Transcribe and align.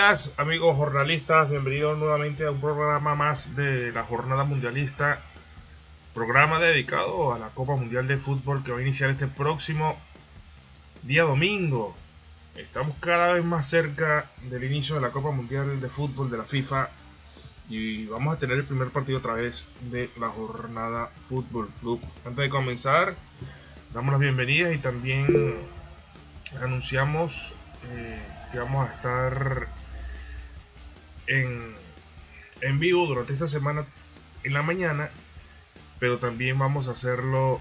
días, 0.00 0.32
amigos 0.38 0.76
jornalistas. 0.76 1.50
Bienvenidos 1.50 1.98
nuevamente 1.98 2.46
a 2.46 2.50
un 2.50 2.58
programa 2.58 3.14
más 3.14 3.54
de 3.54 3.92
la 3.92 4.02
Jornada 4.02 4.44
Mundialista. 4.44 5.20
Programa 6.14 6.58
dedicado 6.58 7.34
a 7.34 7.38
la 7.38 7.48
Copa 7.50 7.76
Mundial 7.76 8.08
de 8.08 8.16
Fútbol 8.16 8.64
que 8.64 8.72
va 8.72 8.78
a 8.78 8.82
iniciar 8.82 9.10
este 9.10 9.26
próximo 9.26 9.98
día 11.02 11.24
domingo. 11.24 11.94
Estamos 12.56 12.94
cada 13.00 13.34
vez 13.34 13.44
más 13.44 13.68
cerca 13.68 14.24
del 14.48 14.64
inicio 14.64 14.94
de 14.94 15.02
la 15.02 15.10
Copa 15.10 15.32
Mundial 15.32 15.78
de 15.82 15.88
Fútbol 15.90 16.30
de 16.30 16.38
la 16.38 16.44
FIFA 16.44 16.88
y 17.68 18.06
vamos 18.06 18.34
a 18.34 18.38
tener 18.38 18.56
el 18.56 18.64
primer 18.64 18.88
partido 18.88 19.18
otra 19.18 19.34
vez 19.34 19.66
de 19.90 20.08
la 20.18 20.30
Jornada 20.30 21.10
Fútbol 21.18 21.68
Club. 21.80 22.00
Antes 22.24 22.44
de 22.44 22.48
comenzar, 22.48 23.14
damos 23.92 24.12
las 24.12 24.20
bienvenidas 24.20 24.74
y 24.74 24.78
también 24.78 25.58
anunciamos 26.58 27.54
eh, 27.90 28.18
que 28.50 28.58
vamos 28.60 28.88
a 28.88 28.94
estar 28.94 29.79
en, 31.30 31.72
en 32.60 32.78
vivo 32.80 33.06
durante 33.06 33.32
esta 33.32 33.46
semana 33.46 33.84
en 34.42 34.52
la 34.52 34.62
mañana, 34.62 35.10
pero 35.98 36.18
también 36.18 36.58
vamos 36.58 36.88
a 36.88 36.92
hacerlo 36.92 37.60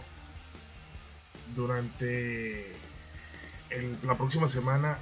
durante 1.55 2.76
la 4.03 4.16
próxima 4.16 4.47
semana 4.47 4.97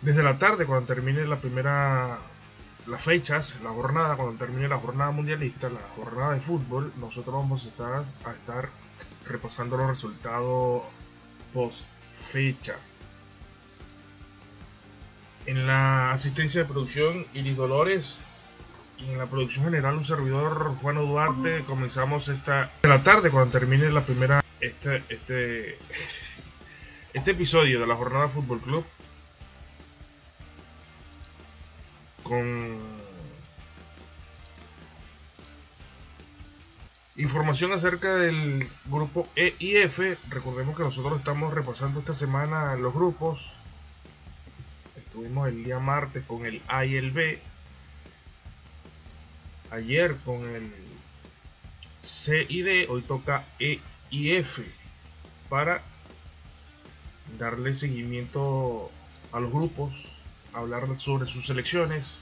desde 0.00 0.22
la 0.22 0.38
tarde 0.38 0.66
cuando 0.66 0.86
termine 0.86 1.26
la 1.26 1.36
primera 1.36 2.18
las 2.86 3.02
fechas, 3.02 3.56
la 3.62 3.70
jornada, 3.70 4.16
cuando 4.16 4.36
termine 4.36 4.68
la 4.68 4.78
jornada 4.78 5.10
mundialista, 5.10 5.70
la 5.70 5.80
jornada 5.96 6.34
de 6.34 6.40
fútbol, 6.40 6.92
nosotros 7.00 7.34
vamos 7.34 7.64
a 7.64 7.68
estar, 7.68 8.04
a 8.24 8.32
estar 8.32 8.68
repasando 9.26 9.78
los 9.78 9.88
resultados 9.88 10.82
post 11.54 11.86
fecha. 12.12 12.76
En 15.46 15.66
la 15.66 16.12
asistencia 16.12 16.62
de 16.62 16.68
producción, 16.68 17.26
Iris 17.34 17.56
Dolores. 17.56 18.20
Y 18.98 19.10
en 19.10 19.18
la 19.18 19.26
producción 19.26 19.66
general, 19.66 19.96
un 19.96 20.04
servidor, 20.04 20.76
Juan 20.80 20.96
Duarte. 20.96 21.64
Comenzamos 21.64 22.28
esta 22.28 22.70
de 22.82 22.88
la 22.88 23.02
tarde 23.02 23.30
cuando 23.30 23.50
termine 23.50 23.90
la 23.90 24.00
primera. 24.00 24.42
Este, 24.60 25.02
este, 25.08 25.78
este 27.12 27.30
episodio 27.32 27.80
de 27.80 27.86
la 27.86 27.96
jornada 27.96 28.28
Fútbol 28.28 28.60
Club. 28.60 28.84
Con 32.22 32.78
información 37.16 37.72
acerca 37.72 38.14
del 38.16 38.66
grupo 38.86 39.28
E 39.36 39.54
y 39.58 39.76
F. 39.76 40.16
Recordemos 40.30 40.74
que 40.74 40.84
nosotros 40.84 41.18
estamos 41.18 41.52
repasando 41.52 42.00
esta 42.00 42.14
semana 42.14 42.74
los 42.76 42.94
grupos 42.94 43.52
Estuvimos 45.14 45.46
el 45.46 45.62
día 45.62 45.78
martes 45.78 46.24
con 46.26 46.44
el 46.44 46.60
A 46.66 46.84
y 46.84 46.96
el 46.96 47.12
B. 47.12 47.38
Ayer 49.70 50.16
con 50.24 50.44
el 50.44 50.72
C 52.00 52.44
y 52.48 52.62
D. 52.62 52.88
Hoy 52.88 53.00
toca 53.02 53.44
E 53.60 53.78
y 54.10 54.32
F. 54.32 54.64
Para 55.48 55.82
darle 57.38 57.74
seguimiento 57.74 58.90
a 59.30 59.38
los 59.38 59.52
grupos. 59.52 60.18
Hablar 60.52 60.88
sobre 60.98 61.26
sus 61.26 61.46
selecciones. 61.46 62.16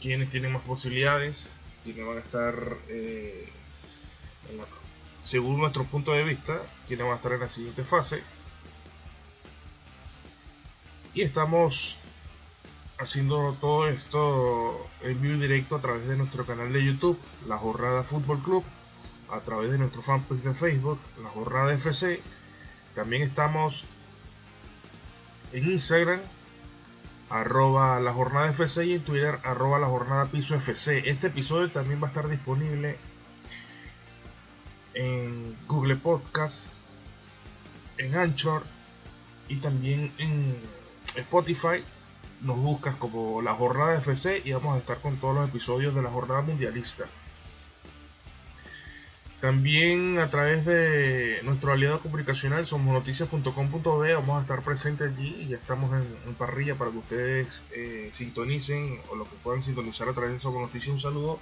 Quiénes 0.00 0.30
tienen 0.30 0.52
más 0.52 0.62
posibilidades. 0.62 1.48
Quiénes 1.82 2.06
van 2.06 2.18
a 2.18 2.20
estar, 2.20 2.54
eh, 2.86 3.48
según 5.24 5.58
nuestro 5.58 5.82
punto 5.82 6.12
de 6.12 6.22
vista, 6.22 6.56
quiénes 6.86 7.04
van 7.04 7.14
a 7.14 7.16
estar 7.16 7.32
en 7.32 7.40
la 7.40 7.48
siguiente 7.48 7.82
fase 7.82 8.22
y 11.14 11.22
estamos 11.22 11.96
haciendo 12.98 13.56
todo 13.60 13.86
esto 13.88 14.86
en 15.02 15.20
vivo 15.20 15.34
y 15.34 15.40
directo 15.40 15.76
a 15.76 15.80
través 15.80 16.08
de 16.08 16.16
nuestro 16.16 16.44
canal 16.44 16.72
de 16.72 16.84
YouTube, 16.84 17.18
La 17.46 17.56
Jornada 17.56 18.02
Fútbol 18.02 18.42
Club, 18.42 18.64
a 19.30 19.38
través 19.40 19.70
de 19.70 19.78
nuestro 19.78 20.02
fanpage 20.02 20.42
de 20.42 20.54
Facebook, 20.54 20.98
La 21.22 21.28
Jornada 21.28 21.72
FC. 21.72 22.20
También 22.96 23.22
estamos 23.22 23.84
en 25.52 25.70
Instagram, 25.70 26.20
arroba 27.30 28.00
la 28.00 28.12
jornada 28.12 28.50
FC 28.50 28.86
y 28.86 28.94
en 28.94 29.04
Twitter, 29.04 29.38
arroba 29.44 29.78
la 29.78 29.86
jornada 29.86 30.26
piso 30.26 30.56
FC. 30.56 31.08
Este 31.08 31.28
episodio 31.28 31.70
también 31.70 32.02
va 32.02 32.06
a 32.06 32.10
estar 32.10 32.28
disponible 32.28 32.96
en 34.94 35.56
Google 35.68 35.96
Podcast, 35.96 36.68
en 37.98 38.16
Anchor 38.16 38.64
y 39.48 39.56
también 39.56 40.12
en 40.18 40.73
Spotify 41.16 41.82
nos 42.40 42.58
buscas 42.58 42.96
como 42.96 43.42
la 43.42 43.54
jornada 43.54 43.96
FC 43.96 44.42
y 44.44 44.52
vamos 44.52 44.76
a 44.76 44.78
estar 44.78 44.98
con 45.00 45.16
todos 45.16 45.34
los 45.34 45.48
episodios 45.48 45.94
de 45.94 46.02
la 46.02 46.10
jornada 46.10 46.42
mundialista. 46.42 47.04
También 49.40 50.18
a 50.20 50.30
través 50.30 50.64
de 50.64 51.40
nuestro 51.42 51.72
aliado 51.72 52.00
comunicacional 52.00 52.64
somosnoticias.com.be 52.64 54.14
vamos 54.14 54.38
a 54.38 54.42
estar 54.42 54.62
presentes 54.62 55.12
allí 55.12 55.36
y 55.42 55.48
ya 55.48 55.56
estamos 55.56 55.92
en, 55.92 56.34
parrilla 56.34 56.76
para 56.76 56.90
que 56.90 56.96
ustedes 56.96 57.62
eh, 57.72 58.08
sintonicen 58.12 59.00
o 59.10 59.16
lo 59.16 59.24
que 59.24 59.36
puedan 59.42 59.62
sintonizar 59.62 60.08
a 60.08 60.14
través 60.14 60.32
de 60.32 60.40
Somos 60.40 60.62
Noticias. 60.62 60.94
Un 60.94 61.00
saludo. 61.00 61.38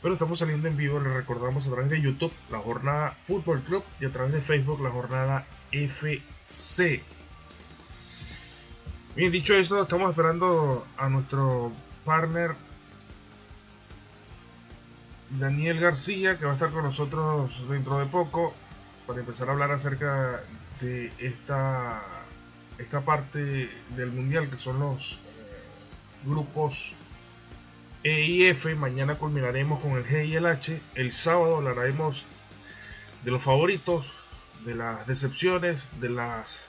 Pero 0.00 0.14
estamos 0.14 0.38
saliendo 0.38 0.68
en 0.68 0.76
vivo, 0.76 1.00
les 1.00 1.12
recordamos 1.12 1.66
a 1.66 1.72
través 1.72 1.90
de 1.90 2.00
YouTube 2.00 2.32
la 2.50 2.58
jornada 2.58 3.16
Fútbol 3.20 3.60
Club 3.62 3.82
y 4.00 4.04
a 4.06 4.10
través 4.10 4.32
de 4.32 4.40
Facebook 4.40 4.80
la 4.80 4.90
jornada 4.90 5.44
FC. 5.72 7.02
Bien, 9.16 9.32
dicho 9.32 9.56
esto, 9.56 9.82
estamos 9.82 10.10
esperando 10.10 10.86
a 10.96 11.08
nuestro 11.08 11.72
partner 12.04 12.52
Daniel 15.30 15.80
García, 15.80 16.38
que 16.38 16.44
va 16.44 16.52
a 16.52 16.54
estar 16.54 16.70
con 16.70 16.84
nosotros 16.84 17.68
dentro 17.68 17.98
de 17.98 18.06
poco, 18.06 18.54
para 19.08 19.18
empezar 19.18 19.48
a 19.48 19.52
hablar 19.52 19.72
acerca 19.72 20.40
de 20.80 21.12
esta, 21.18 22.04
esta 22.78 23.00
parte 23.00 23.68
del 23.96 24.12
mundial, 24.12 24.48
que 24.48 24.58
son 24.58 24.78
los 24.78 25.14
eh, 25.14 25.18
grupos 26.24 26.92
E 28.04 28.22
y 28.22 28.46
F. 28.46 28.72
Mañana 28.76 29.16
culminaremos 29.16 29.80
con 29.80 29.92
el 29.92 30.06
G 30.06 30.24
y 30.28 30.36
el 30.36 30.46
H. 30.46 30.80
El 30.94 31.10
sábado 31.10 31.56
hablaremos 31.56 32.26
de 33.24 33.32
los 33.32 33.42
favoritos, 33.42 34.12
de 34.64 34.76
las 34.76 35.04
decepciones, 35.08 36.00
de 36.00 36.10
las 36.10 36.68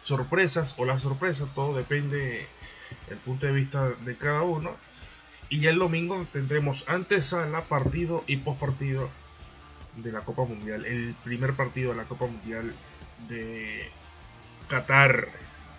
sorpresas 0.00 0.74
o 0.78 0.84
las 0.84 1.02
sorpresas, 1.02 1.48
todo 1.54 1.76
depende 1.76 2.46
del 3.08 3.18
punto 3.18 3.46
de 3.46 3.52
vista 3.52 3.88
de 4.04 4.16
cada 4.16 4.42
uno. 4.42 4.70
Y 5.48 5.60
ya 5.60 5.70
el 5.70 5.78
domingo 5.78 6.26
tendremos 6.32 6.88
antesala, 6.88 7.62
partido 7.62 8.24
y 8.26 8.36
post 8.36 8.60
partido 8.60 9.08
de 9.96 10.12
la 10.12 10.20
Copa 10.20 10.44
Mundial. 10.44 10.84
El 10.84 11.14
primer 11.24 11.54
partido 11.54 11.90
de 11.90 11.96
la 11.96 12.04
Copa 12.04 12.26
Mundial 12.26 12.72
de 13.28 13.90
Qatar. 14.68 15.28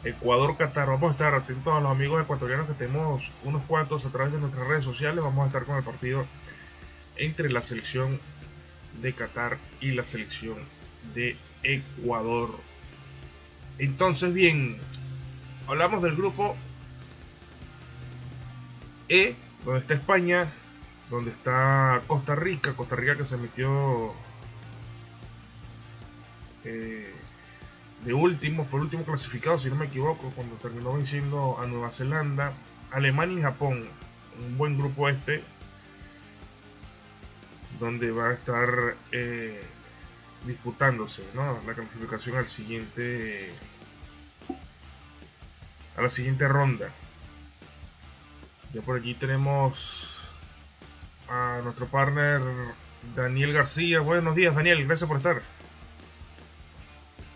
Ecuador-Qatar. 0.03 0.87
Vamos 0.87 1.09
a 1.09 1.13
estar 1.13 1.35
atentos 1.35 1.73
a 1.73 1.79
los 1.79 1.91
amigos 1.91 2.23
ecuatorianos 2.23 2.67
que 2.67 2.73
tenemos 2.73 3.31
unos 3.43 3.61
cuantos 3.63 4.05
a 4.05 4.09
través 4.09 4.33
de 4.33 4.39
nuestras 4.39 4.67
redes 4.67 4.83
sociales. 4.83 5.23
Vamos 5.23 5.43
a 5.43 5.47
estar 5.47 5.63
con 5.65 5.77
el 5.77 5.83
partido 5.83 6.25
entre 7.17 7.51
la 7.51 7.61
selección 7.61 8.19
de 9.01 9.13
Qatar 9.13 9.59
y 9.79 9.91
la 9.91 10.05
selección 10.05 10.57
de 11.13 11.37
Ecuador. 11.63 12.49
Entonces, 13.81 14.31
bien, 14.31 14.77
hablamos 15.65 16.03
del 16.03 16.15
grupo 16.15 16.55
E, 19.09 19.33
donde 19.65 19.79
está 19.79 19.95
España, 19.95 20.47
donde 21.09 21.31
está 21.31 22.03
Costa 22.05 22.35
Rica, 22.35 22.73
Costa 22.73 22.95
Rica 22.95 23.17
que 23.17 23.25
se 23.25 23.37
metió 23.37 24.13
eh, 26.63 27.11
de 28.05 28.13
último, 28.13 28.65
fue 28.65 28.81
el 28.81 28.83
último 28.85 29.03
clasificado, 29.03 29.57
si 29.57 29.69
no 29.69 29.75
me 29.77 29.87
equivoco, 29.87 30.31
cuando 30.35 30.57
terminó 30.57 30.93
venciendo 30.93 31.57
a 31.59 31.65
Nueva 31.65 31.91
Zelanda, 31.91 32.53
Alemania 32.91 33.39
y 33.39 33.41
Japón, 33.41 33.87
un 34.45 34.57
buen 34.59 34.77
grupo 34.77 35.09
este, 35.09 35.43
donde 37.79 38.11
va 38.11 38.29
a 38.29 38.33
estar 38.33 38.95
eh, 39.11 39.59
disputándose 40.45 41.23
la 41.35 41.73
clasificación 41.73 42.37
al 42.37 42.47
siguiente 42.47 43.51
a 45.97 46.01
la 46.01 46.09
siguiente 46.09 46.47
ronda 46.47 46.89
ya 48.73 48.81
por 48.81 48.97
allí 48.97 49.13
tenemos 49.13 50.31
a 51.29 51.59
nuestro 51.63 51.85
partner 51.87 52.41
Daniel 53.15 53.53
García 53.53 53.99
buenos 53.99 54.35
días 54.35 54.55
Daniel 54.55 54.85
gracias 54.85 55.07
por 55.07 55.17
estar 55.17 55.41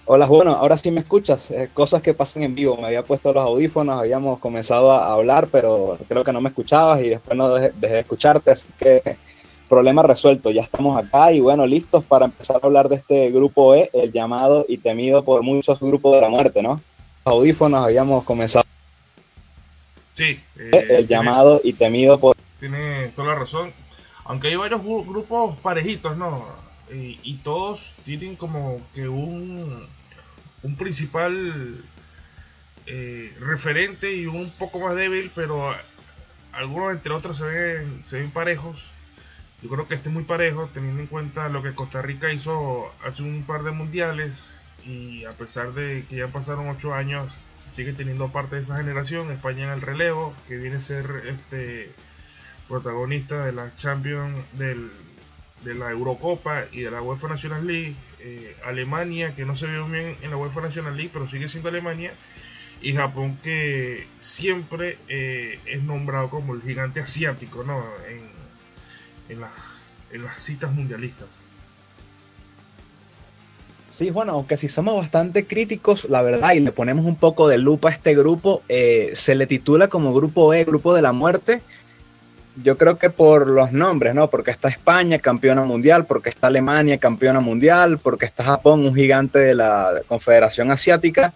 Hola, 0.07 0.28
bueno, 0.28 0.52
ahora 0.52 0.78
sí 0.78 0.92
me 0.92 1.00
escuchas. 1.00 1.50
Eh, 1.50 1.72
cosas 1.74 2.00
que 2.04 2.13
pasan 2.13 2.44
en 2.44 2.54
vivo. 2.54 2.78
Me 2.78 2.86
había 2.86 3.02
puesto 3.02 3.34
los 3.34 3.44
audífonos, 3.44 4.00
habíamos 4.00 4.40
comenzado 4.40 4.92
a 4.92 5.12
hablar, 5.12 5.48
pero 5.52 5.98
creo 6.07 6.24
que 6.24 6.31
no 6.31 6.42
me 6.42 6.50
escuchabas 6.50 7.02
y 7.02 7.10
después 7.10 7.36
no 7.36 7.50
dejé 7.50 7.72
de 7.75 8.02
escucharte, 8.02 8.52
así 8.52 8.68
que 8.78 9.18
problema 9.65 10.03
resuelto, 10.03 10.51
ya 10.51 10.62
estamos 10.62 10.97
acá 10.97 11.31
y 11.31 11.39
bueno, 11.39 11.65
listos 11.65 12.03
para 12.03 12.25
empezar 12.25 12.59
a 12.62 12.65
hablar 12.65 12.89
de 12.89 12.95
este 12.95 13.31
grupo 13.31 13.75
E, 13.75 13.89
el 13.94 14.12
llamado 14.12 14.65
y 14.67 14.77
temido 14.77 15.23
por 15.23 15.41
muchos 15.44 15.79
grupos 15.79 16.15
de 16.15 16.21
la 16.21 16.29
muerte, 16.29 16.62
¿no? 16.62 16.81
audífonos 17.25 17.83
habíamos 17.83 18.23
comenzado 18.23 18.65
sí, 20.13 20.39
el 20.56 21.07
llamado 21.07 21.59
y 21.63 21.73
temido 21.73 22.19
por... 22.19 22.38
Tiene 22.59 23.09
toda 23.15 23.29
la 23.29 23.35
razón. 23.35 23.73
Aunque 24.25 24.47
hay 24.47 24.56
varios 24.56 24.81
grupos 24.83 25.57
parejitos, 25.59 26.18
¿no? 26.18 26.45
Y, 26.91 27.33
todos 27.44 27.94
tienen 28.06 28.35
como 28.35 28.79
que 28.94 29.07
un, 29.07 29.88
un 30.61 30.75
principal 30.75 31.83
eh, 32.85 33.35
referente 33.39 34.15
y 34.15 34.27
un 34.27 34.51
poco 34.51 34.79
más 34.79 34.95
débil, 34.95 35.31
pero 35.33 35.73
algunos 36.53 36.94
entre 36.94 37.11
otros 37.11 37.38
se 37.38 37.44
ven, 37.44 38.01
se 38.06 38.19
ven 38.19 38.31
parejos. 38.31 38.91
Yo 39.65 39.71
creo 39.71 39.88
que 39.88 39.95
este 39.95 40.09
es 40.09 40.13
muy 40.13 40.25
parejo, 40.25 40.69
teniendo 40.71 41.01
en 41.01 41.07
cuenta 41.07 41.50
lo 41.50 41.63
que 41.63 41.73
Costa 41.73 42.00
Rica 42.00 42.31
hizo 42.31 42.94
hace 43.03 43.23
un 43.23 43.41
par 43.41 43.63
de 43.63 43.71
mundiales 43.71 44.53
y 44.85 45.25
a 45.25 45.31
pesar 45.31 45.73
de 45.73 46.06
que 46.07 46.17
ya 46.17 46.27
pasaron 46.27 46.69
ocho 46.69 46.94
años, 46.94 47.33
sigue 47.71 47.91
teniendo 47.91 48.29
parte 48.29 48.57
de 48.57 48.62
esa 48.62 48.77
generación. 48.77 49.31
España 49.31 49.63
en 49.63 49.71
el 49.71 49.81
relevo, 49.81 50.35
que 50.47 50.57
viene 50.57 50.75
a 50.75 50.81
ser 50.81 51.09
este 51.25 51.89
protagonista 52.67 53.44
de 53.44 53.53
la 53.53 53.75
Champions 53.75 54.35
del, 54.53 54.91
de 55.63 55.73
la 55.73 55.89
Eurocopa 55.89 56.65
y 56.71 56.81
de 56.81 56.91
la 56.91 57.01
UEFA 57.01 57.29
National 57.29 57.65
League. 57.65 57.95
Eh, 58.19 58.56
Alemania, 58.65 59.33
que 59.33 59.45
no 59.45 59.56
se 59.56 59.65
ve 59.65 59.81
bien 59.89 60.15
en 60.21 60.29
la 60.29 60.38
UEFA 60.38 60.61
National 60.61 60.95
League, 60.95 61.09
pero 61.11 61.27
sigue 61.27 61.47
siendo 61.47 61.69
Alemania. 61.69 62.13
Y 62.83 62.94
Japón, 62.94 63.39
que 63.41 64.06
siempre 64.19 65.00
eh, 65.07 65.59
es 65.65 65.81
nombrado 65.81 66.29
como 66.29 66.53
el 66.53 66.61
gigante 66.61 67.00
asiático 67.00 67.63
¿no? 67.63 67.83
en, 68.07 68.34
en 69.30 69.42
las 70.24 70.42
citas 70.42 70.72
mundialistas. 70.74 71.45
Sí, 73.95 74.10
bueno, 74.10 74.33
aunque 74.33 74.57
si 74.57 74.68
somos 74.68 74.98
bastante 74.98 75.48
críticos, 75.48 76.04
la 76.10 76.22
verdad, 76.22 76.51
y 76.51 76.60
le 76.60 76.74
ponemos 76.74 77.06
un 77.06 77.16
poco 77.16 77.48
de 77.48 77.57
lupa 77.57 77.88
a 77.88 77.94
este 77.94 78.13
grupo, 78.13 78.62
eh, 78.68 79.12
se 79.13 79.36
le 79.36 79.48
titula 79.48 79.88
como 79.88 80.13
Grupo 80.13 80.54
E, 80.54 80.66
Grupo 80.66 80.94
de 80.94 81.01
la 81.01 81.13
Muerte. 81.13 81.62
Yo 82.62 82.77
creo 82.77 82.98
que 82.98 83.10
por 83.10 83.48
los 83.48 83.72
nombres, 83.72 84.13
¿no? 84.13 84.30
Porque 84.30 84.51
está 84.51 84.68
España, 84.68 85.19
campeona 85.19 85.63
mundial, 85.63 86.06
porque 86.06 86.28
está 86.28 86.48
Alemania, 86.48 86.98
campeona 86.98 87.39
mundial, 87.39 87.98
porque 87.98 88.25
está 88.25 88.44
Japón, 88.44 88.86
un 88.86 88.94
gigante 88.94 89.39
de 89.39 89.56
la 89.56 90.01
Confederación 90.10 90.71
Asiática, 90.71 91.33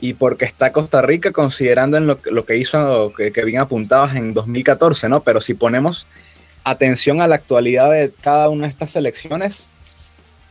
y 0.00 0.14
porque 0.14 0.46
está 0.46 0.72
Costa 0.72 1.02
Rica, 1.02 1.30
considerando 1.30 1.98
en 1.98 2.06
lo, 2.06 2.46
que 2.46 2.56
hizo, 2.56 3.12
que, 3.12 3.32
que 3.32 3.44
bien 3.44 3.60
apuntabas 3.60 4.16
en 4.16 4.32
2014, 4.32 5.10
¿no? 5.10 5.22
Pero 5.22 5.42
si 5.42 5.52
ponemos 5.52 6.06
atención 6.66 7.22
a 7.22 7.28
la 7.28 7.36
actualidad 7.36 7.92
de 7.92 8.12
cada 8.20 8.48
una 8.48 8.66
de 8.66 8.72
estas 8.72 8.90
selecciones, 8.90 9.66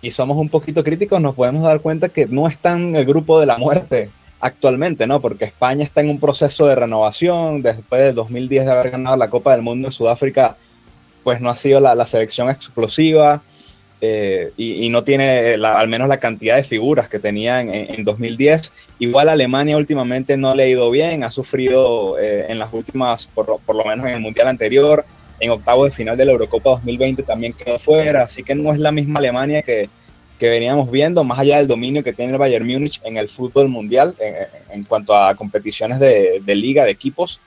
y 0.02 0.12
somos 0.12 0.38
un 0.38 0.48
poquito 0.48 0.82
críticos, 0.82 1.20
nos 1.20 1.36
podemos 1.36 1.64
dar 1.64 1.82
cuenta 1.82 2.08
que 2.08 2.26
no 2.26 2.48
está 2.48 2.72
en 2.72 2.96
el 2.96 3.06
grupo 3.06 3.38
de 3.40 3.46
la 3.46 3.58
muerte 3.58 4.10
actualmente, 4.40 5.08
¿no? 5.08 5.20
Porque 5.20 5.44
España 5.44 5.84
está 5.84 6.00
en 6.00 6.10
un 6.10 6.20
proceso 6.20 6.68
de 6.68 6.76
renovación, 6.76 7.62
después 7.62 8.02
de 8.02 8.14
2010 8.14 8.66
de 8.66 8.72
haber 8.72 8.92
ganado 8.92 9.18
la 9.18 9.30
Copa 9.30 9.52
del 9.52 9.62
Mundo 9.62 9.90
en 9.90 9.92
Sudáfrica, 9.92 10.56
pues 11.26 11.42
no 11.42 11.50
ha 11.50 11.56
sido 11.58 11.82
la, 11.82 12.06
selección 12.06 12.50
explosiva 12.50 13.42
eh, 14.00 14.54
y, 14.56 14.88
no 14.88 15.04
tiene 15.04 15.56
al 15.56 15.88
menos 15.90 16.08
la 16.08 16.20
cantidad 16.20 16.56
de 16.56 16.64
figuras 16.64 17.10
que 17.10 17.20
tenía 17.20 17.60
en, 17.60 18.06
2010. 18.06 18.72
Igual 19.00 19.28
Alemania 19.28 19.76
últimamente 19.76 20.38
no 20.38 20.56
le 20.56 20.64
ha 20.64 20.68
ido 20.68 20.90
bien, 20.92 21.26
ha 21.26 21.32
sufrido 21.32 22.18
eh, 22.20 22.46
en 22.48 22.60
las 22.60 22.72
últimas, 22.72 23.26
por, 23.26 23.60
por, 23.66 23.76
lo 23.76 23.84
menos 23.84 24.06
en 24.06 24.14
el 24.14 24.20
Mundial 24.22 24.48
anterior, 24.48 25.04
en 25.40 25.52
octavo 25.52 25.86
de 25.86 25.92
final 25.92 26.18
de 26.18 26.26
la 26.26 26.32
Eurocopa 26.32 26.72
2020 26.72 27.24
también 27.24 27.54
quedó 27.54 27.78
fuera, 27.80 28.24
así 28.24 28.44
que 28.44 28.56
no 28.56 28.72
es 28.72 28.80
la 28.80 28.92
misma 28.92 29.20
Alemania 29.20 29.62
que, 29.62 29.90
que 30.40 30.50
veníamos 30.50 30.90
viendo, 30.92 31.24
más 31.24 31.40
allá 31.40 31.58
del 31.58 31.68
dominio 31.68 32.04
que 32.04 32.14
tiene 32.14 32.34
el 32.34 32.38
Bayern 32.38 32.66
Múnich 32.66 33.02
en 33.04 33.18
el 33.18 33.30
fútbol 33.30 33.70
mundial, 33.70 34.16
en, 34.70 34.84
cuanto 34.84 35.16
a 35.16 35.36
competiciones 35.36 36.00
de, 36.00 36.42
de 36.44 36.56
liga, 36.56 36.86
de 36.86 36.92
equipos, 36.92 37.40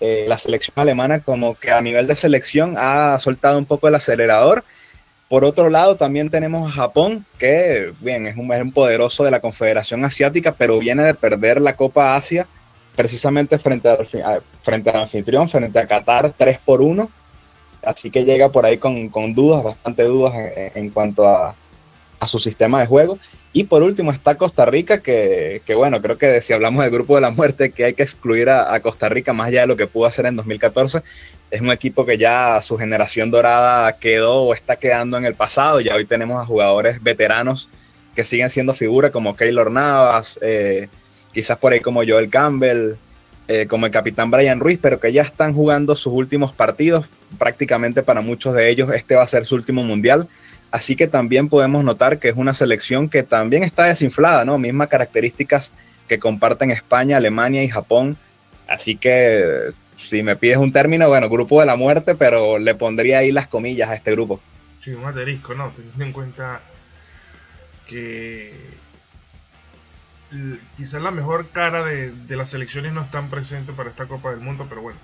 eh, 0.00 0.24
la 0.26 0.38
selección 0.38 0.74
alemana 0.76 1.20
como 1.20 1.54
que 1.54 1.70
a 1.70 1.80
nivel 1.82 2.06
de 2.06 2.16
selección 2.16 2.74
ha 2.78 3.18
soltado 3.20 3.58
un 3.58 3.66
poco 3.66 3.86
el 3.88 3.94
acelerador. 3.94 4.64
Por 5.28 5.44
otro 5.44 5.68
lado, 5.68 5.96
también 5.96 6.30
tenemos 6.30 6.68
a 6.68 6.72
Japón, 6.72 7.24
que 7.38 7.92
bien, 8.00 8.26
es 8.26 8.36
un, 8.36 8.50
es 8.52 8.62
un 8.62 8.72
poderoso 8.72 9.24
de 9.24 9.30
la 9.30 9.40
Confederación 9.40 10.04
Asiática, 10.04 10.52
pero 10.56 10.78
viene 10.78 11.04
de 11.04 11.14
perder 11.14 11.60
la 11.60 11.76
Copa 11.76 12.16
Asia 12.16 12.46
precisamente 12.96 13.58
frente, 13.58 13.88
al, 13.88 14.42
frente 14.62 14.90
al 14.90 15.02
anfitrión, 15.02 15.48
frente 15.48 15.78
a 15.78 15.86
Qatar 15.86 16.32
3 16.36 16.58
por 16.64 16.80
1 16.80 17.08
así 17.84 18.10
que 18.10 18.24
llega 18.24 18.50
por 18.50 18.66
ahí 18.66 18.78
con, 18.78 19.08
con 19.08 19.34
dudas, 19.34 19.62
bastante 19.62 20.04
dudas 20.04 20.32
en, 20.74 20.90
cuanto 20.90 21.26
a, 21.26 21.54
a, 22.18 22.28
su 22.28 22.38
sistema 22.38 22.80
de 22.80 22.86
juego. 22.86 23.18
Y 23.52 23.64
por 23.64 23.82
último 23.82 24.12
está 24.12 24.36
Costa 24.36 24.64
Rica, 24.64 24.98
que, 24.98 25.62
que, 25.66 25.74
bueno, 25.74 26.00
creo 26.00 26.18
que 26.18 26.40
si 26.40 26.52
hablamos 26.52 26.82
del 26.84 26.92
grupo 26.92 27.16
de 27.16 27.22
la 27.22 27.30
muerte, 27.30 27.72
que 27.72 27.84
hay 27.84 27.94
que 27.94 28.02
excluir 28.02 28.48
a, 28.48 28.72
a, 28.72 28.80
Costa 28.80 29.08
Rica 29.08 29.32
más 29.32 29.48
allá 29.48 29.62
de 29.62 29.66
lo 29.66 29.76
que 29.76 29.86
pudo 29.86 30.06
hacer 30.06 30.26
en 30.26 30.36
2014. 30.36 31.02
Es 31.50 31.60
un 31.60 31.70
equipo 31.70 32.06
que 32.06 32.16
ya 32.16 32.62
su 32.62 32.78
generación 32.78 33.30
dorada 33.30 33.98
quedó 33.98 34.42
o 34.42 34.54
está 34.54 34.76
quedando 34.76 35.16
en 35.18 35.24
el 35.24 35.34
pasado. 35.34 35.80
Ya 35.80 35.96
hoy 35.96 36.04
tenemos 36.04 36.40
a 36.40 36.46
jugadores 36.46 37.02
veteranos 37.02 37.68
que 38.14 38.24
siguen 38.24 38.50
siendo 38.50 38.74
figuras 38.74 39.10
como 39.10 39.36
Keylor 39.36 39.70
Navas, 39.70 40.38
eh, 40.42 40.88
quizás 41.32 41.58
por 41.58 41.72
ahí 41.72 41.80
como 41.80 42.04
Joel 42.06 42.30
Campbell, 42.30 42.94
eh, 43.52 43.66
como 43.66 43.86
el 43.86 43.90
capitán 43.90 44.30
Brian 44.30 44.60
Ruiz, 44.60 44.78
pero 44.80 45.00
que 45.00 45.12
ya 45.12 45.22
están 45.22 45.52
jugando 45.52 45.96
sus 45.96 46.12
últimos 46.12 46.52
partidos. 46.52 47.10
Prácticamente 47.36 48.04
para 48.04 48.20
muchos 48.20 48.54
de 48.54 48.70
ellos 48.70 48.92
este 48.94 49.16
va 49.16 49.24
a 49.24 49.26
ser 49.26 49.44
su 49.44 49.56
último 49.56 49.82
mundial. 49.82 50.28
Así 50.70 50.94
que 50.94 51.08
también 51.08 51.48
podemos 51.48 51.82
notar 51.82 52.20
que 52.20 52.28
es 52.28 52.36
una 52.36 52.54
selección 52.54 53.08
que 53.08 53.24
también 53.24 53.64
está 53.64 53.86
desinflada, 53.86 54.44
¿no? 54.44 54.56
Mismas 54.56 54.86
características 54.86 55.72
que 56.06 56.20
comparten 56.20 56.70
España, 56.70 57.16
Alemania 57.16 57.64
y 57.64 57.68
Japón. 57.68 58.16
Así 58.68 58.94
que 58.94 59.72
si 59.98 60.22
me 60.22 60.36
pides 60.36 60.58
un 60.58 60.70
término, 60.70 61.08
bueno, 61.08 61.28
grupo 61.28 61.58
de 61.58 61.66
la 61.66 61.74
muerte, 61.74 62.14
pero 62.14 62.60
le 62.60 62.76
pondría 62.76 63.18
ahí 63.18 63.32
las 63.32 63.48
comillas 63.48 63.90
a 63.90 63.96
este 63.96 64.12
grupo. 64.12 64.40
Sí, 64.78 64.92
un 64.92 65.06
asterisco, 65.06 65.54
¿no? 65.54 65.72
Teniendo 65.74 66.04
en 66.04 66.12
cuenta 66.12 66.60
que 67.88 68.54
quizás 70.76 71.02
la 71.02 71.10
mejor 71.10 71.48
cara 71.48 71.84
de, 71.84 72.12
las 72.36 72.50
selecciones 72.50 72.92
no 72.92 73.02
están 73.02 73.30
presentes 73.30 73.74
para 73.74 73.90
esta 73.90 74.06
Copa 74.06 74.30
del 74.30 74.40
Mundo, 74.40 74.66
pero 74.68 74.82
bueno, 74.82 74.98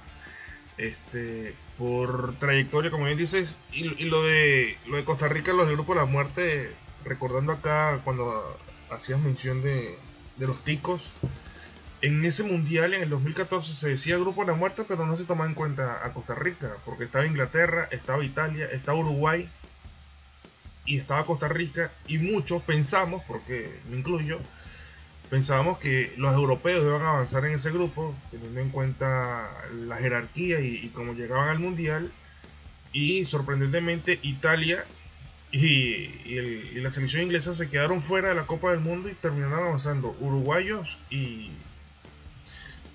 este, 0.79 1.55
por 1.79 2.35
trayectoria, 2.35 2.91
como 2.91 3.07
bien 3.07 3.19
dices, 3.19 3.57
y, 3.73 3.83
lo, 3.83 4.23
de, 4.23 4.79
lo 4.87 4.97
de 4.97 5.05
Costa 5.05 5.29
Rica, 5.29 5.53
los 5.53 5.67
del 5.67 5.77
Grupo 5.77 5.95
de 5.95 6.01
la 6.01 6.07
Muerte, 6.07 6.73
recordando 7.05 7.53
acá 7.53 8.01
cuando 8.05 8.59
hacías 8.91 9.21
mención 9.21 9.63
de, 9.63 9.99
de 10.37 10.47
los 10.47 10.63
ticos, 10.65 11.13
en 12.03 12.25
ese 12.25 12.43
mundial 12.43 12.95
en 12.95 13.03
el 13.03 13.11
2014 13.11 13.73
se 13.73 13.89
decía 13.89 14.19
Grupo 14.19 14.43
de 14.43 14.53
la 14.53 14.57
Muerte, 14.57 14.85
pero 14.87 15.07
no 15.07 15.17
se 15.17 15.25
tomaba 15.25 15.49
en 15.49 15.55
cuenta 15.55 16.05
a 16.05 16.13
Costa 16.13 16.35
Rica, 16.35 16.77
porque 16.85 17.05
estaba 17.05 17.27
Inglaterra, 17.27 17.89
estaba 17.91 18.25
Italia, 18.25 18.69
estaba 18.71 18.99
Uruguay 18.99 19.49
y 20.85 20.99
estaba 20.99 21.27
Costa 21.27 21.49
Rica, 21.49 21.91
y 22.07 22.19
muchos 22.19 22.63
pensamos, 22.63 23.23
porque 23.27 23.81
me 23.91 23.97
incluyo, 23.97 24.39
pensábamos 25.31 25.79
que 25.79 26.13
los 26.17 26.35
europeos 26.35 26.85
iban 26.85 27.03
a 27.03 27.11
avanzar 27.11 27.45
en 27.47 27.55
ese 27.55 27.71
grupo, 27.71 28.15
teniendo 28.31 28.61
en 28.61 28.71
cuenta 28.71 29.51
la 29.87 29.97
jerarquía 29.97 30.61
y, 30.61 30.89
cómo 30.95 31.15
llegaban 31.15 31.49
al 31.49 31.59
mundial. 31.59 32.11
Y 32.93 33.25
sorprendentemente 33.27 34.19
Italia 34.23 34.85
y, 35.53 36.09
la 36.81 36.91
selección 36.91 37.23
inglesa 37.23 37.55
se 37.55 37.69
quedaron 37.69 38.01
fuera 38.01 38.29
de 38.29 38.35
la 38.35 38.47
Copa 38.47 38.71
del 38.71 38.81
Mundo 38.81 39.09
y 39.09 39.15
terminaron 39.15 39.67
avanzando 39.67 40.17
uruguayos 40.21 40.99
y, 41.11 41.51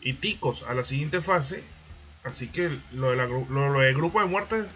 y 0.01 0.13
ticos 0.13 0.63
a 0.63 0.73
la 0.73 0.83
siguiente 0.83 1.21
fase. 1.21 1.63
Así 2.23 2.47
que 2.47 2.77
lo, 2.93 3.11
de 3.11 3.17
del 3.17 3.95
grupo 3.95 4.21
de 4.21 4.27
muertes 4.27 4.67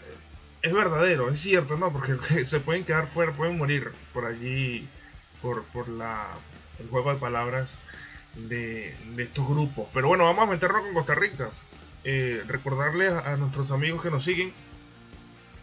es 0.61 0.73
verdadero, 0.73 1.29
es 1.29 1.39
cierto, 1.39 1.77
¿no? 1.77 1.93
Porque 1.93 2.45
se 2.45 2.59
pueden 2.59 2.83
quedar 2.83 3.07
fuera, 3.07 3.31
pueden 3.31 3.57
morir 3.57 3.91
por 4.13 4.25
allí, 4.25 4.87
por, 5.41 5.63
por 5.65 5.87
la 5.87 6.27
el 6.79 6.89
juego 6.89 7.13
de 7.13 7.19
palabras 7.19 7.77
de, 8.35 8.93
estos 9.17 9.47
grupos. 9.47 9.87
Pero 9.93 10.07
bueno, 10.07 10.25
vamos 10.25 10.47
a 10.47 10.51
meternos 10.51 10.81
con 10.83 10.93
Costa 10.93 11.15
Rica. 11.15 11.49
Eh, 12.03 12.43
recordarles 12.47 13.13
a, 13.13 13.35
nuestros 13.37 13.71
amigos 13.71 14.01
que 14.03 14.11
nos 14.11 14.23
siguen 14.23 14.53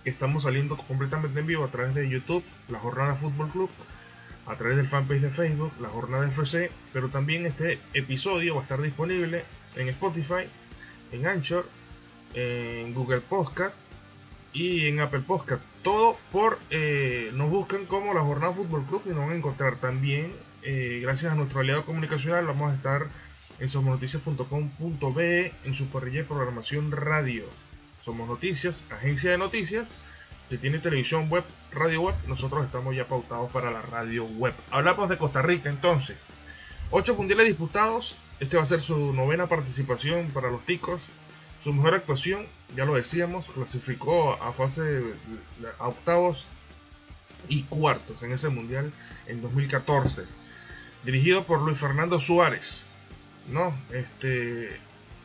que 0.02 0.10
estamos 0.10 0.42
saliendo 0.42 0.76
completamente 0.76 1.38
en 1.38 1.46
vivo 1.46 1.64
a 1.64 1.68
través 1.68 1.94
de 1.94 2.08
YouTube, 2.08 2.42
la 2.68 2.80
Jornada 2.80 3.14
Fútbol 3.14 3.48
Club, 3.50 3.70
a 4.46 4.56
través 4.56 4.76
del 4.76 4.88
fanpage 4.88 5.20
de 5.20 5.30
Facebook, 5.30 5.72
la 5.80 5.88
Jornada 5.88 6.26
FC, 6.26 6.72
pero 6.92 7.08
también 7.08 7.46
este 7.46 7.78
episodio 7.94 8.56
va 8.56 8.60
a 8.60 8.64
estar 8.64 8.82
disponible 8.82 9.44
en 9.76 9.88
Spotify, 9.90 10.48
en 11.12 11.26
Anchor, 11.28 11.68
en 12.34 12.92
Google 12.94 13.20
Podcast 13.20 13.76
y 14.52 14.88
en 14.88 14.98
Apple 14.98 15.20
Podcast. 15.20 15.62
Todo 15.84 16.18
por, 16.32 16.58
eh, 16.70 17.30
nos 17.34 17.48
buscan 17.48 17.86
como 17.86 18.12
la 18.12 18.22
Jornada 18.22 18.52
Fútbol 18.52 18.84
Club 18.84 19.02
y 19.06 19.10
nos 19.10 19.18
van 19.18 19.30
a 19.30 19.36
encontrar 19.36 19.76
también 19.76 20.32
eh, 20.62 21.00
gracias 21.02 21.32
a 21.32 21.34
nuestro 21.34 21.60
aliado 21.60 21.84
comunicacional, 21.84 22.46
vamos 22.46 22.72
a 22.72 22.74
estar 22.74 23.06
en 23.58 23.68
somosnoticias.com.be 23.68 25.52
en 25.64 25.74
su 25.74 25.88
parrilla 25.88 26.18
de 26.18 26.24
programación 26.24 26.90
radio. 26.92 27.44
Somos 28.02 28.28
Noticias, 28.28 28.84
agencia 28.90 29.30
de 29.30 29.38
noticias 29.38 29.92
que 30.48 30.58
tiene 30.58 30.78
televisión 30.78 31.28
web, 31.28 31.44
radio 31.72 32.02
web. 32.02 32.14
Nosotros 32.26 32.64
estamos 32.64 32.94
ya 32.94 33.06
pautados 33.06 33.50
para 33.50 33.70
la 33.70 33.82
radio 33.82 34.24
web. 34.24 34.54
Hablamos 34.70 35.08
de 35.08 35.18
Costa 35.18 35.42
Rica 35.42 35.70
entonces. 35.70 36.16
Ocho 36.90 37.14
mundiales 37.14 37.46
disputados. 37.46 38.16
Este 38.38 38.56
va 38.56 38.64
a 38.64 38.66
ser 38.66 38.80
su 38.80 39.12
novena 39.12 39.46
participación 39.46 40.30
para 40.30 40.50
los 40.50 40.66
ticos. 40.66 41.06
Su 41.60 41.72
mejor 41.72 41.94
actuación, 41.94 42.44
ya 42.76 42.84
lo 42.84 42.94
decíamos, 42.94 43.50
clasificó 43.50 44.32
a 44.42 44.52
fase 44.52 45.02
a 45.78 45.88
octavos 45.88 46.46
y 47.48 47.62
cuartos 47.62 48.22
en 48.22 48.32
ese 48.32 48.48
mundial 48.48 48.92
en 49.28 49.40
2014. 49.40 50.41
Dirigido 51.04 51.44
por 51.44 51.60
Luis 51.60 51.78
Fernando 51.78 52.18
Suárez. 52.20 52.86
No, 53.48 53.74
este 53.90 54.80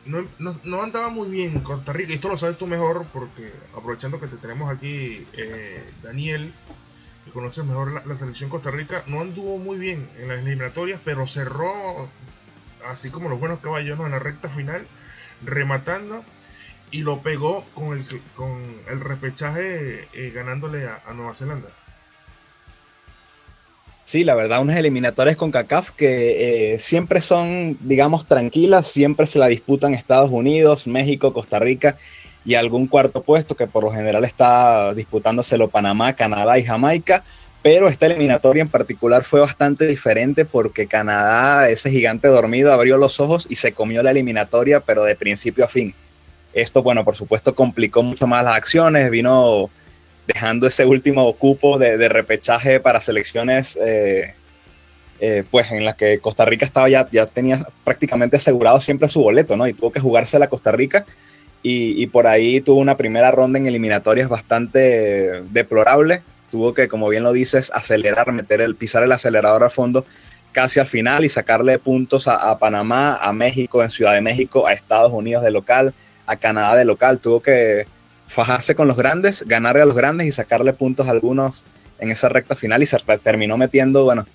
no, 0.08 0.82
andaba 0.82 1.10
muy 1.10 1.28
bien 1.28 1.56
en 1.56 1.60
Costa 1.60 1.92
Rica. 1.92 2.12
Esto 2.12 2.28
lo 2.28 2.36
sabes 2.36 2.56
tú 2.56 2.66
mejor 2.66 3.06
porque 3.12 3.52
aprovechando 3.76 4.18
que 4.18 4.26
te 4.26 4.36
tenemos 4.36 4.74
aquí, 4.74 5.26
eh, 5.34 5.84
Daniel, 6.02 6.52
que 7.24 7.30
conoces 7.30 7.64
mejor 7.64 8.06
la, 8.06 8.16
selección 8.16 8.48
Costa 8.48 8.70
Rica, 8.70 9.02
no 9.06 9.20
anduvo 9.20 9.58
muy 9.58 9.78
bien 9.78 10.08
en 10.18 10.28
las 10.28 10.38
eliminatorias, 10.38 11.00
pero 11.04 11.26
cerró 11.26 12.08
así 12.88 13.10
como 13.10 13.28
los 13.28 13.38
buenos 13.38 13.60
caballeros 13.60 14.00
en 14.00 14.12
la 14.12 14.18
recta 14.18 14.48
final, 14.48 14.86
rematando 15.44 16.24
y 16.90 17.02
lo 17.02 17.20
pegó 17.20 17.64
con 17.74 17.98
el, 17.98 18.06
con 18.34 18.62
el 18.88 19.00
repechaje 19.00 20.08
eh, 20.14 20.30
ganándole 20.34 20.88
a, 20.88 21.12
Nueva 21.14 21.34
Zelanda. 21.34 21.68
Sí, 24.08 24.24
la 24.24 24.34
verdad, 24.34 24.62
unas 24.62 24.78
eliminatorias 24.78 25.36
con 25.36 25.50
CACAF 25.50 25.90
que 25.90 26.72
eh, 26.72 26.78
siempre 26.78 27.20
son, 27.20 27.76
digamos, 27.80 28.26
tranquilas, 28.26 28.86
siempre 28.86 29.26
se 29.26 29.38
la 29.38 29.48
disputan 29.48 29.92
Estados 29.92 30.30
Unidos, 30.30 30.86
México, 30.86 31.34
Costa 31.34 31.58
Rica 31.58 31.98
y 32.42 32.54
algún 32.54 32.86
cuarto 32.86 33.20
puesto 33.20 33.54
que 33.54 33.66
por 33.66 33.84
lo 33.84 33.92
general 33.92 34.24
está 34.24 34.94
disputándoselo 34.94 35.68
Panamá, 35.68 36.14
Canadá 36.14 36.58
y 36.58 36.64
Jamaica. 36.64 37.22
Pero 37.60 37.86
esta 37.86 38.06
eliminatoria 38.06 38.62
en 38.62 38.70
particular 38.70 39.24
fue 39.24 39.40
bastante 39.40 39.86
diferente 39.86 40.46
porque 40.46 40.86
Canadá, 40.86 41.68
ese 41.68 41.90
gigante 41.90 42.28
dormido, 42.28 42.72
abrió 42.72 42.96
los 42.96 43.20
ojos 43.20 43.46
y 43.50 43.56
se 43.56 43.72
comió 43.72 44.02
la 44.02 44.12
eliminatoria, 44.12 44.80
pero 44.80 45.04
de 45.04 45.16
principio 45.16 45.66
a 45.66 45.68
fin. 45.68 45.94
Esto, 46.54 46.82
bueno, 46.82 47.04
por 47.04 47.14
supuesto, 47.14 47.54
complicó 47.54 48.02
mucho 48.02 48.26
más 48.26 48.42
las 48.42 48.56
acciones, 48.56 49.10
vino 49.10 49.68
dejando 50.28 50.66
ese 50.66 50.84
último 50.84 51.32
cupo 51.32 51.78
de, 51.78 52.08
repechaje 52.08 52.80
para 52.80 53.00
selecciones, 53.00 53.76
eh, 53.80 54.34
eh, 55.20 55.42
pues 55.50 55.70
en 55.72 55.84
las 55.84 55.96
que 55.96 56.20
Costa 56.20 56.44
Rica 56.44 56.64
estaba 56.64 56.88
ya, 56.88 57.08
ya 57.10 57.26
tenía 57.26 57.66
prácticamente 57.82 58.36
asegurado 58.36 58.80
siempre 58.80 59.08
su 59.08 59.20
boleto, 59.20 59.56
¿no? 59.56 59.66
Y 59.66 59.72
tuvo 59.72 59.90
que 59.90 60.00
jugarse 60.00 60.38
la 60.38 60.48
Costa 60.48 60.70
Rica 60.70 61.04
y, 61.62 62.00
y 62.00 62.06
por 62.06 62.26
ahí 62.26 62.60
tuvo 62.60 62.78
una 62.78 62.96
primera 62.96 63.30
ronda 63.30 63.58
en 63.58 63.66
eliminatorias 63.66 64.28
bastante 64.28 65.42
deplorable. 65.50 66.22
Tuvo 66.50 66.72
que, 66.74 66.88
como 66.88 67.08
bien 67.08 67.24
lo 67.24 67.32
dices, 67.32 67.70
acelerar, 67.74 68.30
meter 68.32 68.60
el, 68.60 68.76
pisar 68.76 69.02
el 69.02 69.12
acelerador 69.12 69.64
a 69.64 69.70
fondo 69.70 70.04
casi 70.52 70.80
al 70.80 70.86
final 70.86 71.24
y 71.24 71.28
sacarle 71.28 71.78
puntos 71.78 72.28
a, 72.28 72.50
a 72.50 72.58
Panamá, 72.58 73.16
a 73.16 73.32
México, 73.32 73.82
en 73.82 73.90
Ciudad 73.90 74.14
de 74.14 74.20
México, 74.20 74.66
a 74.66 74.72
Estados 74.72 75.12
Unidos 75.12 75.42
de 75.42 75.50
local 75.50 75.94
a 76.28 76.36
Canadá 76.36 76.76
de 76.76 76.84
local. 76.84 77.18
Tuvo 77.18 77.40
que 77.40 77.86
fajarse 78.28 78.74
con 78.74 78.86
los 78.86 78.96
grandes, 78.96 79.42
ganarle 79.46 79.82
a 79.82 79.86
los 79.86 79.96
grandes 79.96 80.26
y 80.26 80.32
sacarle 80.32 80.72
puntos 80.72 81.08
a 81.08 81.10
algunos 81.10 81.64
en 81.98 82.10
esa 82.10 82.28
recta 82.28 82.54
final 82.54 82.82
y 82.82 82.86
se 82.86 82.96
terminó 83.22 83.56
metiendo, 83.56 84.04
bueno, 84.04 84.26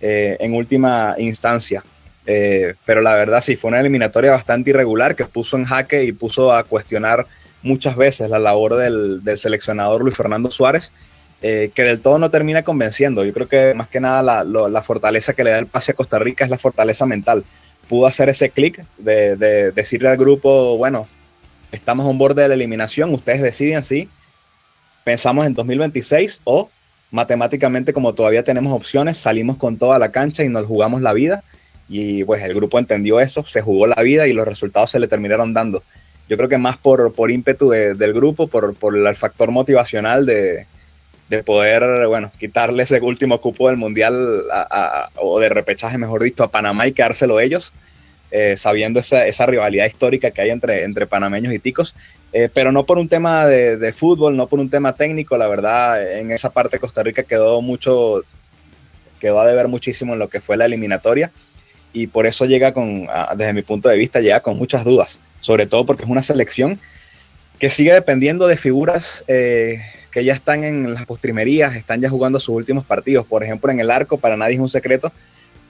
eh, 0.00 0.36
en 0.40 0.52
última 0.52 1.14
instancia. 1.16 1.82
Eh, 2.26 2.74
pero 2.84 3.00
la 3.00 3.14
verdad 3.14 3.40
sí, 3.40 3.56
fue 3.56 3.68
una 3.68 3.80
eliminatoria 3.80 4.32
bastante 4.32 4.70
irregular 4.70 5.14
que 5.14 5.24
puso 5.24 5.56
en 5.56 5.64
jaque 5.64 6.04
y 6.04 6.12
puso 6.12 6.52
a 6.52 6.64
cuestionar 6.64 7.26
muchas 7.62 7.96
veces 7.96 8.28
la 8.28 8.40
labor 8.40 8.76
del, 8.76 9.22
seleccionador 9.36 10.02
Luis 10.02 10.16
Fernando 10.16 10.50
Suárez, 10.50 10.92
eh, 11.40 11.70
que 11.72 11.82
del 11.82 12.00
todo 12.00 12.18
no 12.18 12.30
termina 12.30 12.62
convenciendo. 12.62 13.24
Yo 13.24 13.32
creo 13.32 13.48
que 13.48 13.74
más 13.74 13.88
que 13.88 14.00
nada 14.00 14.44
la, 14.44 14.82
fortaleza 14.82 15.34
que 15.34 15.44
le 15.44 15.50
da 15.50 15.58
el 15.58 15.66
pase 15.66 15.92
a 15.92 15.94
Costa 15.94 16.18
Rica 16.18 16.44
es 16.44 16.50
la 16.50 16.58
fortaleza 16.58 17.06
mental. 17.06 17.44
Pudo 17.88 18.06
hacer 18.06 18.28
ese 18.28 18.50
clic 18.50 18.84
de, 18.98 19.36
de 19.36 19.70
decirle 19.70 20.08
al 20.08 20.16
grupo, 20.16 20.76
bueno, 20.76 21.06
estamos 21.72 22.06
a 22.06 22.08
un 22.08 22.18
borde 22.18 22.42
de 22.42 22.48
la 22.48 22.54
eliminación, 22.54 23.12
ustedes 23.12 23.42
deciden 23.42 23.82
si 23.82 24.08
pensamos 25.04 25.46
en 25.46 25.54
2026 25.54 26.40
o 26.44 26.70
matemáticamente 27.10 27.92
como 27.92 28.14
todavía 28.14 28.42
tenemos 28.42 28.72
opciones, 28.72 29.18
salimos 29.18 29.56
con 29.56 29.76
toda 29.76 29.98
la 29.98 30.10
cancha 30.10 30.44
y 30.44 30.48
nos 30.48 30.66
jugamos 30.66 31.02
la 31.02 31.12
vida. 31.12 31.42
Y 31.88 32.24
pues 32.24 32.42
el 32.42 32.54
grupo 32.54 32.78
entendió 32.78 33.20
eso, 33.20 33.44
se 33.44 33.60
jugó 33.60 33.86
la 33.86 34.02
vida 34.02 34.26
y 34.26 34.32
los 34.32 34.46
resultados 34.46 34.90
se 34.90 34.98
le 34.98 35.06
terminaron 35.06 35.54
dando. 35.54 35.84
Yo 36.28 36.36
creo 36.36 36.48
que 36.48 36.58
más 36.58 36.76
por, 36.76 37.14
por 37.14 37.30
ímpetu 37.30 37.70
del 37.70 38.12
grupo, 38.12 38.48
por, 38.48 38.74
por, 38.74 38.96
el 38.96 39.14
factor 39.14 39.52
motivacional 39.52 40.26
de, 40.26 40.66
de, 41.28 41.44
poder, 41.44 42.08
bueno, 42.08 42.32
quitarle 42.40 42.82
ese 42.82 43.00
último 43.00 43.40
cupo 43.40 43.68
del 43.68 43.76
Mundial 43.76 44.42
o 45.14 45.38
de 45.38 45.48
repechaje, 45.48 45.98
mejor 45.98 46.24
dicho, 46.24 46.42
a 46.42 46.50
Panamá 46.50 46.88
y 46.88 46.92
quedárselo 46.92 47.38
ellos. 47.38 47.72
Eh, 48.30 48.56
sabiendo 48.58 48.98
esa, 48.98 49.26
esa, 49.26 49.46
rivalidad 49.46 49.86
histórica 49.86 50.32
que 50.32 50.42
hay 50.42 50.50
entre, 50.50 50.82
entre 50.82 51.06
panameños 51.06 51.52
y 51.52 51.60
ticos, 51.60 51.94
eh, 52.32 52.48
pero 52.52 52.72
no 52.72 52.84
por 52.84 52.98
un 52.98 53.08
tema 53.08 53.46
de, 53.46 53.76
de, 53.76 53.92
fútbol, 53.92 54.36
no 54.36 54.48
por 54.48 54.58
un 54.58 54.68
tema 54.68 54.94
técnico, 54.94 55.36
la 55.36 55.46
verdad, 55.46 56.18
en 56.18 56.32
esa 56.32 56.50
parte 56.50 56.80
Costa 56.80 57.04
Rica 57.04 57.22
quedó 57.22 57.62
mucho, 57.62 58.24
quedó 59.20 59.40
a 59.40 59.46
deber 59.46 59.68
muchísimo 59.68 60.14
en 60.14 60.18
lo 60.18 60.28
que 60.28 60.40
fue 60.40 60.56
la 60.56 60.64
eliminatoria. 60.64 61.30
Y 61.92 62.08
por 62.08 62.26
eso 62.26 62.44
llega 62.44 62.74
con, 62.74 63.06
desde 63.36 63.52
mi 63.52 63.62
punto 63.62 63.88
de 63.88 63.96
vista, 63.96 64.20
llega 64.20 64.40
con 64.40 64.58
muchas 64.58 64.84
dudas, 64.84 65.18
sobre 65.40 65.66
todo 65.66 65.86
porque 65.86 66.02
es 66.02 66.10
una 66.10 66.22
selección 66.22 66.78
que 67.58 67.70
sigue 67.70 67.92
dependiendo 67.92 68.46
de 68.46 68.56
figuras 68.56 69.24
eh, 69.28 69.80
que 70.10 70.24
ya 70.24 70.34
están 70.34 70.64
en 70.64 70.92
las 70.92 71.06
postrimerías, 71.06 71.76
están 71.76 72.00
ya 72.00 72.10
jugando 72.10 72.40
sus 72.40 72.54
últimos 72.54 72.84
partidos. 72.84 73.26
Por 73.26 73.42
ejemplo, 73.42 73.70
en 73.70 73.80
el 73.80 73.90
arco, 73.90 74.18
para 74.18 74.36
nadie 74.36 74.56
es 74.56 74.60
un 74.60 74.68
secreto, 74.68 75.12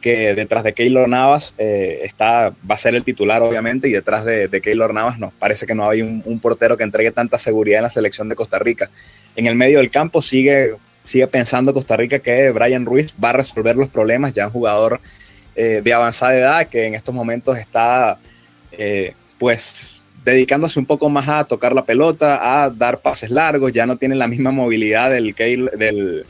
que 0.07 0.37
detrás 0.37 0.63
de 0.63 0.73
Keylor 0.73 1.09
Navas 1.09 1.53
eh, 1.59 2.03
está, 2.05 2.53
va 2.71 2.77
a 2.77 2.79
ser 2.79 2.95
el 2.95 3.03
titular, 3.03 3.43
obviamente, 3.43 3.89
y 3.89 3.93
detrás 3.93 4.25
de, 4.25 4.47
de 4.47 4.61
Keylor 4.61 4.95
Navas 4.95 5.19
no, 5.19 5.33
parece 5.37 5.67
que 5.67 5.75
no 5.75 5.91
hay 5.91 6.01
un, 6.01 6.39
portero 6.39 6.77
que 6.77 6.85
entregue 6.85 7.11
tanta 7.11 7.39
seguridad 7.39 7.79
en 7.79 7.83
la 7.83 7.91
selección 7.91 8.29
de 8.29 8.37
Costa 8.37 8.61
Rica. 8.61 8.89
En 9.35 9.49
el 9.49 9.57
medio 9.57 9.79
del 9.79 9.91
campo 9.91 10.23
sigue, 10.23 10.77
sigue 11.03 11.27
pensando 11.27 11.75
Costa 11.75 11.97
Rica 11.97 12.21
que 12.21 12.51
Brian 12.51 12.87
Ruiz 12.87 13.17
va 13.23 13.31
a 13.31 13.33
resolver 13.33 13.75
los 13.75 13.89
problemas, 13.89 14.33
ya 14.33 14.47
un 14.47 14.53
jugador 14.53 15.01
eh, 15.57 15.81
de 15.83 15.93
avanzada 15.93 16.37
edad 16.37 16.69
que 16.69 16.87
en 16.87 16.95
estos 16.95 17.13
momentos 17.13 17.59
está, 17.59 18.17
eh, 18.71 19.13
pues, 19.41 20.01
dedicándose 20.25 20.79
un 20.79 20.87
poco 20.87 21.09
más 21.09 21.29
a 21.29 21.43
tocar 21.43 21.73
la 21.73 21.85
pelota, 21.85 22.63
a 22.63 22.71
dar 22.71 23.01
pases 23.01 23.31
largos, 23.31 23.73
ya 23.73 23.87
no 23.87 23.97
tiene 23.97 24.15
la 24.15 24.29
misma 24.29 24.53
movilidad 24.53 25.11
del, 25.11 25.35
del, 25.35 26.25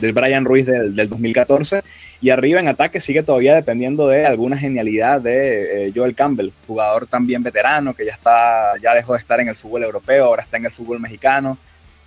del 0.00 0.12
Brian 0.12 0.44
Ruiz 0.44 0.64
del, 0.64 0.94
del 0.94 1.08
2014 1.08 1.82
y 2.26 2.30
arriba 2.30 2.58
en 2.58 2.66
ataque 2.66 3.00
sigue 3.00 3.22
todavía 3.22 3.54
dependiendo 3.54 4.08
de 4.08 4.26
alguna 4.26 4.58
genialidad 4.58 5.20
de 5.20 5.86
eh, 5.86 5.92
Joel 5.94 6.16
Campbell, 6.16 6.50
jugador 6.66 7.06
también 7.06 7.44
veterano 7.44 7.94
que 7.94 8.04
ya 8.04 8.10
está, 8.10 8.72
ya 8.82 8.94
dejó 8.94 9.12
de 9.12 9.20
estar 9.20 9.38
en 9.38 9.46
el 9.46 9.54
fútbol 9.54 9.84
europeo, 9.84 10.24
ahora 10.24 10.42
está 10.42 10.56
en 10.56 10.64
el 10.64 10.72
fútbol 10.72 10.98
mexicano, 10.98 11.56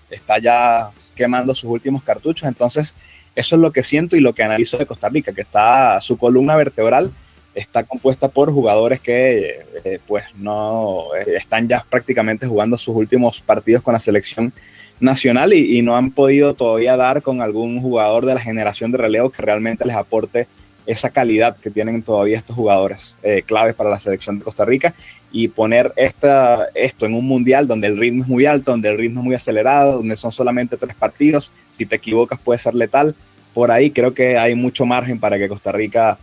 está 0.09 0.37
ya 0.37 0.89
quemando 1.15 1.55
sus 1.55 1.69
últimos 1.69 2.03
cartuchos. 2.03 2.49
Entonces, 2.49 2.95
eso 3.33 3.55
es 3.55 3.61
lo 3.61 3.71
que 3.71 3.81
siento 3.81 4.17
y 4.17 4.19
lo 4.19 4.33
que 4.33 4.43
analizo 4.43 4.77
de 4.77 4.85
Costa 4.85 5.07
Rica, 5.07 5.31
que 5.31 5.39
está 5.39 6.01
su 6.01 6.17
columna 6.17 6.57
vertebral 6.57 7.13
está 7.55 7.83
compuesta 7.83 8.27
por 8.27 8.51
jugadores 8.51 8.99
que 8.99 9.65
eh, 9.85 9.99
pues 10.05 10.25
no 10.35 11.15
eh, 11.15 11.35
están 11.37 11.67
ya 11.69 11.85
prácticamente 11.89 12.45
jugando 12.45 12.77
sus 12.77 12.95
últimos 12.95 13.41
partidos 13.41 13.83
con 13.83 13.93
la 13.93 13.99
selección 13.99 14.51
nacional 14.99 15.53
y, 15.53 15.81
no 15.81 15.95
han 15.95 16.11
podido 16.11 16.53
todavía 16.53 16.97
dar 16.97 17.21
con 17.21 17.41
algún 17.41 17.81
jugador 17.81 18.25
de 18.25 18.33
la 18.33 18.39
generación 18.39 18.91
de 18.91 18.97
relevo 18.97 19.29
que 19.29 19.41
realmente 19.41 19.85
les 19.85 19.95
aporte 19.95 20.47
esa 20.85 21.09
calidad 21.09 21.55
que 21.57 21.69
tienen 21.69 22.01
todavía 22.01 22.37
estos 22.37 22.55
jugadores 22.55 23.15
eh, 23.21 23.43
claves 23.45 23.75
para 23.75 23.89
la 23.89 23.99
selección 23.99 24.39
de 24.39 24.43
Costa 24.43 24.65
Rica 24.65 24.93
y 25.31 25.47
poner 25.47 25.93
esta, 25.95 26.67
esto 26.73 27.05
en 27.05 27.13
un 27.13 27.25
mundial 27.25 27.67
donde 27.67 27.87
el 27.87 27.97
ritmo 27.97 28.23
es 28.23 28.27
muy 28.27 28.45
alto, 28.45 28.71
donde 28.71 28.89
el 28.89 28.97
ritmo 28.97 29.19
es 29.19 29.25
muy 29.25 29.35
acelerado, 29.35 29.97
donde 29.97 30.15
son 30.15 30.31
solamente 30.31 30.77
tres 30.77 30.95
partidos, 30.95 31.51
si 31.69 31.85
te 31.85 31.97
equivocas 31.97 32.39
puede 32.39 32.59
ser 32.59 32.73
letal, 32.73 33.15
por 33.53 33.71
ahí 33.71 33.91
creo 33.91 34.13
que 34.13 34.37
hay 34.37 34.55
mucho 34.55 34.85
margen 34.85 35.19
para 35.19 35.37
que 35.37 35.47
Costa 35.47 35.71
Rica 35.71 36.17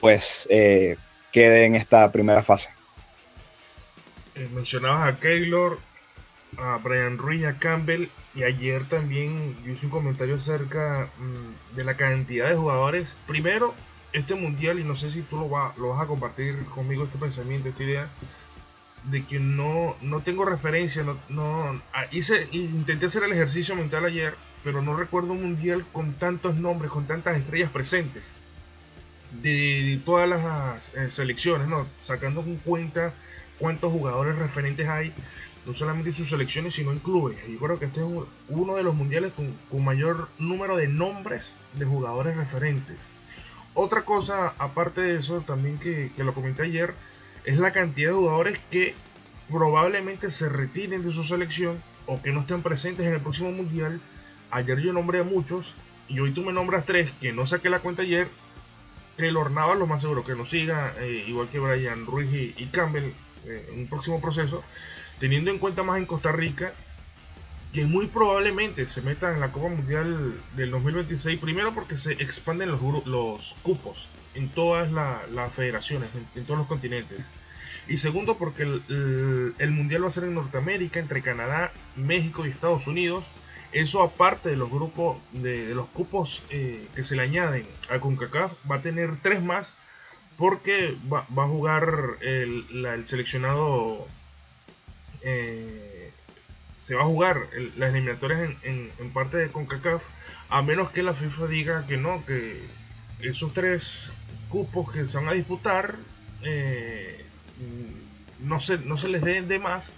pues 0.00 0.46
eh, 0.48 0.96
quede 1.32 1.64
en 1.64 1.74
esta 1.74 2.10
primera 2.10 2.42
fase. 2.42 2.70
Eh, 4.34 4.48
mencionabas 4.54 5.08
a 5.08 5.18
Keylor, 5.18 5.78
a 6.56 6.78
Brian 6.78 7.18
Ruiz, 7.18 7.44
a 7.44 7.58
Campbell 7.58 8.08
y 8.34 8.42
ayer 8.42 8.84
también 8.84 9.56
hice 9.66 9.86
un 9.86 9.92
comentario 9.92 10.36
acerca 10.36 11.08
mm, 11.18 11.76
de 11.76 11.84
la 11.84 11.96
cantidad 11.96 12.48
de 12.48 12.56
jugadores. 12.56 13.16
Primero, 13.26 13.74
este 14.12 14.34
mundial, 14.34 14.78
y 14.78 14.84
no 14.84 14.96
sé 14.96 15.10
si 15.10 15.22
tú 15.22 15.36
lo, 15.36 15.48
lo 15.76 15.88
vas 15.88 16.02
a 16.02 16.06
compartir 16.06 16.64
conmigo, 16.66 17.04
este 17.04 17.18
pensamiento, 17.18 17.68
esta 17.68 17.82
idea, 17.82 18.08
de 19.04 19.24
que 19.24 19.38
no, 19.38 19.96
no 20.02 20.20
tengo 20.20 20.44
referencia, 20.44 21.02
no, 21.02 21.16
no 21.28 21.80
ah, 21.92 22.06
hice, 22.10 22.48
intenté 22.52 23.06
hacer 23.06 23.22
el 23.24 23.32
ejercicio 23.32 23.74
mental 23.76 24.04
ayer, 24.04 24.34
pero 24.64 24.82
no 24.82 24.96
recuerdo 24.96 25.32
un 25.32 25.42
mundial 25.42 25.84
con 25.92 26.14
tantos 26.14 26.56
nombres, 26.56 26.90
con 26.90 27.06
tantas 27.06 27.36
estrellas 27.36 27.70
presentes 27.70 28.24
de 29.42 30.00
todas 30.04 30.28
las 30.28 30.94
eh, 30.94 31.10
selecciones, 31.10 31.68
¿no? 31.68 31.86
sacando 31.98 32.40
en 32.40 32.56
cuenta 32.56 33.14
cuántos 33.58 33.92
jugadores 33.92 34.36
referentes 34.36 34.88
hay 34.88 35.12
no 35.68 35.74
solamente 35.74 36.08
en 36.08 36.14
sus 36.14 36.30
selecciones, 36.30 36.74
sino 36.74 36.92
en 36.92 36.98
clubes. 36.98 37.36
Yo 37.46 37.58
creo 37.58 37.78
que 37.78 37.84
este 37.84 38.00
es 38.00 38.06
uno 38.48 38.74
de 38.74 38.82
los 38.82 38.94
mundiales 38.94 39.34
con, 39.34 39.84
mayor 39.84 40.30
número 40.38 40.78
de 40.78 40.88
nombres 40.88 41.52
de 41.74 41.84
jugadores 41.84 42.36
referentes. 42.36 42.96
otra 43.74 44.02
cosa, 44.02 44.54
aparte 44.58 45.02
de 45.02 45.16
eso, 45.16 45.42
también 45.42 45.78
que, 45.78 46.10
que 46.16 46.24
lo 46.24 46.32
comenté 46.32 46.62
ayer, 46.62 46.94
es 47.44 47.58
la 47.58 47.70
cantidad 47.70 48.10
de 48.10 48.16
jugadores 48.16 48.58
que 48.70 48.94
probablemente 49.52 50.30
se 50.30 50.48
retiren 50.48 51.02
de 51.04 51.12
su 51.12 51.22
selección 51.22 51.80
o 52.06 52.20
que 52.22 52.32
no 52.32 52.40
estén 52.40 52.62
presentes 52.62 53.06
en 53.06 53.12
el 53.12 53.20
próximo 53.20 53.52
mundial. 53.52 54.00
Ayer 54.50 54.78
yo 54.80 54.94
nombré 54.94 55.20
a 55.20 55.24
muchos 55.24 55.74
y 56.08 56.18
hoy 56.20 56.32
tú 56.32 56.42
me 56.42 56.52
nombras 56.54 56.86
tres 56.86 57.12
que 57.20 57.34
no 57.34 57.44
saqué 57.44 57.68
la 57.68 57.80
cuenta 57.80 58.02
ayer. 58.02 58.28
Que 59.18 59.30
Navas, 59.30 59.78
lo 59.78 59.86
más 59.86 60.00
seguro 60.00 60.24
que 60.24 60.34
nos 60.34 60.48
siga, 60.48 60.94
eh, 61.00 61.24
igual 61.26 61.50
que 61.50 61.58
Brian 61.58 62.06
Ruiz 62.06 62.54
y, 62.56 62.66
Campbell, 62.66 63.12
eh, 63.44 63.68
en 63.70 63.80
un 63.80 63.86
próximo 63.86 64.20
proceso. 64.20 64.64
Teniendo 65.20 65.50
en 65.50 65.58
cuenta 65.58 65.82
más 65.82 65.98
en 65.98 66.06
Costa 66.06 66.32
Rica, 66.32 66.72
que 67.72 67.84
muy 67.84 68.06
probablemente 68.06 68.86
se 68.86 69.02
metan 69.02 69.34
en 69.34 69.40
la 69.40 69.52
Copa 69.52 69.68
Mundial 69.68 70.34
del 70.56 70.70
2026. 70.70 71.38
Primero 71.40 71.74
porque 71.74 71.98
se 71.98 72.12
expanden 72.12 72.70
los, 72.70 73.56
cupos 73.62 74.08
en 74.34 74.48
todas 74.48 74.90
las 74.90 75.52
federaciones, 75.52 76.08
en 76.34 76.44
todos 76.44 76.58
los 76.58 76.66
continentes. 76.66 77.18
Y 77.88 77.96
segundo, 77.96 78.36
porque 78.36 78.62
el, 78.62 79.70
Mundial 79.70 80.04
va 80.04 80.08
a 80.08 80.10
ser 80.10 80.24
en 80.24 80.34
Norteamérica, 80.34 81.00
entre 81.00 81.22
Canadá, 81.22 81.72
México 81.96 82.46
y 82.46 82.50
Estados 82.50 82.86
Unidos. 82.86 83.26
Eso 83.72 84.02
aparte 84.02 84.50
de 84.50 84.56
los 84.56 84.70
grupos, 84.70 85.16
de, 85.32 85.74
los 85.74 85.86
cupos 85.88 86.42
eh, 86.50 86.86
que 86.94 87.04
se 87.04 87.16
le 87.16 87.22
añaden 87.22 87.66
a 87.90 87.98
CONCACAF, 87.98 88.52
va 88.70 88.76
a 88.76 88.82
tener 88.82 89.16
tres 89.22 89.42
más 89.42 89.74
porque 90.36 90.96
va, 91.12 91.20
a 91.20 91.48
jugar 91.48 92.18
el, 92.20 93.02
seleccionado, 93.06 94.06
eh, 95.22 96.10
se 96.86 96.94
va 96.94 97.02
a 97.02 97.06
jugar 97.06 97.38
las 97.76 97.90
eliminatorias 97.90 98.50
en, 98.62 98.90
parte 99.12 99.36
de 99.36 99.50
CONCACAF, 99.50 100.04
a 100.48 100.62
menos 100.62 100.90
que 100.90 101.02
la 101.02 101.14
FIFA 101.14 101.46
diga 101.46 101.86
que 101.86 101.96
no, 101.96 102.24
que 102.24 102.62
esos 103.20 103.52
tres 103.52 104.10
cupos 104.48 104.92
que 104.92 105.06
se 105.06 105.18
van 105.18 105.28
a 105.28 105.32
disputar 105.32 105.96
eh, 106.42 107.24
no 108.40 108.60
se, 108.60 108.78
no 108.78 108.96
se 108.96 109.08
les 109.08 109.22
den 109.22 109.48
de 109.48 109.58
más 109.58 109.92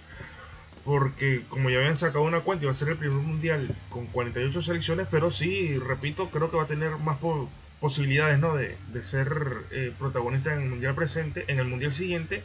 porque 0.83 1.43
como 1.49 1.69
ya 1.69 1.79
habían 1.79 1.95
sacado 1.95 2.23
una 2.23 2.41
cuenta, 2.41 2.63
iba 2.63 2.71
a 2.71 2.75
ser 2.75 2.89
el 2.89 2.97
primer 2.97 3.19
mundial 3.19 3.75
con 3.89 4.07
48 4.07 4.61
selecciones, 4.61 5.07
pero 5.09 5.31
sí, 5.31 5.77
repito, 5.77 6.29
creo 6.29 6.49
que 6.49 6.57
va 6.57 6.63
a 6.63 6.67
tener 6.67 6.97
más 6.97 7.17
posibilidades 7.79 8.39
¿no? 8.39 8.55
de, 8.55 8.75
ser 9.03 9.31
eh, 9.71 9.93
protagonista 9.97 10.53
en 10.53 10.63
el 10.63 10.69
mundial 10.69 10.95
presente, 10.95 11.45
en 11.47 11.59
el 11.59 11.67
mundial 11.67 11.91
siguiente, 11.91 12.43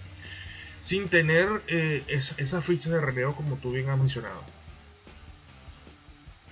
sin 0.87 1.09
tener 1.09 1.49
eh, 1.67 2.05
esa, 2.07 2.63
ficha 2.63 2.91
de 2.91 3.01
relevo 3.01 3.35
como 3.35 3.57
tú 3.57 3.73
bien 3.73 3.89
has 3.89 3.99
mencionado. 3.99 4.41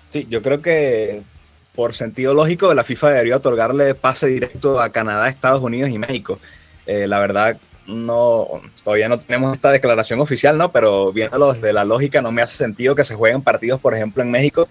Sí, 0.08 0.26
yo 0.28 0.42
creo 0.42 0.60
que 0.60 1.22
por 1.76 1.94
sentido 1.94 2.34
lógico 2.34 2.74
la 2.74 2.82
FIFA 2.82 3.10
debería 3.10 3.36
otorgarle 3.36 3.94
pase 3.94 4.26
directo 4.26 4.80
a 4.80 4.90
Canadá, 4.90 5.28
Estados 5.28 5.62
Unidos 5.62 5.90
y 5.90 5.98
México. 5.98 6.40
Eh, 6.84 7.06
la 7.06 7.20
verdad, 7.20 7.56
no, 7.86 8.60
todavía 8.82 9.08
no 9.08 9.20
tenemos 9.20 9.54
esta 9.54 9.70
declaración 9.70 10.18
oficial, 10.20 10.58
¿no? 10.58 10.72
Pero 10.72 11.12
viéndolo 11.12 11.52
desde 11.52 11.72
la 11.72 11.84
lógica, 11.84 12.20
no 12.20 12.32
me 12.32 12.42
hace 12.42 12.56
sentido 12.56 12.96
que 12.96 13.04
se 13.04 13.14
jueguen 13.14 13.40
partidos, 13.40 13.78
por 13.78 13.94
ejemplo, 13.94 14.20
en 14.24 14.32
México 14.32 14.66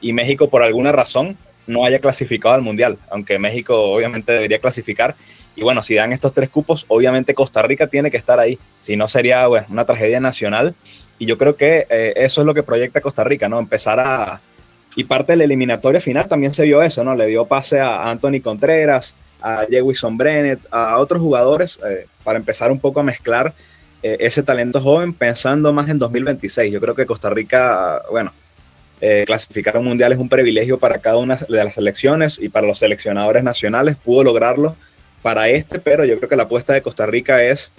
y 0.00 0.12
México 0.12 0.48
por 0.48 0.62
alguna 0.62 0.92
razón 0.92 1.36
no 1.66 1.84
haya 1.84 1.98
clasificado 1.98 2.54
al 2.54 2.62
Mundial, 2.62 2.98
aunque 3.10 3.36
México 3.40 3.82
obviamente 3.82 4.30
debería 4.30 4.60
clasificar. 4.60 5.16
Y 5.58 5.62
bueno, 5.62 5.82
si 5.82 5.96
dan 5.96 6.12
estos 6.12 6.32
tres 6.32 6.50
cupos, 6.50 6.84
obviamente 6.86 7.34
Costa 7.34 7.62
Rica 7.62 7.88
tiene 7.88 8.12
que 8.12 8.16
estar 8.16 8.38
ahí, 8.38 8.60
si 8.78 8.96
no 8.96 9.08
sería 9.08 9.48
una 9.48 9.84
tragedia 9.84 10.20
nacional. 10.20 10.76
Y 11.18 11.26
yo 11.26 11.36
creo 11.36 11.56
que 11.56 11.84
eh, 11.90 12.12
eso 12.14 12.42
es 12.42 12.46
lo 12.46 12.54
que 12.54 12.62
proyecta 12.62 13.00
Costa 13.00 13.24
Rica, 13.24 13.48
¿no? 13.48 13.58
Empezar 13.58 13.98
a... 13.98 14.40
Y 14.94 15.02
parte 15.02 15.32
de 15.32 15.38
la 15.38 15.44
eliminatoria 15.44 16.00
final 16.00 16.28
también 16.28 16.54
se 16.54 16.62
vio 16.62 16.80
eso, 16.80 17.02
¿no? 17.02 17.16
Le 17.16 17.26
dio 17.26 17.44
pase 17.44 17.80
a 17.80 18.08
Anthony 18.08 18.40
Contreras, 18.40 19.16
a 19.42 19.66
Jewison 19.68 20.16
Brennet, 20.16 20.60
a 20.70 20.96
otros 20.98 21.20
jugadores, 21.20 21.80
eh, 21.84 22.06
para 22.22 22.38
empezar 22.38 22.70
un 22.70 22.78
poco 22.78 23.00
a 23.00 23.02
mezclar 23.02 23.52
eh, 24.04 24.16
ese 24.20 24.44
talento 24.44 24.80
joven 24.80 25.12
pensando 25.12 25.72
más 25.72 25.88
en 25.88 25.98
2026. 25.98 26.72
Yo 26.72 26.80
creo 26.80 26.94
que 26.94 27.04
Costa 27.04 27.30
Rica, 27.30 28.00
bueno, 28.12 28.32
clasificar 29.26 29.74
a 29.74 29.80
un 29.80 29.86
mundial 29.86 30.12
es 30.12 30.18
un 30.18 30.28
privilegio 30.28 30.78
para 30.78 30.98
cada 30.98 31.16
una 31.16 31.34
de 31.34 31.64
las 31.64 31.74
selecciones 31.74 32.38
y 32.40 32.48
para 32.48 32.66
los 32.66 32.78
seleccionadores 32.78 33.42
nacionales 33.42 33.96
pudo 33.96 34.22
lograrlo 34.22 34.76
para 35.22 35.48
este, 35.48 35.78
pero 35.78 36.04
yo 36.04 36.16
creo 36.16 36.28
que 36.28 36.36
la 36.36 36.44
apuesta 36.44 36.72
de 36.72 36.82
Costa 36.82 37.06
Rica 37.06 37.42
es 37.42 37.72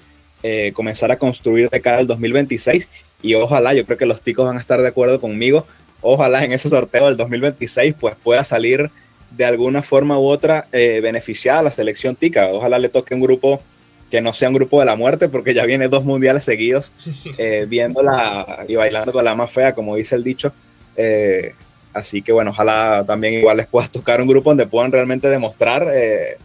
comenzar 0.73 1.11
a 1.11 1.17
construir 1.17 1.69
de 1.69 1.81
cara 1.81 1.97
al 1.97 2.07
2026 2.07 2.89
y 3.21 3.33
ojalá, 3.33 3.73
yo 3.73 3.85
creo 3.85 3.97
que 3.97 4.05
los 4.05 4.21
ticos 4.21 4.45
van 4.45 4.57
a 4.57 4.61
estar 4.61 4.81
de 4.81 4.87
acuerdo 4.87 5.19
conmigo, 5.19 5.67
ojalá 6.01 6.45
en 6.45 6.53
ese 6.53 6.69
sorteo 6.69 7.07
del 7.07 7.17
2026 7.17 7.95
pues 7.99 8.15
pueda 8.15 8.43
salir 8.43 8.89
de 9.31 9.45
alguna 9.45 9.81
forma 9.81 10.17
u 10.17 10.27
otra 10.27 10.67
eh, 10.71 10.99
beneficiada 11.01 11.59
a 11.59 11.63
la 11.63 11.71
selección 11.71 12.15
tica. 12.15 12.47
Ojalá 12.47 12.79
le 12.79 12.89
toque 12.89 13.13
un 13.13 13.21
grupo 13.21 13.61
que 14.09 14.21
no 14.21 14.33
sea 14.33 14.49
un 14.49 14.55
grupo 14.55 14.79
de 14.79 14.87
la 14.87 14.95
muerte, 14.95 15.29
porque 15.29 15.53
ya 15.53 15.65
viene 15.65 15.87
dos 15.87 16.03
mundiales 16.03 16.43
seguidos 16.43 16.93
eh, 17.37 17.65
viéndola 17.69 18.65
y 18.67 18.75
bailando 18.75 19.11
con 19.11 19.23
la 19.23 19.35
más 19.35 19.51
fea, 19.51 19.73
como 19.73 19.95
dice 19.95 20.15
el 20.15 20.23
dicho. 20.23 20.51
Eh, 20.95 21.53
así 21.93 22.21
que 22.21 22.31
bueno, 22.31 22.51
ojalá 22.51 23.03
también 23.05 23.35
igual 23.35 23.57
les 23.57 23.67
pueda 23.67 23.87
tocar 23.87 24.21
un 24.21 24.27
grupo 24.27 24.49
donde 24.49 24.67
puedan 24.67 24.91
realmente 24.91 25.29
demostrar 25.29 25.87
eh, 25.93 26.37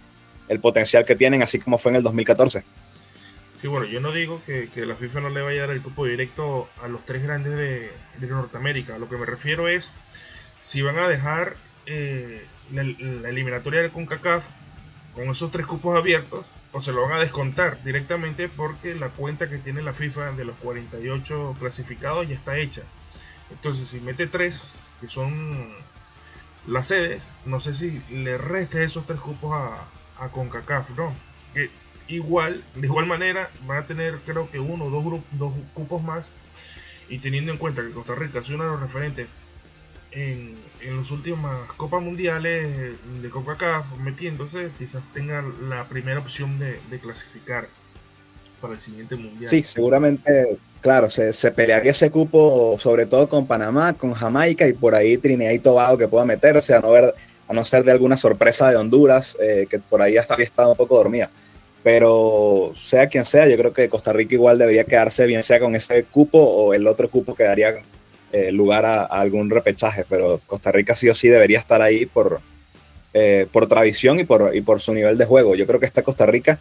el 0.49 0.61
potencial 0.61 1.05
que 1.05 1.17
tienen, 1.17 1.43
así 1.43 1.59
como 1.59 1.79
fue 1.79 1.91
en 1.93 1.97
el 1.97 2.03
2014. 2.03 2.63
Sí, 3.61 3.69
bueno, 3.69 3.87
yo 3.87 4.01
no 4.01 4.13
digo 4.13 4.43
que, 4.45 4.69
la 4.77 4.95
FIFA 4.95 5.21
no 5.21 5.29
le 5.31 5.41
vaya 5.41 5.65
a 5.65 5.67
dar 5.67 5.77
el 5.77 5.81
grupo 5.81 6.05
directo 6.05 6.69
a 6.83 6.89
los 6.89 7.05
tres 7.05 7.23
grandes 7.23 7.55
de, 7.55 7.91
de 8.19 8.27
Norteamérica. 8.27 8.99
Lo 8.99 9.09
que 9.09 9.17
me 9.17 9.25
refiero 9.25 9.69
es 9.69 9.91
si 10.59 10.83
van 10.83 10.99
a 10.99 11.09
dejar 11.09 11.57
la, 12.73 13.29
eliminatoria 13.29 13.83
del 13.83 13.91
CONCACAF 13.91 14.47
con 15.15 15.29
esos 15.29 15.51
tres 15.51 15.67
cupos 15.67 15.97
abiertos 15.97 16.45
o 16.73 16.81
se 16.81 16.93
lo 16.93 17.03
van 17.03 17.13
a 17.13 17.21
descontar 17.21 17.83
directamente 17.85 18.49
porque 18.49 18.95
la 18.95 19.09
cuenta 19.09 19.49
que 19.49 19.59
tiene 19.59 19.83
la 19.83 19.93
FIFA 19.93 20.33
de 20.33 20.45
los 20.45 20.57
48 20.57 21.57
clasificados 21.59 22.29
ya 22.29 22.35
está 22.35 22.57
hecha. 22.57 22.83
Entonces, 23.51 23.89
si 23.89 24.01
mete 24.01 24.27
tres, 24.27 24.81
que 25.01 25.07
son 25.07 25.69
las 26.67 26.89
sedes, 26.89 27.23
no 27.45 27.61
sé 27.61 27.75
si 27.75 28.03
le 28.11 28.39
reste 28.39 28.83
esos 28.83 29.07
tres 29.07 29.21
cupos 29.21 29.53
a, 29.55 29.85
a 30.19 30.29
CONCACAF, 30.29 30.91
¿no? 30.97 31.13
Que 31.53 31.71
igual, 32.09 32.63
de 32.75 32.87
igual 32.87 33.07
manera, 33.07 33.51
van 33.67 33.79
a 33.79 33.87
tener 33.87 34.19
creo 34.27 34.51
que 34.51 34.59
uno 34.59 34.85
o 34.85 34.91
dos, 34.91 35.23
dos 35.33 35.53
cupos 35.75 36.03
más. 36.03 36.31
Y 37.09 37.19
teniendo 37.19 37.53
en 37.53 37.59
cuenta 37.59 37.83
que 37.83 37.91
Costa 37.91 38.15
Rica 38.15 38.39
es 38.39 38.49
uno 38.49 38.65
de 38.65 38.71
los 38.71 38.81
referentes 38.81 39.29
en, 40.15 40.55
en 40.81 40.97
las 40.99 41.11
últimas 41.11 41.71
Copas 41.77 42.03
Mundiales 42.03 42.95
de 43.23 43.31
Coca-Cola 43.31 43.85
metiéndose, 44.03 44.71
quizás 44.79 45.03
tenga 45.13 45.45
la 45.69 45.85
primera 45.85 46.21
opción 46.21 46.59
de, 46.59 46.79
clasificar 46.99 47.67
para 48.61 48.75
el 48.75 48.81
siguiente 48.81 49.17
Mundial. 49.17 49.51
Sí, 49.51 49.63
seguramente, 49.65 50.57
claro, 50.81 51.11
se, 51.11 51.33
se, 51.33 51.51
pelearía 51.51 51.91
ese 51.91 52.11
cupo 52.11 52.79
sobre 52.81 53.07
todo 53.07 53.29
con 53.29 53.47
Panamá, 53.47 53.95
con 53.95 54.15
Jamaica 54.15 54.67
y 54.67 54.73
por 54.73 54.95
ahí 54.95 55.19
Trinidad 55.19 55.51
y 55.51 55.59
Tobago 55.59 55.99
que 55.99 56.09
pueda 56.09 56.25
meterse, 56.25 56.75
a 56.75 56.81
no, 56.81 56.91
ver, 56.91 57.15
a 57.49 57.53
no 57.53 57.65
ser 57.65 57.85
de 57.85 57.93
alguna 57.93 58.17
sorpresa 58.17 58.71
de 58.71 58.77
Honduras, 58.77 59.37
eh, 59.41 59.67
que 59.69 59.79
por 59.79 60.01
ahí 60.03 60.17
hasta 60.17 60.35
había 60.35 60.47
estado 60.47 60.71
un 60.71 60.77
poco 60.77 60.97
dormida. 60.97 61.31
Pero 61.83 62.73
sea 62.75 63.09
quien 63.09 63.25
sea, 63.25 63.47
yo 63.47 63.57
creo 63.57 63.73
que 63.73 63.89
Costa 63.89 64.13
Rica 64.13 64.35
igual 64.35 64.59
debería 64.59 64.85
quedarse 64.85 65.27
bien 65.27 65.43
sea 65.43 65.61
con 65.61 65.75
ese 65.77 66.05
cupo 66.05 66.39
o 66.39 66.73
el 66.73 66.87
otro 66.87 67.11
cupo 67.11 67.35
quedaría 67.35 67.75
eh, 68.33 68.51
lugar 68.51 68.87
a, 68.87 69.05
algún 69.05 69.51
repechaje, 69.51 70.07
pero 70.09 70.41
Costa 70.47 70.73
Rica 70.73 70.95
sí 70.95 71.09
o 71.11 71.15
sí 71.15 71.29
debería 71.29 71.59
estar 71.59 71.83
ahí 71.83 72.07
por, 72.07 72.41
eh, 73.13 73.47
por 73.53 73.69
tradición 73.69 74.19
y 74.19 74.25
por, 74.25 74.57
y 74.57 74.63
por 74.63 74.81
su 74.81 74.95
nivel 74.95 75.19
de 75.19 75.27
juego. 75.27 75.55
Yo 75.55 75.67
creo 75.67 75.79
que 75.79 75.87
esta 75.87 76.03
Costa 76.03 76.25
Rica, 76.25 76.59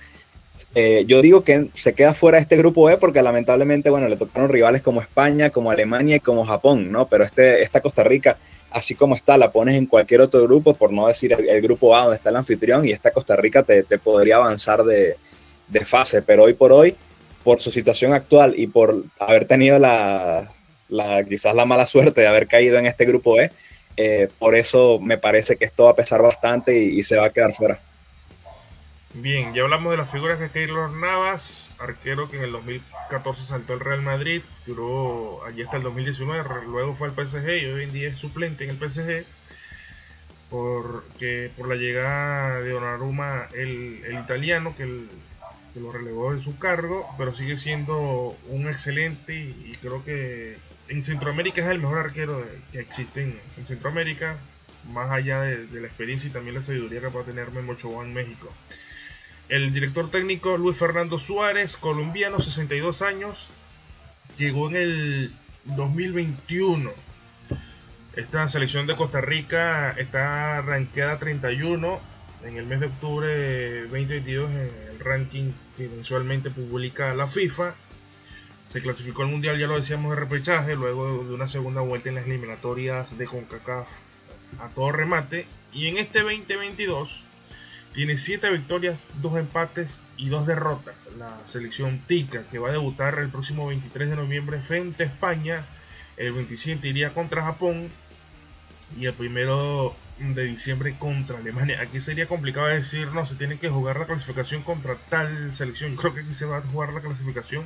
yo 1.06 1.22
digo 1.22 1.44
que 1.44 1.68
se 1.76 1.94
queda 1.94 2.14
fuera 2.14 2.38
de 2.38 2.44
este 2.44 2.58
grupo 2.58 2.90
E 2.90 2.98
porque 2.98 3.22
lamentablemente, 3.22 3.90
bueno, 3.90 4.10
le 4.10 4.18
tocaron 4.18 4.50
rivales 4.50 4.82
como 4.82 5.02
España, 5.02 5.52
como 5.52 5.72
Alemania 5.72 6.18
y 6.18 6.20
como 6.20 6.46
Japón, 6.46 6.92
¿no? 6.92 7.08
Pero 7.08 7.24
este, 7.24 7.62
esta 7.62 7.80
Costa 7.80 8.04
Rica, 8.04 8.38
así 8.74 8.96
como 8.96 9.16
está, 9.16 9.38
la 9.38 9.52
pones 9.52 9.76
en 9.76 9.86
cualquier 9.86 10.22
otro 10.22 10.44
grupo, 10.44 10.74
por 10.74 10.92
no 10.92 11.08
decir 11.08 11.34
el, 11.34 11.62
grupo 11.62 11.96
A 11.96 12.02
donde 12.02 12.18
está 12.18 12.30
el 12.30 12.36
anfitrión, 12.36 12.86
y 12.86 12.92
esta 12.92 13.12
Costa 13.12 13.36
Rica 13.36 13.64
te, 13.64 13.84
te 13.84 13.98
podría 13.98 14.38
avanzar 14.38 14.84
de, 14.84 15.18
de 15.68 15.86
fase, 15.86 16.22
pero 16.22 16.44
hoy 16.44 16.54
por 16.54 16.72
hoy, 16.72 16.96
por 17.44 17.62
su 17.62 17.72
situación 17.72 18.14
actual 18.14 18.54
y 18.58 18.68
por 18.68 19.04
haber 19.20 19.46
tenido 19.46 19.80
la, 19.80 20.52
la, 20.90 21.24
quizás 21.24 21.54
la 21.56 21.66
mala 21.66 21.86
suerte 21.86 22.22
de 22.22 22.28
haber 22.28 22.48
caído 22.48 22.78
en 22.78 22.86
este 22.86 23.06
grupo 23.06 23.38
E. 23.40 23.52
Por 24.40 24.56
eso 24.56 25.00
me 25.00 25.18
parece 25.18 25.56
que 25.56 25.66
esto 25.66 25.86
va 25.86 25.92
a 25.92 25.96
pesar 25.96 26.22
bastante 26.22 26.78
y, 26.78 27.04
se 27.04 27.18
va 27.18 27.28
a 27.28 27.30
quedar 27.30 27.54
fuera. 27.54 27.80
Bien, 29.16 29.54
ya 29.54 29.62
hablamos 29.62 29.92
de 29.92 29.98
las 29.98 30.10
figuras 30.10 30.40
de 30.40 30.50
Keylor 30.50 30.92
Navas, 30.92 31.72
arquero 31.78 32.32
que 32.32 32.38
en 32.38 32.46
el 32.46 32.52
2014 32.52 33.44
saltó 33.44 33.76
el 33.76 33.80
Real 33.80 34.02
Madrid, 34.02 34.42
duró 34.66 35.46
allí 35.46 35.62
hasta 35.62 35.78
el 35.78 35.84
2019, 35.84 36.44
luego 36.66 36.96
fue 36.96 37.10
al 37.10 37.14
PSG 37.14 37.48
y 37.62 37.66
hoy 37.68 37.84
en 37.84 37.94
día 37.94 38.10
es 38.10 38.18
suplente 38.18 38.64
en 38.64 38.72
el 38.72 38.78
PSG 38.78 39.24
porque 40.50 41.52
por 41.56 41.68
la 41.68 41.76
llegada 41.76 42.62
de 42.62 42.72
Donnarumma 42.72 43.48
el, 43.54 44.04
el 44.06 44.20
italiano 44.20 44.76
que, 44.76 44.86
que, 45.74 45.80
lo 45.80 45.92
relevó 45.92 46.34
de 46.34 46.40
su 46.40 46.58
cargo, 46.58 47.08
pero 47.18 47.34
sigue 47.34 47.58
siendo 47.58 48.36
un 48.50 48.68
excelente 48.68 49.36
y 49.36 49.76
creo 49.80 50.04
que 50.04 50.58
en 50.90 51.04
Centroamérica 51.04 51.62
es 51.62 51.68
el 51.68 51.80
mejor 51.80 52.00
arquero 52.00 52.44
que 52.72 52.80
existe 52.80 53.22
en, 53.58 53.68
Centroamérica. 53.68 54.38
más 54.92 55.12
allá 55.12 55.42
de, 55.42 55.68
la 55.82 55.88
experiencia 55.88 56.30
y 56.30 56.34
también 56.34 56.56
la 56.56 56.64
sabiduría 56.64 57.00
que 57.00 57.08
a 57.08 57.24
tener 57.24 57.52
Memo 57.52 57.74
Ochoa 57.74 58.04
en 58.04 58.14
México. 58.14 58.52
El 59.54 59.72
director 59.72 60.10
técnico 60.10 60.58
Luis 60.58 60.80
Fernando 60.80 61.20
Suárez, 61.20 61.78
colombiano, 61.78 62.40
62 62.40 63.04
años, 63.04 63.50
llegó 64.36 64.68
en 64.68 64.76
el 64.76 65.36
2021. 65.66 66.90
Esta 68.16 68.48
selección 68.48 68.88
de 68.88 68.96
Costa 68.96 69.22
Rica 69.22 69.92
está 69.92 70.60
rankeada 70.64 71.20
31 71.20 72.00
en 72.46 72.58
el 72.58 72.66
mes 72.66 72.80
de 72.80 72.88
octubre 72.88 73.82
2022 73.84 74.50
en 74.50 74.72
el 74.90 75.00
ranking 75.00 75.52
que 75.78 75.88
mensualmente 75.88 76.50
publica 76.50 77.14
la 77.14 77.28
FIFA. 77.28 77.76
Se 78.68 78.82
clasificó 78.82 79.22
al 79.22 79.28
Mundial, 79.28 79.60
ya 79.60 79.68
lo 79.68 79.76
decíamos, 79.76 80.16
de 80.16 80.20
repechaje, 80.20 80.76
luego 80.76 81.26
de 81.26 81.32
una 81.32 81.48
segunda 81.48 81.82
vuelta 81.82 82.10
en 82.10 82.16
las 82.16 82.26
eliminatorias 82.26 83.20
de 83.20 83.28
CONCACAF 83.28 83.88
a 84.60 84.70
todo 84.70 84.92
remate. 84.92 85.46
Y 85.72 85.90
en 85.90 85.98
este 85.98 86.24
2022 86.24 87.24
tiene 87.94 88.18
7 88.18 88.50
victorias, 88.50 88.98
2 89.22 89.38
empates 89.38 90.02
y 90.18 90.30
2 90.30 90.48
derrotas. 90.48 90.96
La 91.18 91.40
selección 91.46 92.00
Tica, 92.08 92.44
que 92.52 92.60
va 92.60 92.70
a 92.70 92.74
debutar 92.74 93.20
el 93.20 93.30
próximo 93.30 93.68
23 93.68 94.10
de 94.10 94.16
noviembre 94.16 94.60
frente 94.60 95.04
a 95.04 95.08
España. 95.08 95.66
El 96.18 96.34
27 96.34 96.88
iría 96.88 97.14
contra 97.14 97.44
Japón. 97.44 97.90
Y 98.98 99.06
el 99.06 99.14
primero 99.14 99.96
de 100.20 100.44
diciembre 100.44 100.96
contra 100.98 101.38
Alemania. 101.38 101.82
Aquí 101.82 102.00
sería 102.00 102.28
complicado 102.28 102.68
decir, 102.68 103.08
no, 103.08 103.26
se 103.26 103.36
tiene 103.36 103.58
que 103.58 103.70
jugar 103.70 104.00
la 104.00 104.06
clasificación 104.06 104.62
contra 104.64 104.96
tal 104.96 105.56
selección. 105.56 105.96
Creo 105.96 106.14
que 106.14 106.22
aquí 106.22 106.34
se 106.34 106.46
va 106.46 106.58
a 106.58 106.62
jugar 106.62 106.94
la 106.94 107.02
clasificación 107.02 107.66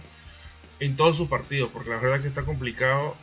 en 0.80 0.96
todos 0.96 1.18
sus 1.18 1.28
partidos, 1.28 1.70
porque 1.72 1.90
la 1.90 1.98
verdad 1.98 2.22
que 2.22 2.28
está 2.28 2.44
complicado 2.44 3.16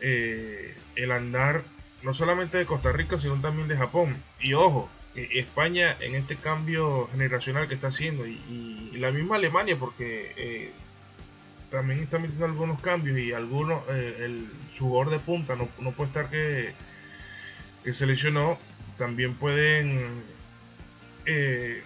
eh, 0.00 0.76
el 0.96 1.10
andar 1.10 1.62
no 2.02 2.14
solamente 2.14 2.58
de 2.58 2.66
Costa 2.66 2.92
Rica, 2.92 3.18
sino 3.18 3.36
también 3.36 3.68
de 3.68 3.76
Japón. 3.76 4.16
Y 4.40 4.54
ojo, 4.54 4.88
España 5.14 5.96
en 6.00 6.14
este 6.14 6.36
cambio 6.36 7.08
generacional 7.12 7.68
que 7.68 7.74
está 7.74 7.88
haciendo, 7.88 8.26
y, 8.26 8.90
la 8.94 9.10
misma 9.10 9.36
Alemania, 9.36 9.76
porque 9.78 10.32
eh, 10.36 10.70
también 11.70 12.00
está 12.00 12.18
metiendo 12.18 12.44
algunos 12.44 12.80
cambios 12.80 13.18
y 13.18 13.32
algunos, 13.32 13.82
eh, 13.90 14.16
el, 14.20 14.48
jugador 14.78 15.10
de 15.10 15.18
punta 15.18 15.54
no, 15.54 15.68
no 15.80 15.92
puede 15.92 16.08
estar 16.08 16.30
que 16.30 16.72
que 17.82 17.92
se 17.92 18.06
lesionó, 18.06 18.58
también 18.98 19.34
pueden 19.34 20.22
eh, 21.26 21.82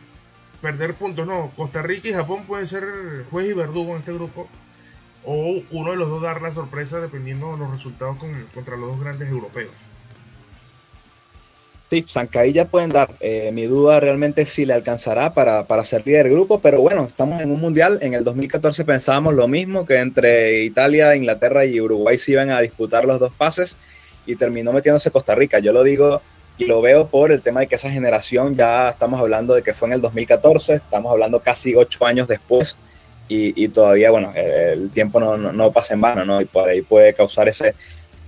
perder 0.60 0.94
puntos. 0.94 1.26
No, 1.26 1.52
Costa 1.56 1.82
Rica 1.82 2.08
y 2.08 2.12
Japón 2.12 2.44
pueden 2.46 2.66
ser 2.66 2.84
juez 3.30 3.48
y 3.48 3.52
verdugo 3.54 3.92
en 3.92 4.00
este 4.00 4.12
grupo. 4.12 4.48
O 5.24 5.60
uno 5.70 5.90
de 5.90 5.96
los 5.96 6.08
dos 6.08 6.22
dar 6.22 6.40
la 6.40 6.52
sorpresa 6.52 7.00
dependiendo 7.00 7.52
de 7.52 7.58
los 7.58 7.70
resultados 7.70 8.18
contra 8.54 8.76
los 8.76 8.90
dos 8.90 9.00
grandes 9.00 9.28
europeos. 9.28 9.72
Sí, 11.88 12.04
ya 12.52 12.64
pueden 12.64 12.90
dar. 12.90 13.10
Eh, 13.20 13.50
mi 13.52 13.64
duda 13.66 14.00
realmente 14.00 14.42
es 14.42 14.48
si 14.48 14.66
le 14.66 14.72
alcanzará 14.72 15.32
para, 15.34 15.64
para 15.64 15.84
ser 15.84 16.04
líder 16.04 16.24
del 16.24 16.34
grupo, 16.34 16.58
pero 16.60 16.80
bueno, 16.80 17.04
estamos 17.06 17.40
en 17.40 17.52
un 17.52 17.60
mundial. 17.60 18.00
En 18.02 18.14
el 18.14 18.24
2014 18.24 18.84
pensábamos 18.84 19.34
lo 19.34 19.46
mismo, 19.46 19.86
que 19.86 20.00
entre 20.00 20.64
Italia, 20.64 21.14
Inglaterra 21.14 21.64
y 21.64 21.80
Uruguay 21.80 22.18
se 22.18 22.32
iban 22.32 22.50
a 22.50 22.60
disputar 22.60 23.04
los 23.04 23.20
dos 23.20 23.30
pases 23.32 23.76
y 24.26 24.34
terminó 24.34 24.72
metiéndose 24.72 25.12
Costa 25.12 25.36
Rica. 25.36 25.60
Yo 25.60 25.72
lo 25.72 25.84
digo 25.84 26.22
y 26.58 26.64
lo 26.64 26.80
veo 26.80 27.06
por 27.06 27.30
el 27.30 27.40
tema 27.40 27.60
de 27.60 27.68
que 27.68 27.76
esa 27.76 27.90
generación 27.90 28.56
ya 28.56 28.88
estamos 28.88 29.20
hablando 29.20 29.54
de 29.54 29.62
que 29.62 29.72
fue 29.72 29.86
en 29.88 29.94
el 29.94 30.00
2014, 30.00 30.74
estamos 30.74 31.12
hablando 31.12 31.38
casi 31.38 31.76
ocho 31.76 32.04
años 32.04 32.26
después 32.26 32.76
y, 33.28 33.68
todavía, 33.68 34.12
bueno, 34.12 34.32
el 34.36 34.90
tiempo 34.90 35.18
no, 35.18 35.36
no, 35.36 35.72
pasa 35.72 35.94
en 35.94 36.00
vano, 36.00 36.24
¿no? 36.24 36.40
Y 36.40 36.44
por 36.44 36.68
ahí 36.68 36.82
puede 36.82 37.12
causar 37.12 37.48
ese, 37.48 37.74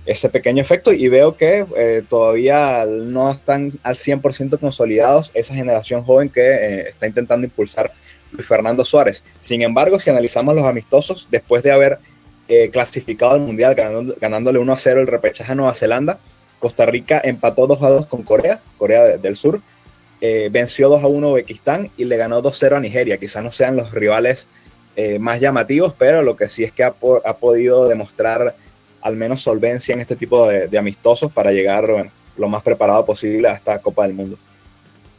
ese 0.09 0.27
pequeño 0.27 0.59
efecto 0.59 0.91
y 0.91 1.07
veo 1.07 1.37
que 1.37 1.67
eh, 1.77 2.01
todavía 2.09 2.83
no 2.87 3.31
están 3.31 3.73
al 3.83 3.95
100% 3.95 4.59
consolidados 4.59 5.29
esa 5.35 5.53
generación 5.53 6.03
joven 6.03 6.29
que 6.29 6.41
eh, 6.41 6.89
está 6.89 7.05
intentando 7.05 7.45
impulsar 7.45 7.91
Luis 8.31 8.47
Fernando 8.47 8.83
Suárez. 8.83 9.23
Sin 9.39 9.61
embargo, 9.61 9.99
si 9.99 10.09
analizamos 10.09 10.55
los 10.55 10.65
amistosos, 10.65 11.27
después 11.29 11.61
de 11.61 11.71
haber 11.71 11.99
eh, 12.47 12.71
clasificado 12.71 13.33
al 13.33 13.41
Mundial, 13.41 13.75
ganándole 14.19 14.57
1 14.57 14.73
a 14.73 14.79
0 14.79 15.01
el 15.01 15.07
repechaje 15.07 15.51
a 15.51 15.55
Nueva 15.55 15.75
Zelanda. 15.75 16.17
Costa 16.57 16.87
Rica 16.87 17.21
empató 17.23 17.67
2 17.67 17.83
a 17.83 17.89
2 17.89 18.07
con 18.07 18.23
Corea, 18.23 18.59
Corea 18.79 19.03
del 19.17 19.35
Sur. 19.35 19.61
Venció 20.19 20.89
2 20.89 21.03
a 21.03 21.07
1 21.07 21.27
a 21.27 21.31
Uzbekistán 21.31 21.91
y 21.97 22.05
le 22.05 22.17
ganó 22.17 22.41
2 22.41 22.51
a 22.51 22.57
0 22.57 22.77
a 22.77 22.79
Nigeria. 22.79 23.17
Quizás 23.17 23.43
no 23.43 23.51
sean 23.51 23.75
los 23.75 23.91
rivales 23.91 24.47
más 25.19 25.39
llamativos, 25.39 25.93
pero 25.97 26.23
lo 26.23 26.35
que 26.35 26.49
sí 26.49 26.65
es 26.65 26.73
que 26.73 26.83
ha, 26.83 26.91
podido 26.91 27.87
demostrar 27.87 28.55
al 29.01 29.15
menos 29.15 29.41
solvencia 29.41 29.93
en 29.93 30.01
este 30.01 30.15
tipo 30.15 30.47
de, 30.47 30.77
amistosos 30.77 31.31
para 31.31 31.51
llegar 31.51 32.11
lo 32.37 32.49
más 32.49 32.63
preparado 32.63 33.05
posible 33.05 33.47
a 33.47 33.53
esta 33.53 33.79
Copa 33.79 34.03
del 34.03 34.13
Mundo. 34.13 34.37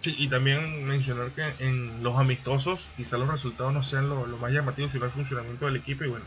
Sí, 0.00 0.14
y 0.18 0.28
también 0.28 0.84
mencionar 0.86 1.30
que 1.30 1.44
en 1.58 2.02
los 2.02 2.16
amistosos 2.16 2.88
quizás 2.96 3.18
los 3.20 3.28
resultados 3.28 3.74
no 3.74 3.82
sean 3.82 4.08
lo, 4.08 4.24
más 4.38 4.50
llamativos, 4.50 4.92
sino 4.92 5.04
el 5.04 5.10
funcionamiento 5.10 5.66
del 5.66 5.76
equipo 5.76 6.04
y 6.04 6.08
bueno, 6.08 6.24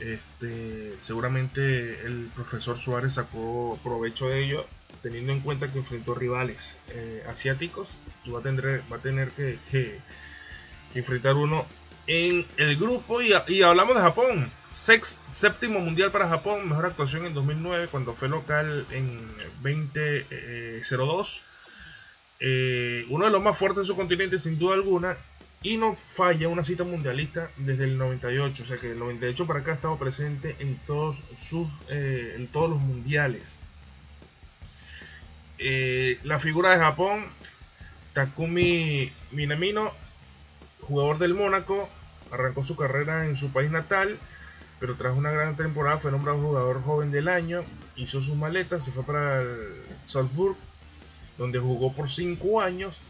este, 0.00 0.94
seguramente 1.00 2.06
el 2.06 2.30
profesor 2.34 2.78
Suárez 2.78 3.14
sacó 3.14 3.78
provecho 3.82 4.28
de 4.28 4.44
ello, 4.44 4.66
teniendo 5.02 5.32
en 5.32 5.40
cuenta 5.40 5.70
que 5.70 5.78
enfrentó 5.78 6.14
rivales 6.14 6.78
eh, 6.88 7.22
asiáticos 7.28 7.94
y 8.24 8.30
va 8.30 8.40
a 8.40 8.42
tener, 8.42 8.82
va 8.90 8.96
a 8.96 9.00
tener 9.00 9.30
que, 9.32 9.98
enfrentar 10.94 11.34
uno 11.34 11.66
en 12.06 12.46
el 12.56 12.76
grupo. 12.76 13.20
Y, 13.20 13.62
hablamos 13.62 13.94
de 13.94 14.00
Japón. 14.00 14.50
Sex, 14.74 15.18
séptimo 15.30 15.78
mundial 15.78 16.10
para 16.10 16.28
Japón, 16.28 16.68
mejor 16.68 16.86
actuación 16.86 17.26
en 17.26 17.32
2009 17.32 17.86
cuando 17.92 18.12
fue 18.12 18.28
local 18.28 18.84
en 18.90 19.20
2002. 19.62 21.44
Eh, 22.40 23.06
uno 23.08 23.24
de 23.24 23.30
los 23.30 23.40
más 23.40 23.56
fuertes 23.56 23.78
de 23.78 23.84
su 23.84 23.94
continente 23.94 24.36
sin 24.36 24.58
duda 24.58 24.74
alguna 24.74 25.16
y 25.62 25.76
no 25.76 25.94
falla 25.94 26.48
una 26.48 26.64
cita 26.64 26.82
mundialista 26.82 27.48
desde 27.56 27.84
el 27.84 27.96
98. 27.96 28.64
O 28.64 28.66
sea 28.66 28.76
que 28.76 28.90
el 28.90 28.98
98 28.98 29.46
para 29.46 29.60
acá 29.60 29.70
ha 29.70 29.74
estado 29.74 29.96
presente 29.96 30.56
en 30.58 30.76
todos, 30.86 31.22
sus, 31.36 31.68
eh, 31.88 32.34
en 32.36 32.48
todos 32.48 32.68
los 32.68 32.80
mundiales. 32.80 33.60
Eh, 35.58 36.18
la 36.24 36.40
figura 36.40 36.70
de 36.70 36.78
Japón, 36.78 37.26
Takumi 38.12 39.12
Minamino, 39.30 39.92
jugador 40.80 41.18
del 41.18 41.34
Mónaco, 41.34 41.88
arrancó 42.32 42.64
su 42.64 42.74
carrera 42.74 43.24
en 43.24 43.36
su 43.36 43.52
país 43.52 43.70
natal, 43.70 44.18
pero 44.80 44.94
tras 44.94 45.16
una 45.16 45.30
gran 45.30 45.56
temporada 45.56 45.98
fue 45.98 46.10
nombrado 46.10 46.40
jugador 46.40 46.82
joven 46.82 47.10
del 47.10 47.28
año, 47.28 47.64
hizo 47.96 48.20
sus 48.20 48.36
maletas, 48.36 48.84
se 48.84 48.92
fue 48.92 49.04
para 49.04 49.42
el 49.42 49.58
Salzburg, 50.04 50.56
donde 51.38 51.58
jugó 51.58 51.92
por 51.92 52.08
5 52.08 52.60
años 52.60 53.00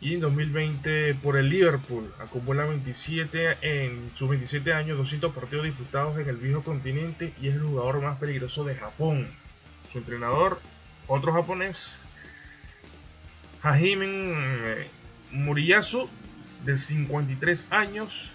y 0.00 0.14
en 0.14 0.20
2020 0.20 1.14
por 1.16 1.36
el 1.36 1.48
Liverpool. 1.48 2.12
Acumula 2.20 2.64
27 2.64 3.58
en 3.62 4.10
sus 4.14 4.28
27 4.28 4.72
años, 4.72 4.96
200 4.98 5.34
partidos 5.34 5.64
disputados 5.64 6.18
en 6.18 6.28
el 6.28 6.36
viejo 6.36 6.62
continente 6.62 7.32
y 7.40 7.48
es 7.48 7.56
el 7.56 7.62
jugador 7.62 8.00
más 8.02 8.18
peligroso 8.18 8.64
de 8.64 8.74
Japón. 8.74 9.28
Su 9.84 9.98
entrenador, 9.98 10.60
otro 11.06 11.32
japonés, 11.32 11.96
Hajime 13.62 14.06
eh, 14.06 14.90
Muriyasu, 15.32 16.08
de 16.64 16.78
53 16.78 17.68
años, 17.70 18.30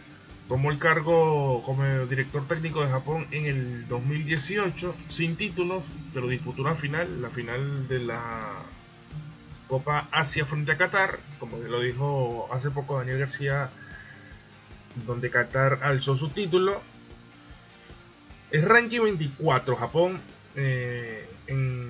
tomó 0.48 0.72
el 0.72 0.80
cargo 0.80 1.64
como 1.64 1.84
director 2.06 2.48
técnico 2.48 2.84
de 2.84 2.92
Japón 2.92 3.28
en 3.32 3.46
el 3.46 3.88
2018, 3.88 4.96
sin 5.08 5.36
títulos, 5.36 5.84
pero 6.14 6.28
disputó 6.28 6.62
una 6.62 6.76
final, 6.76 7.22
la 7.22 7.30
final 7.30 7.88
de 7.88 8.00
la 8.00 8.22
Copa 9.68 10.08
Asia 10.12 10.46
frente 10.46 10.72
a 10.72 10.78
Qatar, 10.78 11.20
como 11.40 11.58
lo 11.58 11.80
dijo 11.80 12.50
hace 12.52 12.70
poco 12.70 12.98
Daniel 12.98 13.20
García, 13.20 13.70
donde 15.08 15.30
Qatar 15.30 15.80
alzó 15.84 16.16
su 16.16 16.30
título. 16.30 16.82
Es 18.52 18.64
ranking 18.64 19.02
24, 19.02 19.76
Japón 19.76 20.20
eh, 20.56 21.28
en 21.48 21.90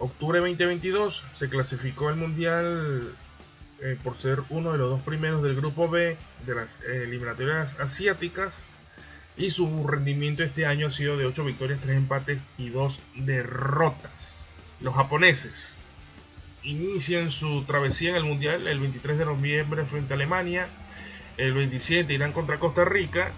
octubre 0.00 0.40
2022 0.40 1.22
se 1.34 1.48
clasificó 1.48 2.08
al 2.08 2.16
Mundial 2.16 3.14
eh, 3.82 3.96
por 4.02 4.14
ser 4.14 4.40
uno 4.48 4.72
de 4.72 4.78
los 4.78 4.90
dos 4.90 5.00
primeros 5.00 5.42
del 5.42 5.56
grupo 5.56 5.88
B 5.88 6.16
de 6.46 6.54
las 6.54 6.80
eliminatorias 6.82 7.78
asiáticas. 7.80 8.68
Y 9.36 9.50
su 9.50 9.86
rendimiento 9.86 10.42
este 10.42 10.66
año 10.66 10.88
ha 10.88 10.90
sido 10.90 11.16
de 11.16 11.24
8 11.24 11.44
victorias, 11.44 11.80
3 11.82 11.96
empates 11.96 12.48
y 12.58 12.68
2 12.68 13.00
derrotas. 13.16 14.36
Los 14.80 14.94
japoneses 14.94 15.72
inician 16.62 17.30
su 17.30 17.64
travesía 17.64 18.10
en 18.10 18.16
el 18.16 18.24
Mundial 18.24 18.66
el 18.66 18.78
23 18.78 19.18
de 19.18 19.24
noviembre 19.24 19.84
frente 19.84 20.12
a 20.12 20.16
Alemania, 20.16 20.68
el 21.36 21.54
27 21.54 22.12
irán 22.12 22.32
contra 22.32 22.58
Costa 22.58 22.84
Rica 22.84 23.32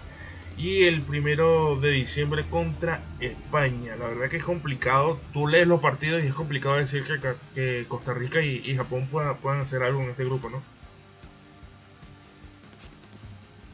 y 0.57 0.85
el 0.85 1.03
1 1.07 1.81
de 1.81 1.91
diciembre 1.91 2.43
contra 2.49 3.01
España. 3.19 3.95
La 3.97 4.07
verdad 4.07 4.29
que 4.29 4.37
es 4.37 4.43
complicado, 4.43 5.19
tú 5.33 5.47
lees 5.47 5.67
los 5.67 5.81
partidos 5.81 6.23
y 6.23 6.27
es 6.27 6.33
complicado 6.33 6.77
decir 6.77 7.03
que, 7.53 7.85
Costa 7.87 8.13
Rica 8.13 8.41
y, 8.41 8.75
Japón 8.75 9.07
puedan, 9.11 9.61
hacer 9.61 9.83
algo 9.83 10.01
en 10.01 10.09
este 10.09 10.23
grupo, 10.23 10.49
¿no? 10.49 10.61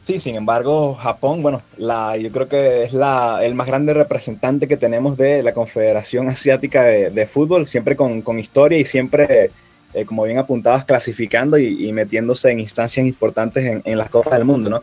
Sí, 0.02 0.18
sin 0.18 0.34
embargo, 0.34 0.96
Japón, 0.96 1.42
bueno, 1.42 1.62
la, 1.76 2.16
yo 2.16 2.32
creo 2.32 2.48
que 2.48 2.82
es 2.82 2.92
la, 2.92 3.38
el 3.44 3.54
más 3.54 3.68
grande 3.68 3.94
representante 3.94 4.66
que 4.66 4.76
tenemos 4.76 5.16
de 5.16 5.44
la 5.44 5.54
Confederación 5.54 6.28
Asiática 6.28 6.82
de, 6.82 7.26
Fútbol, 7.26 7.68
siempre 7.68 7.94
con, 7.94 8.38
historia 8.40 8.78
y 8.78 8.84
siempre, 8.84 9.52
eh, 9.94 10.04
como 10.04 10.24
bien 10.24 10.38
apuntabas, 10.38 10.84
clasificando 10.84 11.56
y, 11.56 11.92
metiéndose 11.92 12.50
en 12.50 12.58
instancias 12.58 13.06
importantes 13.06 13.64
en, 13.64 13.80
en, 13.84 13.96
las 13.96 14.10
Copas 14.10 14.32
del 14.32 14.44
Mundo, 14.44 14.70
¿no? 14.70 14.82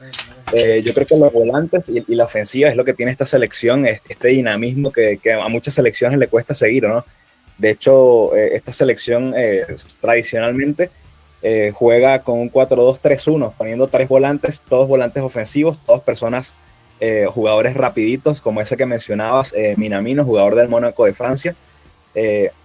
Eh, 0.54 0.82
yo 0.84 0.94
creo 0.94 1.06
que 1.06 1.18
los 1.18 1.32
volantes 1.32 1.90
y, 1.90 2.04
la 2.16 2.26
ofensiva 2.26 2.70
es 2.70 2.76
lo 2.76 2.84
que 2.84 2.94
tiene 2.94 3.12
esta 3.12 3.26
selección, 3.26 3.86
este 3.86 4.28
dinamismo 4.30 4.92
que, 4.92 5.20
a 5.32 5.48
muchas 5.48 5.76
selecciones 5.76 6.18
le 6.18 6.28
cuesta 6.28 6.56
seguir, 6.56 6.88
¿no? 6.88 7.06
De 7.58 7.72
hecho, 7.72 8.36
eh, 8.36 8.56
esta 8.56 8.72
selección 8.72 9.34
tradicionalmente 10.00 10.90
eh, 11.42 11.72
juega 11.76 12.20
con 12.20 12.40
un 12.40 12.52
4-2-3-1, 12.52 13.54
poniendo 13.58 13.88
tres 13.88 14.08
volantes, 14.08 14.62
todos 14.68 14.88
volantes 14.88 15.22
ofensivos, 15.22 15.78
todas 15.84 16.02
personas, 16.02 16.54
jugadores 17.30 17.76
rapiditos, 17.76 18.42
como 18.42 18.60
ese 18.60 18.76
que 18.76 18.86
mencionabas, 18.86 19.54
Minamino, 19.78 20.26
jugador 20.26 20.56
del 20.56 20.68
Mónaco 20.68 21.06
de 21.06 21.14
Francia. 21.14 21.56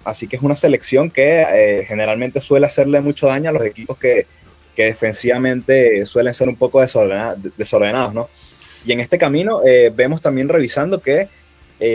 así 0.05 0.27
que 0.27 0.35
es 0.35 0.43
una 0.43 0.57
selección 0.57 1.09
que 1.09 1.85
generalmente 1.87 2.41
suele 2.41 2.67
hacerle 2.67 3.01
mucho 3.01 3.29
daño 3.29 3.51
a 3.51 3.53
los 3.53 3.65
equipos 3.65 3.97
que, 3.97 4.27
que 4.75 4.85
defensivamente 4.85 6.05
suelen 6.07 6.35
ser 6.35 6.49
un 6.49 6.57
poco 6.57 6.81
desordenados, 6.81 8.15
¿no? 8.15 8.29
Y 8.85 8.93
en 8.93 9.01
este 9.01 9.19
camino 9.19 9.61
vemos 9.93 10.21
también 10.21 10.49
revisando 10.49 11.01
que 11.01 11.29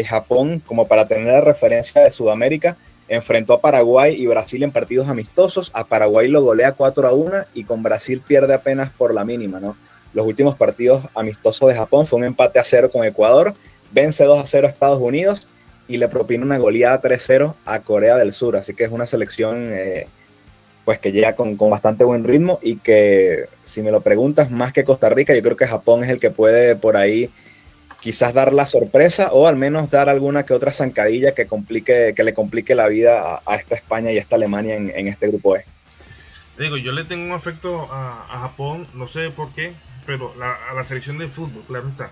Japón, 0.07 0.61
como 0.65 0.87
para 0.87 1.07
tener 1.07 1.25
la 1.25 1.41
referencia 1.41 2.01
de 2.01 2.11
Sudamérica, 2.11 2.77
enfrentó 3.09 3.53
a 3.53 3.61
Paraguay 3.61 4.15
y 4.15 4.27
Brasil 4.27 4.63
en 4.63 4.71
partidos 4.71 5.09
amistosos. 5.09 5.71
A 5.73 5.83
Paraguay 5.83 6.27
lo 6.27 6.41
golea 6.43 6.73
4 6.73 7.07
a 7.07 7.11
1 7.11 7.31
y 7.53 7.63
con 7.63 7.83
Brasil 7.83 8.21
pierde 8.25 8.53
apenas 8.53 8.91
por 8.91 9.13
la 9.13 9.25
mínima, 9.25 9.59
¿no? 9.59 9.75
Los 10.13 10.25
últimos 10.25 10.55
partidos 10.55 11.03
amistosos 11.15 11.69
de 11.69 11.75
Japón 11.75 12.07
fue 12.07 12.19
un 12.19 12.25
empate 12.25 12.59
a 12.59 12.63
0 12.63 12.89
con 12.91 13.05
Ecuador, 13.05 13.53
vence 13.91 14.23
2 14.23 14.41
a 14.41 14.45
0 14.45 14.67
a 14.67 14.69
Estados 14.69 14.99
Unidos 14.99 15.47
y 15.87 15.97
le 15.97 16.07
propina 16.07 16.45
una 16.45 16.57
goleada 16.57 17.01
3-0 17.01 17.55
a 17.65 17.79
Corea 17.79 18.15
del 18.15 18.33
Sur. 18.33 18.55
Así 18.55 18.73
que 18.73 18.83
es 18.83 18.91
una 18.91 19.07
selección 19.07 19.69
eh, 19.71 20.07
pues 20.89 20.97
que 20.97 21.11
llega 21.11 21.35
con, 21.35 21.55
con, 21.55 21.69
bastante 21.69 22.03
buen 22.03 22.23
ritmo 22.23 22.57
y 22.63 22.77
que, 22.77 23.45
si 23.63 23.83
me 23.83 23.91
lo 23.91 24.01
preguntas, 24.01 24.49
más 24.49 24.73
que 24.73 24.83
Costa 24.83 25.07
Rica, 25.07 25.35
yo 25.35 25.43
creo 25.43 25.55
que 25.55 25.67
Japón 25.67 26.03
es 26.03 26.09
el 26.09 26.19
que 26.19 26.31
puede 26.31 26.75
por 26.75 26.97
ahí 26.97 27.29
quizás 27.99 28.33
dar 28.33 28.53
la 28.53 28.65
sorpresa 28.65 29.29
o 29.31 29.45
al 29.45 29.55
menos 29.55 29.91
dar 29.91 30.09
alguna 30.09 30.47
que 30.47 30.55
otra 30.55 30.73
zancadilla 30.73 31.35
que, 31.35 31.45
complique, 31.45 32.13
que 32.15 32.23
le 32.23 32.33
complique 32.33 32.73
la 32.73 32.87
vida 32.87 33.39
a, 33.45 33.55
esta 33.57 33.75
España 33.75 34.11
y 34.11 34.17
a 34.17 34.19
esta 34.19 34.35
Alemania 34.35 34.77
en, 34.77 35.07
este 35.07 35.27
grupo 35.27 35.57
E. 35.57 35.65
Digo, 36.57 36.75
yo 36.75 36.91
le 36.91 37.03
tengo 37.03 37.23
un 37.23 37.33
afecto 37.33 37.87
a, 37.91 38.39
Japón, 38.41 38.87
no 38.95 39.05
sé 39.05 39.29
por 39.29 39.53
qué, 39.53 39.73
pero 40.07 40.33
a 40.41 40.73
la 40.73 40.83
selección 40.85 41.19
de 41.19 41.27
fútbol, 41.27 41.61
claro 41.67 41.87
está. 41.87 42.09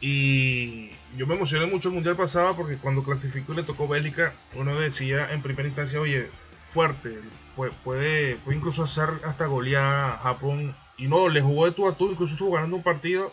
Y 0.00 0.92
yo 1.14 1.26
me 1.26 1.34
emocioné 1.34 1.66
mucho 1.66 1.90
el 1.90 1.94
mundial 1.94 2.16
pasado 2.16 2.56
porque 2.56 2.76
cuando 2.76 3.02
clasificó 3.02 3.52
y 3.52 3.56
le 3.56 3.64
tocó 3.64 3.86
Bélgica, 3.86 4.32
uno 4.54 4.80
decía 4.80 5.30
en 5.30 5.42
primera 5.42 5.68
instancia, 5.68 6.00
oye, 6.00 6.28
fuerte, 6.64 7.10
puede, 7.56 7.72
puede, 7.82 8.38
incluso 8.54 8.84
hacer 8.84 9.08
hasta 9.24 9.46
golear 9.46 10.10
a 10.12 10.18
Japón. 10.18 10.74
Y 10.98 11.08
no, 11.08 11.28
le 11.28 11.40
jugó 11.40 11.66
de 11.66 11.72
tú 11.72 11.88
a 11.88 11.96
tú, 11.96 12.10
incluso 12.10 12.34
estuvo 12.34 12.52
ganando 12.52 12.76
un 12.76 12.82
partido 12.82 13.32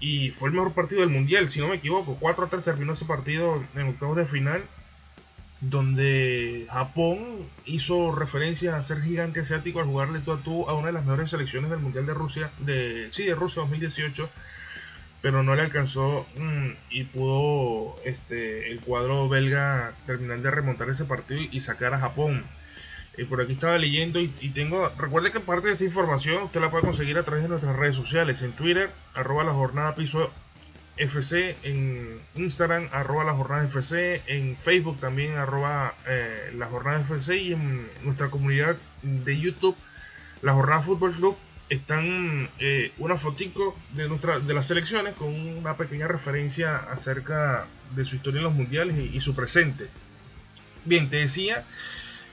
y 0.00 0.30
fue 0.30 0.48
el 0.48 0.54
mejor 0.54 0.72
partido 0.72 1.00
del 1.00 1.10
mundial, 1.10 1.50
si 1.50 1.60
no 1.60 1.68
me 1.68 1.76
equivoco. 1.76 2.16
4 2.20 2.46
a 2.46 2.48
3 2.48 2.64
terminó 2.64 2.92
ese 2.92 3.04
partido 3.04 3.62
en 3.74 3.88
octavos 3.88 4.16
de 4.16 4.26
final, 4.26 4.62
donde 5.60 6.66
Japón 6.70 7.18
hizo 7.64 8.14
referencia 8.14 8.76
a 8.76 8.82
ser 8.82 9.02
gigante 9.02 9.40
asiático 9.40 9.80
al 9.80 9.86
jugarle 9.86 10.20
tú 10.20 10.32
a 10.32 10.38
tú 10.38 10.68
a 10.68 10.74
una 10.74 10.88
de 10.88 10.92
las 10.92 11.04
mejores 11.04 11.30
selecciones 11.30 11.70
del 11.70 11.80
mundial 11.80 12.06
de 12.06 12.14
Rusia, 12.14 12.50
de, 12.58 13.08
sí, 13.10 13.24
de 13.24 13.34
Rusia 13.34 13.62
2018, 13.62 14.28
pero 15.20 15.42
no 15.42 15.56
le 15.56 15.62
alcanzó 15.62 16.26
mm, 16.36 16.68
y 16.90 17.04
pudo 17.04 17.96
este, 18.04 18.70
el 18.70 18.80
cuadro 18.80 19.28
belga 19.28 19.94
terminar 20.06 20.40
de 20.40 20.50
remontar 20.50 20.88
ese 20.90 21.06
partido 21.06 21.40
y 21.50 21.60
sacar 21.60 21.94
a 21.94 21.98
Japón. 21.98 22.44
Eh, 23.18 23.24
por 23.24 23.40
aquí 23.40 23.52
estaba 23.52 23.76
leyendo 23.78 24.20
y, 24.20 24.28
tengo, 24.54 24.92
recuerde 24.96 25.32
que 25.32 25.40
parte 25.40 25.66
de 25.66 25.72
esta 25.72 25.84
información 25.84 26.44
usted 26.44 26.60
la 26.60 26.70
puede 26.70 26.84
conseguir 26.84 27.18
a 27.18 27.24
través 27.24 27.42
de 27.42 27.48
nuestras 27.48 27.74
redes 27.74 27.96
sociales, 27.96 28.42
en 28.42 28.52
Twitter, 28.52 28.90
arroba 29.12 29.42
la 29.42 29.52
jornada 29.52 29.96
piso 29.96 30.30
FC, 30.96 31.56
en 31.64 32.20
Instagram, 32.36 32.88
arroba 32.92 33.24
la 33.24 33.34
jornada 33.34 33.64
FC, 33.64 34.22
en 34.28 34.56
Facebook 34.56 35.00
también, 35.00 35.36
arroba 35.36 35.96
eh, 36.06 36.52
la 36.56 36.66
jornada 36.66 37.00
FC 37.00 37.36
y 37.38 37.54
en 37.54 37.88
nuestra 38.04 38.30
comunidad 38.30 38.76
de 39.02 39.36
YouTube, 39.36 39.76
la 40.42 40.52
jornada 40.52 40.82
Fútbol 40.82 41.12
Club, 41.12 41.36
están 41.70 42.48
eh, 42.60 42.92
una 42.98 43.16
fotico 43.16 43.76
de, 43.94 44.08
nuestra, 44.08 44.38
de 44.38 44.54
las 44.54 44.68
selecciones 44.68 45.14
con 45.14 45.28
una 45.28 45.76
pequeña 45.76 46.06
referencia 46.06 46.76
acerca 46.76 47.66
de 47.96 48.04
su 48.04 48.14
historia 48.14 48.38
en 48.38 48.44
los 48.44 48.54
mundiales 48.54 48.96
y, 48.96 49.16
y 49.16 49.20
su 49.20 49.34
presente. 49.34 49.88
Bien, 50.84 51.10
te 51.10 51.16
decía 51.16 51.64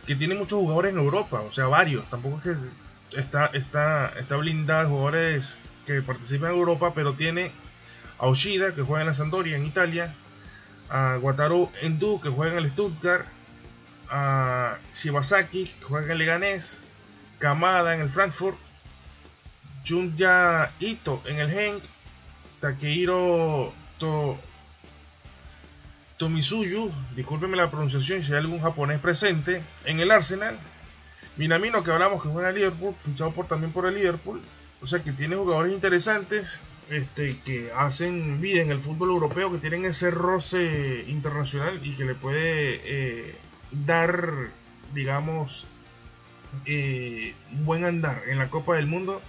que 0.06 0.16
tiene 0.16 0.36
muchos 0.36 0.60
jugadores 0.60 0.94
en 0.94 1.00
Europa, 1.00 1.42
o 1.42 1.52
sea, 1.52 1.68
varios. 1.68 2.10
Tampoco 2.10 2.38
es 2.38 2.44
que 2.44 3.20
está, 3.20 3.48
está, 3.48 4.14
está 4.20 4.36
blindada 4.36 4.88
jugadores 4.88 5.58
que 5.86 6.02
participan 6.02 6.52
en 6.52 6.58
Europa, 6.58 6.94
pero 6.94 7.14
tiene 7.14 7.52
a 8.20 8.28
Oshida, 8.28 8.74
que 8.74 8.82
juega 8.82 9.02
en 9.02 9.08
la 9.08 9.14
Sampdoria 9.14 9.58
en 9.58 9.66
Italia, 9.66 10.14
a 10.90 11.18
Wataru 11.22 11.70
Endu, 11.82 12.22
que 12.22 12.30
juega 12.30 12.54
en 12.54 12.66
el 12.66 12.72
Stuttgart, 12.72 13.26
a 14.10 14.78
Shibasaki, 14.94 15.66
que 15.66 15.86
juega 15.86 16.06
en 16.06 16.12
el 16.14 16.18
Leganés, 16.20 16.82
Kamada 17.40 17.96
en 17.96 18.02
el 18.02 18.10
Frankfurt, 18.10 18.58
Junya 19.86 20.72
Ito 20.80 21.22
en 21.26 21.40
el 21.40 21.52
Genk, 21.52 21.84
Takehiro 22.62 23.74
to 24.00 24.38
Tomisuyu, 26.18 26.92
discúlpeme 27.16 27.58
la 27.58 27.70
pronunciación 27.70 28.24
si 28.24 28.32
hay 28.32 28.40
algún 28.40 28.62
japonés 28.62 29.02
presente, 29.02 29.62
en 29.84 30.00
el 30.00 30.12
Arsenal. 30.12 30.58
Minamino, 31.36 31.84
que 31.84 31.92
hablamos 31.92 32.24
que 32.24 32.30
juega 32.30 32.50
en 32.50 32.56
Liverpool, 32.56 32.96
fichado 32.98 33.32
por, 33.32 33.48
también 33.48 33.74
por 33.74 33.86
el 33.86 33.96
Liverpool. 33.96 34.42
O 34.82 34.88
sea 34.88 35.04
que 35.04 35.12
tiene 35.12 35.36
jugadores 35.36 35.74
interesantes 35.74 36.60
este, 36.90 37.38
que 37.44 37.72
hacen 37.76 38.40
vida 38.40 38.62
en 38.62 38.72
el 38.72 38.80
fútbol 38.80 39.10
europeo, 39.10 39.52
que 39.52 39.58
tienen 39.58 39.84
ese 39.84 40.10
roce 40.12 41.04
internacional 41.08 41.82
y 41.84 41.96
que 41.96 42.06
le 42.06 42.16
puede 42.16 42.82
eh, 42.86 43.36
dar, 43.72 44.32
digamos, 44.94 45.68
eh, 46.66 47.34
buen 47.52 47.84
andar 47.84 48.22
en 48.28 48.38
la 48.38 48.50
Copa 48.50 48.78
del 48.78 48.88
Mundo, 48.88 49.22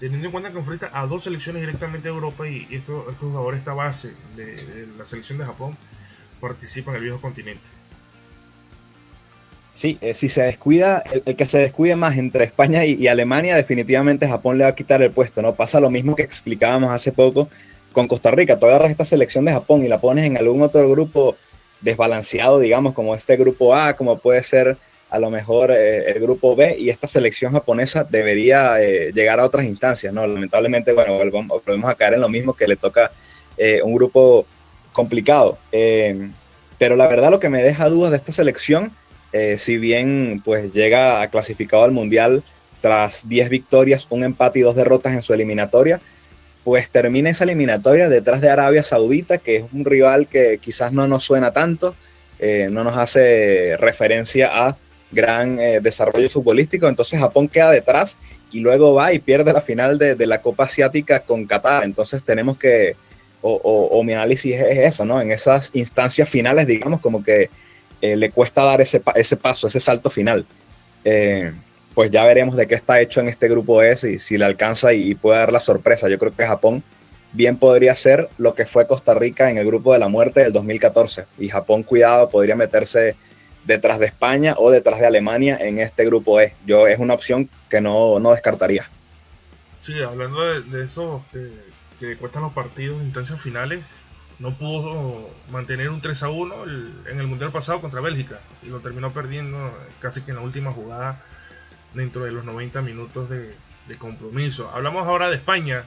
teniendo 0.00 0.26
en 0.26 0.32
cuenta 0.32 0.50
que 0.50 0.58
enfrenta 0.58 0.90
a 0.92 1.06
dos 1.06 1.22
selecciones 1.22 1.62
directamente 1.62 2.08
de 2.08 2.14
Europa 2.14 2.48
y, 2.48 2.66
esto, 2.72 3.06
estos 3.08 3.30
jugadores, 3.30 3.60
esta 3.60 3.74
base 3.74 4.12
de 4.34 4.88
la 4.98 5.06
selección 5.06 5.38
de 5.38 5.44
Japón 5.44 5.78
participa 6.42 6.90
en 6.90 6.96
el 6.96 7.02
viejo 7.04 7.20
continente. 7.20 7.62
Sí, 9.74 9.96
eh, 10.00 10.12
si 10.12 10.28
se 10.28 10.42
descuida, 10.42 11.02
el, 11.24 11.36
que 11.36 11.46
se 11.46 11.58
descuide 11.58 11.96
más 11.96 12.18
entre 12.18 12.44
España 12.44 12.84
y, 12.84 13.06
Alemania, 13.06 13.56
definitivamente 13.56 14.28
Japón 14.28 14.58
le 14.58 14.64
va 14.64 14.70
a 14.70 14.74
quitar 14.74 15.00
el 15.00 15.12
puesto, 15.12 15.40
¿no? 15.40 15.54
Pasa 15.54 15.80
lo 15.80 15.88
mismo 15.88 16.14
que 16.14 16.22
explicábamos 16.22 16.90
hace 16.90 17.12
poco 17.12 17.48
con 17.92 18.08
Costa 18.08 18.30
Rica. 18.32 18.58
Tú 18.58 18.66
agarras 18.66 18.90
esta 18.90 19.04
selección 19.04 19.44
de 19.46 19.52
Japón 19.52 19.82
y 19.84 19.88
la 19.88 20.00
pones 20.00 20.26
en 20.26 20.36
algún 20.36 20.60
otro 20.60 20.90
grupo 20.90 21.36
desbalanceado, 21.80 22.58
digamos, 22.58 22.92
como 22.92 23.14
este 23.14 23.36
grupo 23.36 23.74
A, 23.74 23.94
como 23.94 24.18
puede 24.18 24.42
ser 24.42 24.76
a 25.08 25.18
lo 25.18 25.30
mejor 25.30 25.70
eh, 25.70 26.10
el 26.10 26.20
grupo 26.20 26.56
B, 26.56 26.76
y 26.78 26.90
esta 26.90 27.06
selección 27.06 27.52
japonesa 27.52 28.04
debería 28.04 28.82
eh, 28.82 29.12
llegar 29.14 29.40
a 29.40 29.44
otras 29.44 29.64
instancias, 29.64 30.12
¿no? 30.12 30.26
Lamentablemente, 30.26 30.92
bueno, 30.92 31.14
volvemos 31.16 31.90
a 31.90 31.94
caer 31.94 32.14
en 32.14 32.20
lo 32.20 32.28
mismo 32.28 32.52
que 32.54 32.66
le 32.66 32.76
toca 32.76 33.12
un 33.84 33.94
grupo 33.94 34.44
complicado. 34.92 35.58
Eh, 35.72 36.30
pero 36.78 36.96
la 36.96 37.06
verdad 37.06 37.30
lo 37.30 37.40
que 37.40 37.48
me 37.48 37.62
deja 37.62 37.88
dudas 37.88 38.10
de 38.10 38.16
esta 38.18 38.32
selección, 38.32 38.92
eh, 39.32 39.56
si 39.58 39.78
bien 39.78 40.42
pues 40.44 40.72
llega 40.72 41.22
a 41.22 41.28
clasificado 41.28 41.84
al 41.84 41.92
Mundial 41.92 42.42
tras 42.80 43.28
10 43.28 43.48
victorias, 43.48 44.06
un 44.10 44.24
empate 44.24 44.58
y 44.58 44.62
dos 44.62 44.76
derrotas 44.76 45.12
en 45.12 45.22
su 45.22 45.32
eliminatoria, 45.32 46.00
pues 46.64 46.88
termina 46.90 47.30
esa 47.30 47.44
eliminatoria 47.44 48.08
detrás 48.08 48.40
de 48.40 48.50
Arabia 48.50 48.82
Saudita, 48.82 49.38
que 49.38 49.56
es 49.56 49.64
un 49.72 49.84
rival 49.84 50.26
que 50.28 50.58
quizás 50.58 50.92
no 50.92 51.06
nos 51.08 51.24
suena 51.24 51.52
tanto, 51.52 51.94
eh, 52.38 52.68
no 52.70 52.84
nos 52.84 52.96
hace 52.96 53.76
referencia 53.78 54.66
a 54.66 54.76
gran 55.10 55.56
desarrollo 55.82 56.30
futbolístico, 56.30 56.88
entonces 56.88 57.20
Japón 57.20 57.46
queda 57.46 57.70
detrás 57.70 58.16
y 58.50 58.60
luego 58.60 58.94
va 58.94 59.12
y 59.12 59.18
pierde 59.18 59.52
la 59.52 59.60
final 59.60 59.98
de 59.98 60.26
la 60.26 60.40
Copa 60.40 60.64
Asiática 60.64 61.20
con 61.20 61.44
Qatar, 61.44 61.84
entonces 61.84 62.24
tenemos 62.24 62.56
que 62.56 62.96
o, 63.42 64.02
mi 64.04 64.12
análisis 64.12 64.54
es 64.54 64.78
eso, 64.78 65.04
¿no? 65.04 65.20
En 65.20 65.32
esas 65.32 65.70
instancias 65.74 66.28
finales, 66.28 66.66
digamos, 66.66 67.00
como 67.00 67.22
que 67.22 67.50
eh, 68.00 68.16
le 68.16 68.30
cuesta 68.30 68.64
dar 68.64 68.80
ese, 68.80 69.02
ese 69.14 69.36
paso, 69.36 69.66
ese 69.66 69.80
salto 69.80 70.10
final. 70.10 70.46
Eh, 71.04 71.52
pues 71.94 72.10
ya 72.10 72.24
veremos 72.24 72.56
de 72.56 72.66
qué 72.66 72.74
está 72.74 73.00
hecho 73.00 73.20
en 73.20 73.28
este 73.28 73.48
grupo 73.48 73.82
S 73.82 74.10
y 74.10 74.18
si 74.18 74.38
le 74.38 74.44
alcanza 74.44 74.92
y, 74.92 75.14
puede 75.14 75.38
dar 75.38 75.52
la 75.52 75.60
sorpresa. 75.60 76.08
Yo 76.08 76.18
creo 76.18 76.34
que 76.34 76.46
Japón 76.46 76.82
bien 77.32 77.56
podría 77.56 77.94
ser 77.96 78.28
lo 78.38 78.54
que 78.54 78.66
fue 78.66 78.86
Costa 78.86 79.14
Rica 79.14 79.50
en 79.50 79.58
el 79.58 79.66
grupo 79.66 79.92
de 79.92 79.98
la 79.98 80.08
muerte 80.08 80.40
del 80.40 80.52
2014. 80.52 81.26
Y 81.38 81.48
Japón, 81.48 81.82
cuidado, 81.82 82.30
podría 82.30 82.56
meterse 82.56 83.16
detrás 83.64 83.98
de 83.98 84.06
España 84.06 84.54
o 84.56 84.70
detrás 84.70 85.00
de 85.00 85.06
Alemania 85.06 85.58
en 85.60 85.78
este 85.78 86.04
grupo 86.04 86.40
E. 86.40 86.54
Yo 86.66 86.86
es 86.86 86.98
una 86.98 87.14
opción 87.14 87.48
que 87.68 87.80
no, 87.80 88.18
no 88.18 88.32
descartaría. 88.32 88.88
Sí, 89.80 90.00
hablando 90.00 90.42
de, 90.42 90.62
de 90.62 90.86
que, 91.32 91.71
que 92.08 92.16
cuestan 92.16 92.42
los 92.42 92.52
partidos 92.52 93.02
instancias 93.02 93.40
finales, 93.40 93.80
no 94.38 94.54
pudo 94.54 95.30
mantener 95.52 95.88
un 95.88 96.00
3 96.00 96.22
a 96.24 96.30
1 96.30 96.54
en 97.10 97.20
el 97.20 97.26
Mundial 97.26 97.52
pasado 97.52 97.80
contra 97.80 98.00
Bélgica 98.00 98.40
y 98.62 98.66
lo 98.66 98.80
terminó 98.80 99.12
perdiendo 99.12 99.70
casi 100.00 100.22
que 100.22 100.32
en 100.32 100.38
la 100.38 100.42
última 100.42 100.72
jugada 100.72 101.22
dentro 101.94 102.24
de 102.24 102.32
los 102.32 102.44
90 102.44 102.82
minutos 102.82 103.30
de, 103.30 103.54
compromiso. 103.98 104.70
Hablamos 104.72 105.06
ahora 105.06 105.28
de 105.28 105.36
España. 105.36 105.84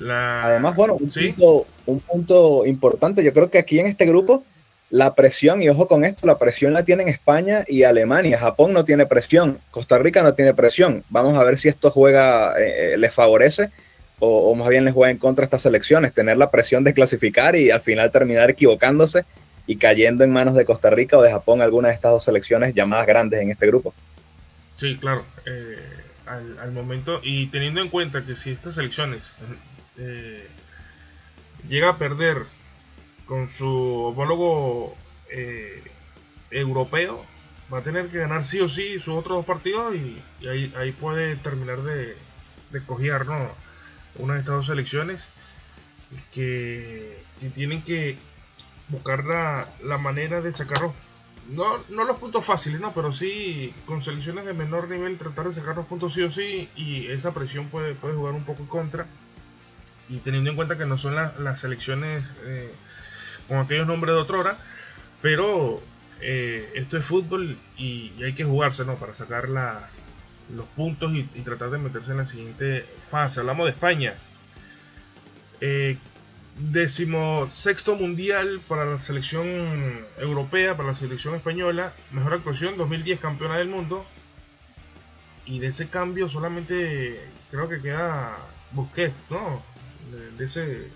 Además, 0.00 0.74
bueno, 0.74 0.94
un, 0.94 1.08
punto, 1.08 1.66
un 1.86 2.00
punto 2.00 2.66
importante, 2.66 3.22
yo 3.22 3.32
creo 3.32 3.50
que 3.50 3.58
aquí 3.58 3.78
en 3.78 3.86
este 3.86 4.04
grupo 4.04 4.42
la 4.90 5.14
presión, 5.14 5.62
y 5.62 5.68
ojo 5.68 5.86
con 5.86 6.04
esto, 6.04 6.26
la 6.26 6.38
presión 6.38 6.72
la 6.72 6.84
tienen 6.84 7.08
España 7.08 7.64
y 7.68 7.84
Alemania. 7.84 8.36
Japón 8.36 8.72
no 8.72 8.84
tiene 8.84 9.06
presión, 9.06 9.58
Costa 9.70 9.96
Rica 9.96 10.24
no 10.24 10.34
tiene 10.34 10.54
presión. 10.54 11.04
Vamos 11.08 11.38
a 11.38 11.44
ver 11.44 11.56
si 11.56 11.68
esto 11.68 11.92
juega, 11.92 12.60
eh, 12.60 12.94
eh, 12.94 12.98
les 12.98 13.14
favorece 13.14 13.70
o, 14.24 14.54
más 14.54 14.68
bien 14.68 14.84
les 14.84 14.94
juega 14.94 15.10
en 15.10 15.18
contra 15.18 15.42
a 15.42 15.46
estas 15.46 15.62
selecciones, 15.62 16.14
tener 16.14 16.36
la 16.36 16.52
presión 16.52 16.84
de 16.84 16.94
clasificar 16.94 17.56
y 17.56 17.72
al 17.72 17.80
final 17.80 18.12
terminar 18.12 18.50
equivocándose 18.50 19.24
y 19.66 19.76
cayendo 19.76 20.22
en 20.22 20.30
manos 20.30 20.54
de 20.54 20.64
Costa 20.64 20.90
Rica 20.90 21.18
o 21.18 21.22
de 21.22 21.32
Japón, 21.32 21.60
alguna 21.60 21.88
de 21.88 21.94
estas 21.94 22.12
dos 22.12 22.24
selecciones 22.24 22.72
llamadas 22.72 23.06
grandes 23.06 23.40
en 23.40 23.50
este 23.50 23.66
grupo. 23.66 23.92
Sí, 24.76 24.96
claro. 24.96 25.24
Eh, 25.44 25.76
al, 26.26 26.70
momento, 26.70 27.20
y 27.24 27.48
teniendo 27.48 27.80
en 27.80 27.88
cuenta 27.88 28.24
que 28.24 28.36
si 28.36 28.50
estas 28.50 28.76
selecciones 28.76 29.32
eh, 29.98 30.46
llega 31.68 31.88
a 31.88 31.98
perder 31.98 32.44
con 33.26 33.48
su 33.48 34.04
homólogo 34.04 34.96
eh, 35.30 35.82
europeo, 36.52 37.26
va 37.74 37.78
a 37.78 37.82
tener 37.82 38.06
que 38.06 38.18
ganar 38.18 38.44
sí 38.44 38.60
o 38.60 38.68
sí 38.68 39.00
sus 39.00 39.14
otros 39.14 39.38
dos 39.38 39.46
partidos 39.46 39.96
y, 39.96 40.46
ahí, 40.46 40.72
ahí, 40.76 40.92
puede 40.92 41.34
terminar 41.34 41.82
de, 41.82 42.16
de 42.70 42.80
¿no? 43.26 43.61
Una 44.18 44.34
de 44.34 44.40
estas 44.40 44.56
dos 44.56 44.66
selecciones 44.66 45.28
que, 46.32 47.20
tienen 47.54 47.82
que 47.82 48.16
buscar 48.88 49.24
la, 49.24 49.98
manera 49.98 50.40
de 50.40 50.52
sacarlos, 50.52 50.92
no, 51.50 51.78
no 51.88 52.04
los 52.04 52.18
puntos 52.18 52.44
fáciles, 52.44 52.80
no, 52.80 52.92
pero 52.92 53.12
sí 53.12 53.74
con 53.86 54.02
selecciones 54.02 54.44
de 54.44 54.54
menor 54.54 54.88
nivel 54.88 55.18
tratar 55.18 55.46
de 55.48 55.54
sacar 55.54 55.76
los 55.76 55.86
puntos 55.86 56.12
sí 56.12 56.22
o 56.22 56.30
sí 56.30 56.68
y 56.76 57.06
esa 57.06 57.34
presión 57.34 57.68
puede, 57.68 57.94
puede 57.94 58.14
jugar 58.14 58.34
un 58.34 58.44
poco 58.44 58.62
en 58.62 58.68
contra. 58.68 59.06
Y 60.08 60.18
teniendo 60.18 60.50
en 60.50 60.56
cuenta 60.56 60.76
que 60.76 60.86
no 60.86 60.98
son 60.98 61.14
las 61.14 61.60
selecciones 61.60 62.24
eh, 62.44 62.70
con 63.48 63.58
aquellos 63.58 63.86
nombres 63.86 64.14
de 64.14 64.20
otra 64.20 64.38
hora, 64.38 64.58
pero 65.22 65.80
eh, 66.20 66.70
esto 66.74 66.96
es 66.96 67.04
fútbol 67.04 67.56
y, 67.76 68.12
hay 68.22 68.34
que 68.34 68.44
jugarse 68.44 68.84
¿no? 68.84 68.96
para 68.96 69.14
sacar 69.14 69.48
las, 69.48 70.04
los 70.54 70.66
puntos 70.68 71.12
y, 71.14 71.24
tratar 71.42 71.70
de 71.70 71.78
meterse 71.78 72.12
en 72.12 72.18
la 72.18 72.26
siguiente 72.26 72.86
fase. 72.98 73.40
Hablamos 73.40 73.66
de 73.66 73.72
España. 73.72 74.14
Eh, 75.60 75.96
décimo 76.58 77.48
sexto 77.50 77.96
mundial 77.96 78.60
para 78.68 78.84
la 78.84 79.00
selección 79.00 79.46
europea, 80.18 80.76
para 80.76 80.88
la 80.88 80.94
selección 80.94 81.34
española. 81.34 81.92
Mejor 82.10 82.34
actuación, 82.34 82.76
2010 82.76 83.20
campeona 83.20 83.56
del 83.58 83.68
mundo. 83.68 84.04
Y 85.46 85.58
de 85.58 85.68
ese 85.68 85.88
cambio 85.88 86.28
solamente 86.28 87.20
creo 87.50 87.68
que 87.68 87.80
queda 87.80 88.36
Busquets, 88.72 89.14
¿no? 89.30 89.62
De, 90.38 90.44
ese, 90.44 90.88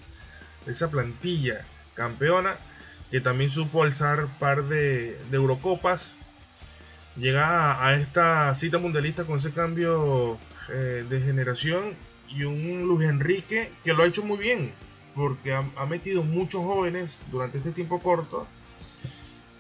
esa 0.67 0.91
plantilla 0.91 1.65
campeona 1.95 2.57
que 3.11 3.21
también 3.21 3.51
supo 3.51 3.83
alzar 3.83 4.27
par 4.39 4.65
de 4.65 5.19
Eurocopas 5.33 6.17
llega 7.19 7.85
a 7.85 7.95
esta 7.97 8.55
cita 8.55 8.79
mundialista 8.79 9.25
con 9.25 9.39
ese 9.39 9.53
cambio 9.53 10.39
eh, 10.69 11.05
de 11.09 11.21
generación 11.21 11.95
y 12.29 12.45
un 12.45 12.83
Luis 12.83 13.09
Enrique 13.09 13.71
que 13.85 13.95
lo 13.95 14.03
ha 14.03 14.07
hecho 14.07 14.23
muy 14.23 14.39
bien 14.39 14.73
porque 15.15 15.55
ha, 15.55 15.87
metido 15.87 16.23
muchos 16.23 16.63
jóvenes 16.63 17.19
durante 17.33 17.57
este 17.57 17.73
tiempo 17.73 18.01
corto. 18.01 18.47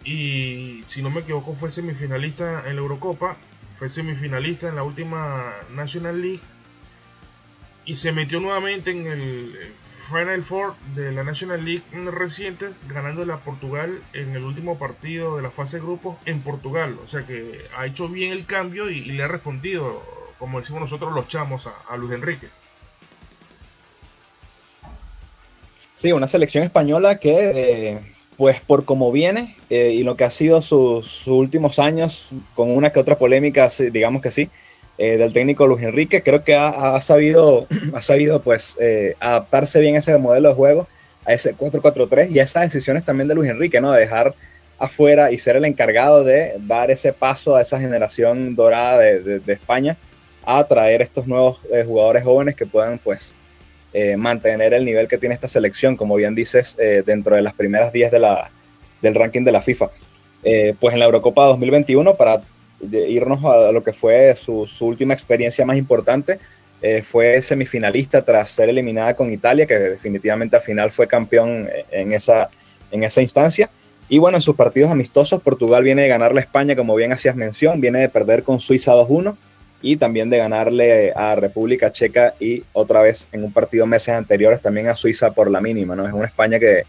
Y 0.04 0.84
si 0.86 1.02
no 1.02 1.08
me 1.08 1.20
equivoco 1.20 1.54
fue 1.54 1.70
semifinalista 1.70 2.68
en 2.68 2.76
la 2.76 2.82
Eurocopa, 2.82 3.36
fue 3.76 3.88
semifinalista 3.88 4.68
en 4.68 4.76
la 4.76 4.82
última 4.82 5.50
National 5.74 6.20
League 6.20 6.40
y 7.86 7.96
se 7.96 8.12
metió 8.12 8.38
nuevamente 8.38 8.90
en 8.90 9.06
el 9.06 9.72
Final 10.06 10.42
Four 10.44 10.74
de 10.94 11.12
la 11.12 11.24
National 11.24 11.64
League 11.64 11.82
reciente, 12.10 12.66
ganándole 12.88 13.32
a 13.32 13.38
Portugal 13.38 14.00
en 14.12 14.36
el 14.36 14.44
último 14.44 14.78
partido 14.78 15.36
de 15.36 15.42
la 15.42 15.50
fase 15.50 15.78
de 15.78 15.82
grupos 15.82 16.16
en 16.26 16.40
Portugal. 16.40 16.96
O 17.04 17.08
sea 17.08 17.26
que 17.26 17.60
ha 17.76 17.86
hecho 17.86 18.08
bien 18.08 18.32
el 18.32 18.46
cambio 18.46 18.88
y, 18.90 19.04
le 19.04 19.22
ha 19.22 19.28
respondido, 19.28 20.02
como 20.38 20.60
decimos 20.60 20.80
nosotros 20.80 21.12
los 21.12 21.28
chamos, 21.28 21.68
a, 21.88 21.96
Luis 21.96 22.12
Enrique. 22.12 22.48
Sí, 25.94 26.12
una 26.12 26.28
selección 26.28 26.62
española 26.62 27.18
que, 27.18 27.52
eh, 27.54 28.00
pues 28.36 28.60
por 28.60 28.84
cómo 28.84 29.10
viene 29.12 29.56
eh, 29.70 29.92
y 29.92 30.02
lo 30.02 30.16
que 30.16 30.24
ha 30.24 30.30
sido 30.30 30.62
sus 30.62 31.26
últimos 31.26 31.78
años, 31.78 32.28
con 32.54 32.70
una 32.70 32.92
que 32.92 33.00
otra 33.00 33.18
polémica, 33.18 33.70
digamos 33.90 34.22
que 34.22 34.30
sí, 34.30 34.50
eh, 34.98 35.18
del 35.18 35.32
técnico 35.32 35.66
Luis 35.66 35.82
Enrique. 35.82 36.22
Creo 36.22 36.42
que 36.42 36.54
ha, 36.54 37.00
sabido, 37.02 37.66
ha 37.94 38.00
sabido 38.00 38.40
pues, 38.40 38.76
eh, 38.80 39.14
adaptarse 39.20 39.80
bien 39.80 39.96
ese 39.96 40.16
modelo 40.18 40.48
de 40.48 40.54
juego, 40.54 40.88
a 41.24 41.32
ese 41.32 41.54
4-4-3 41.54 42.30
y 42.30 42.38
a 42.38 42.44
esas 42.44 42.62
decisiones 42.62 43.04
también 43.04 43.28
de 43.28 43.34
Luis 43.34 43.50
Enrique, 43.50 43.80
¿no? 43.80 43.92
De 43.92 44.00
dejar 44.00 44.34
afuera 44.78 45.32
y 45.32 45.38
ser 45.38 45.56
el 45.56 45.64
encargado 45.64 46.22
de 46.22 46.54
dar 46.60 46.90
ese 46.90 47.12
paso 47.12 47.56
a 47.56 47.62
esa 47.62 47.80
generación 47.80 48.54
dorada 48.54 48.98
de, 48.98 49.42
España 49.46 49.96
a 50.44 50.62
traer 50.64 51.02
estos 51.02 51.26
nuevos 51.26 51.58
eh, 51.72 51.82
jugadores 51.84 52.22
jóvenes 52.22 52.54
que 52.54 52.66
puedan 52.66 52.98
pues 52.98 53.34
mantener 54.18 54.74
el 54.74 54.84
nivel 54.84 55.08
que 55.08 55.16
tiene 55.16 55.34
esta 55.34 55.48
selección, 55.48 55.96
como 55.96 56.16
bien 56.16 56.34
dices, 56.34 56.76
dentro 57.06 57.34
de 57.34 57.40
las 57.40 57.54
primeras 57.54 57.94
10 57.94 58.10
de 58.10 58.18
la, 58.18 58.50
del 59.00 59.14
ranking 59.14 59.42
de 59.42 59.52
la 59.52 59.62
FIFA. 59.62 59.88
pues 60.78 60.92
en 60.92 60.98
la 60.98 61.06
Eurocopa 61.06 61.46
2021, 61.46 62.14
para 62.14 62.42
de 62.80 63.08
irnos 63.08 63.44
a 63.44 63.72
lo 63.72 63.82
que 63.82 63.92
fue 63.92 64.34
su, 64.36 64.68
última 64.80 65.14
experiencia 65.14 65.64
más 65.64 65.76
importante. 65.76 66.38
Eh, 66.82 67.02
fue 67.02 67.40
semifinalista 67.42 68.22
tras 68.22 68.50
ser 68.50 68.68
eliminada 68.68 69.14
con 69.14 69.32
Italia, 69.32 69.66
que 69.66 69.78
definitivamente 69.78 70.56
al 70.56 70.62
final 70.62 70.90
fue 70.90 71.06
campeón 71.06 71.68
en 71.90 72.12
esa, 72.12 72.50
en 72.90 73.02
esa 73.02 73.22
instancia. 73.22 73.70
Y 74.08 74.18
bueno, 74.18 74.38
en 74.38 74.42
sus 74.42 74.54
partidos 74.54 74.90
amistosos, 74.90 75.42
Portugal 75.42 75.82
viene 75.82 76.02
de 76.02 76.08
ganarle 76.08 76.40
a 76.40 76.44
España, 76.44 76.76
como 76.76 76.94
bien 76.94 77.12
hacías 77.12 77.34
mención, 77.34 77.80
viene 77.80 77.98
de 78.00 78.08
perder 78.08 78.44
con 78.44 78.60
Suiza 78.60 78.92
2-1 78.92 79.36
y 79.82 79.96
también 79.96 80.30
de 80.30 80.38
ganarle 80.38 81.12
a 81.14 81.34
República 81.34 81.92
Checa 81.92 82.34
y 82.38 82.62
otra 82.72 83.02
vez 83.02 83.28
en 83.32 83.44
un 83.44 83.52
partido 83.52 83.86
meses 83.86 84.14
anteriores 84.14 84.62
también 84.62 84.88
a 84.88 84.96
Suiza 84.96 85.32
por 85.32 85.50
la 85.50 85.60
mínima. 85.60 85.96
¿no? 85.96 86.06
Es 86.06 86.12
una 86.12 86.26
España 86.26 86.58
que, 86.60 86.84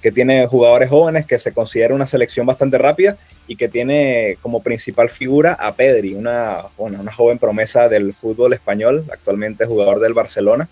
que 0.00 0.10
tiene 0.10 0.46
jugadores 0.46 0.88
jóvenes, 0.88 1.26
que 1.26 1.38
se 1.38 1.52
considera 1.52 1.94
una 1.94 2.06
selección 2.06 2.46
bastante 2.46 2.78
rápida 2.78 3.16
y 3.48 3.56
que 3.56 3.68
tiene 3.68 4.38
como 4.42 4.62
principal 4.62 5.08
figura 5.08 5.52
a 5.52 5.74
Pedri, 5.74 6.14
una, 6.14 6.64
una 6.78 7.12
joven 7.12 7.38
promesa 7.38 7.88
del 7.88 8.14
fútbol 8.14 8.52
español, 8.52 9.04
actualmente 9.10 9.66
jugador 9.66 10.00
del 10.00 10.14
Barcelona, 10.14 10.68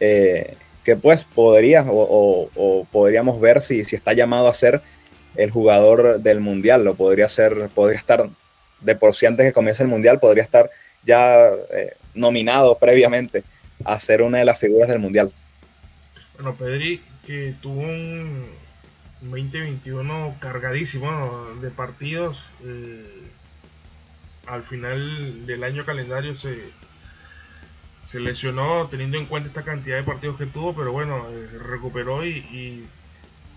eh, 0.00 0.54
que 0.84 0.96
pues 0.96 1.24
podría 1.24 1.84
o, 1.88 2.86
podríamos 2.90 3.40
ver 3.40 3.60
si, 3.60 3.84
si, 3.84 3.96
está 3.96 4.14
llamado 4.14 4.48
a 4.48 4.54
ser 4.54 4.80
el 5.36 5.50
jugador 5.50 6.20
del 6.20 6.40
Mundial, 6.40 6.84
lo 6.84 6.94
podría 6.94 7.28
ser, 7.28 7.68
podría 7.74 7.98
estar 7.98 8.28
de 8.80 8.96
por 8.96 9.14
sí 9.14 9.26
antes 9.26 9.44
que 9.44 9.52
comience 9.52 9.82
el 9.82 9.88
Mundial, 9.88 10.18
podría 10.18 10.42
estar 10.42 10.70
ya 11.04 11.50
eh, 11.72 11.94
nominado 12.14 12.78
previamente 12.78 13.44
a 13.84 14.00
ser 14.00 14.22
una 14.22 14.38
de 14.38 14.44
las 14.44 14.58
figuras 14.58 14.88
del 14.88 14.98
Mundial. 14.98 15.30
Bueno, 16.36 16.54
Pedri 16.54 17.00
que 17.26 17.54
tuvo 17.60 17.82
un 17.82 18.46
2021 19.22 20.36
cargadísimo 20.40 21.46
de 21.60 21.70
partidos. 21.70 22.50
Eh, 22.64 23.30
al 24.46 24.62
final 24.62 25.46
del 25.46 25.62
año 25.64 25.84
calendario 25.84 26.34
se, 26.36 26.70
se 28.06 28.20
lesionó 28.20 28.88
teniendo 28.90 29.18
en 29.18 29.26
cuenta 29.26 29.50
esta 29.50 29.62
cantidad 29.62 29.96
de 29.96 30.02
partidos 30.02 30.38
que 30.38 30.46
tuvo, 30.46 30.74
pero 30.74 30.92
bueno, 30.92 31.26
eh, 31.28 31.58
recuperó 31.62 32.24
y, 32.24 32.86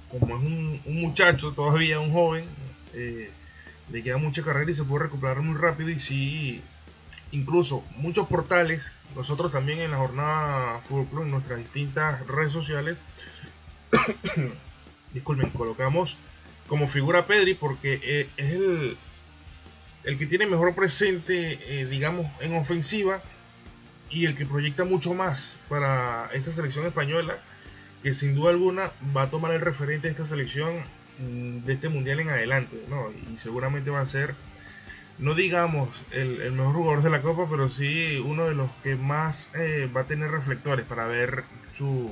como 0.09 0.35
es 0.35 0.43
un, 0.43 0.81
muchacho, 0.85 1.53
todavía 1.53 2.01
un 2.01 2.11
joven, 2.11 2.45
eh, 2.93 3.31
le 3.89 4.03
queda 4.03 4.17
mucha 4.17 4.43
carrera 4.43 4.69
y 4.69 4.75
se 4.75 4.83
puede 4.83 5.05
recuperar 5.05 5.41
muy 5.41 5.57
rápido 5.57 5.89
y 5.89 6.01
sí, 6.01 6.61
incluso 7.31 7.85
muchos 7.95 8.27
portales, 8.27 8.91
nosotros 9.15 9.53
también 9.53 9.79
en 9.79 9.91
la 9.91 9.97
jornada 9.97 10.81
Fútbol 10.81 11.07
Club, 11.07 11.23
en 11.23 11.31
nuestras 11.31 11.59
distintas 11.59 12.27
redes 12.27 12.51
sociales, 12.51 12.97
disculpen, 15.13 15.49
colocamos 15.51 16.17
como 16.67 16.87
figura 16.87 17.25
Pedri 17.25 17.53
porque 17.53 17.99
eh, 18.03 18.29
es 18.37 18.53
el, 18.53 18.97
el 20.03 20.17
que 20.17 20.25
tiene 20.25 20.45
mejor 20.45 20.73
presente, 20.73 21.59
eh, 21.67 21.85
digamos, 21.85 22.27
en 22.39 22.55
ofensiva 22.55 23.21
y 24.09 24.25
el 24.25 24.35
que 24.35 24.45
proyecta 24.45 24.83
mucho 24.83 25.13
más 25.13 25.57
para 25.69 26.29
esta 26.33 26.51
selección 26.51 26.85
española, 26.85 27.37
que 28.03 28.13
sin 28.13 28.35
duda 28.35 28.51
alguna 28.51 28.91
va 29.15 29.23
a 29.23 29.29
tomar 29.29 29.51
el 29.51 29.61
referente 29.61 30.07
de 30.07 30.11
esta 30.11 30.25
selección 30.25 30.77
mm, 31.19 31.65
de 31.65 31.73
este 31.73 31.89
mundial 31.89 32.19
en 32.19 32.29
adelante, 32.29 32.81
¿no? 32.89 33.11
Y 33.33 33.37
seguramente 33.37 33.89
va 33.89 34.01
a 34.01 34.05
ser 34.05 34.35
no 35.21 35.35
digamos 35.35 35.89
el, 36.11 36.51
mejor 36.51 36.75
jugador 36.75 37.03
de 37.03 37.09
la 37.11 37.21
Copa, 37.21 37.45
pero 37.49 37.69
sí 37.69 38.17
uno 38.25 38.45
de 38.47 38.55
los 38.55 38.71
que 38.83 38.95
más 38.95 39.51
eh, 39.55 39.89
va 39.95 40.01
a 40.01 40.05
tener 40.05 40.31
reflectores 40.31 40.85
para 40.85 41.05
ver 41.05 41.43
su, 41.71 42.11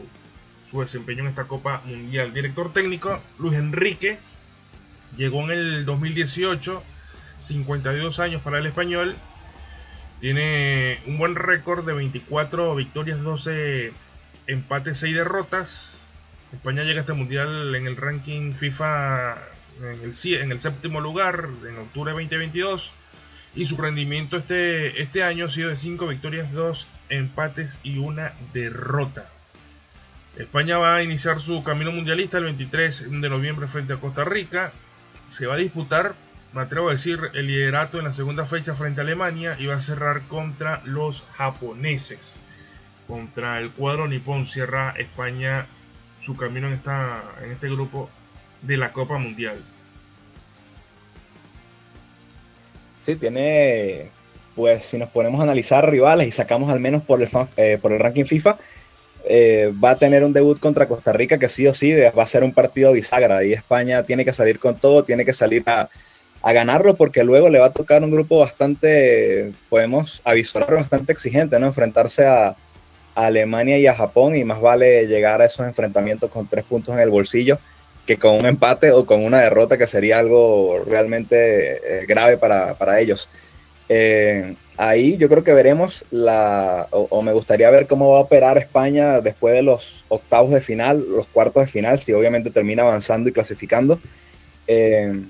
su 0.63 0.81
desempeño 0.81 1.21
en 1.21 1.29
esta 1.29 1.45
Copa 1.45 1.81
Mundial. 1.85 2.33
Director 2.33 2.71
técnico 2.73 3.19
Luis 3.37 3.57
Enrique 3.57 4.19
llegó 5.17 5.43
en 5.43 5.51
el 5.51 5.85
2018, 5.85 6.83
52 7.37 8.19
años 8.19 8.41
para 8.41 8.59
el 8.59 8.65
español. 8.65 9.15
Tiene 10.19 10.99
un 11.07 11.17
buen 11.17 11.35
récord 11.35 11.85
de 11.85 11.93
24 11.93 12.75
victorias, 12.75 13.21
12 13.21 13.93
empates, 14.47 14.99
6 14.99 15.15
derrotas. 15.15 15.99
España 16.53 16.83
llega 16.83 16.99
a 16.99 17.01
este 17.01 17.13
mundial 17.13 17.73
en 17.75 17.87
el 17.87 17.95
ranking 17.95 18.53
FIFA 18.53 19.37
en 19.81 20.51
el, 20.51 20.61
séptimo 20.61 20.99
lugar 20.99 21.47
en 21.67 21.77
octubre 21.77 22.11
de 22.11 22.19
2022 22.19 22.91
y 23.55 23.65
su 23.65 23.77
rendimiento 23.77 24.37
este, 24.37 25.01
este 25.01 25.23
año 25.23 25.45
ha 25.45 25.49
sido 25.49 25.69
de 25.69 25.77
5 25.77 26.07
victorias, 26.07 26.51
2 26.51 26.87
empates 27.09 27.79
y 27.83 27.97
una 27.97 28.33
derrota. 28.53 29.29
España 30.39 30.77
va 30.77 30.95
a 30.95 31.03
iniciar 31.03 31.41
su 31.41 31.63
camino 31.63 31.91
mundialista 31.91 32.37
el 32.37 32.45
23 32.45 33.11
de 33.21 33.29
noviembre 33.29 33.67
frente 33.67 33.91
a 33.91 33.97
Costa 33.97 34.23
Rica. 34.23 34.71
Se 35.27 35.45
va 35.45 35.55
a 35.55 35.57
disputar, 35.57 36.13
me 36.53 36.61
atrevo 36.61 36.87
a 36.87 36.93
decir, 36.93 37.19
el 37.33 37.47
liderato 37.47 37.99
en 37.99 38.05
la 38.05 38.13
segunda 38.13 38.45
fecha 38.45 38.73
frente 38.73 39.01
a 39.01 39.03
Alemania 39.03 39.57
y 39.59 39.65
va 39.65 39.75
a 39.75 39.79
cerrar 39.81 40.21
contra 40.29 40.81
los 40.85 41.23
japoneses. 41.35 42.37
Contra 43.05 43.59
el 43.59 43.69
cuadro 43.71 44.07
nipón 44.07 44.45
cierra 44.45 44.93
España 44.97 45.65
su 46.17 46.37
camino 46.37 46.67
en, 46.67 46.73
esta, 46.75 47.21
en 47.43 47.51
este 47.51 47.67
grupo 47.67 48.09
de 48.61 48.77
la 48.77 48.93
Copa 48.93 49.17
Mundial. 49.17 49.57
Sí, 53.01 53.17
tiene, 53.17 54.09
pues 54.55 54.85
si 54.85 54.97
nos 54.97 55.09
ponemos 55.09 55.41
a 55.41 55.43
analizar 55.43 55.89
rivales 55.89 56.27
y 56.27 56.31
sacamos 56.31 56.71
al 56.71 56.79
menos 56.79 57.03
por 57.03 57.21
el, 57.21 57.29
eh, 57.57 57.77
por 57.81 57.91
el 57.91 57.99
ranking 57.99 58.25
FIFA, 58.25 58.57
eh, 59.25 59.73
va 59.83 59.91
a 59.91 59.95
tener 59.95 60.23
un 60.23 60.33
debut 60.33 60.59
contra 60.59 60.87
Costa 60.87 61.11
Rica 61.11 61.37
que 61.37 61.49
sí 61.49 61.67
o 61.67 61.73
sí 61.73 61.93
va 61.93 62.23
a 62.23 62.27
ser 62.27 62.43
un 62.43 62.53
partido 62.53 62.93
bisagra 62.93 63.43
y 63.43 63.53
España 63.53 64.03
tiene 64.03 64.25
que 64.25 64.33
salir 64.33 64.59
con 64.59 64.75
todo, 64.75 65.03
tiene 65.03 65.25
que 65.25 65.33
salir 65.33 65.63
a, 65.65 65.89
ganarlo 66.41 66.95
porque 66.95 67.23
luego 67.23 67.49
le 67.49 67.59
va 67.59 67.67
a 67.67 67.73
tocar 67.73 68.01
un 68.01 68.11
grupo 68.11 68.39
bastante, 68.39 69.51
podemos 69.67 70.21
avisar, 70.23 70.73
bastante 70.73 71.11
exigente, 71.11 71.59
¿no? 71.59 71.67
Enfrentarse 71.67 72.25
a, 72.25 72.55
Alemania 73.15 73.77
y 73.77 73.85
a 73.85 73.93
Japón 73.93 74.37
y 74.37 74.45
más 74.45 74.61
vale 74.61 75.05
llegar 75.05 75.41
a 75.41 75.45
esos 75.45 75.67
enfrentamientos 75.67 76.31
con 76.31 76.47
tres 76.47 76.63
puntos 76.63 76.95
en 76.95 77.01
el 77.01 77.09
bolsillo 77.09 77.59
que 78.05 78.17
con 78.17 78.37
un 78.37 78.45
empate 78.45 78.91
o 78.91 79.05
con 79.05 79.23
una 79.23 79.41
derrota 79.41 79.77
que 79.77 79.87
sería 79.87 80.19
algo 80.19 80.83
realmente 80.87 82.01
eh, 82.01 82.05
grave 82.07 82.37
para, 82.37 82.99
ellos. 82.99 83.29
Eh, 83.89 84.55
ahí 84.79 85.17
yo 85.17 85.27
creo 85.27 85.43
que 85.43 85.53
veremos 85.53 86.05
la, 86.09 86.87
o, 86.91 87.21
me 87.21 87.33
gustaría 87.33 87.69
ver 87.69 87.85
cómo 87.85 88.13
va 88.13 88.19
a 88.19 88.21
operar 88.21 88.57
España 88.57 89.19
después 89.19 89.53
de 89.53 89.61
los 89.61 90.05
octavos 90.07 90.51
de 90.51 90.61
final, 90.61 91.05
los 91.09 91.27
cuartos 91.27 91.65
de 91.65 91.71
final, 91.71 91.99
si 91.99 92.13
obviamente 92.13 92.49
termina 92.49 92.83
avanzando 92.83 93.27
y 93.27 93.33
clasificando. 93.33 93.99
Eh, 94.67 95.21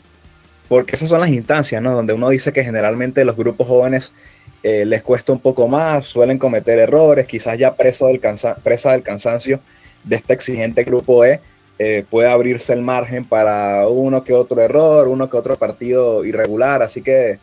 porque 0.67 0.95
esas 0.95 1.09
son 1.09 1.19
las 1.19 1.31
instancias, 1.31 1.81
¿no? 1.81 1.95
Donde 1.95 2.13
uno 2.13 2.29
dice 2.29 2.53
que 2.53 2.63
generalmente 2.63 3.25
los 3.25 3.35
grupos 3.35 3.67
jóvenes 3.67 4.13
eh, 4.61 4.85
les 4.85 5.01
cuesta 5.01 5.33
un 5.33 5.39
poco 5.39 5.67
más, 5.67 6.05
suelen 6.05 6.37
cometer 6.37 6.77
errores, 6.77 7.25
quizás 7.25 7.57
ya 7.57 7.73
preso 7.73 8.05
del 8.05 8.21
presa 8.63 8.91
del 8.91 9.01
cansancio 9.01 9.59
de 10.03 10.17
este 10.17 10.33
exigente 10.33 10.83
grupo 10.83 11.25
E, 11.25 11.39
eh, 11.79 12.05
puede 12.07 12.29
abrirse 12.29 12.73
el 12.73 12.83
margen 12.83 13.25
para 13.25 13.87
uno 13.87 14.23
que 14.23 14.33
otro 14.33 14.61
error, 14.61 15.07
uno 15.07 15.27
que 15.27 15.37
otro 15.37 15.57
partido 15.57 16.23
irregular, 16.23 16.83
así 16.83 17.01
que 17.01 17.39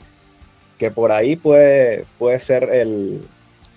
que 0.78 0.90
por 0.90 1.12
ahí 1.12 1.36
puede, 1.36 2.04
puede 2.18 2.40
ser 2.40 2.64
el, 2.72 3.22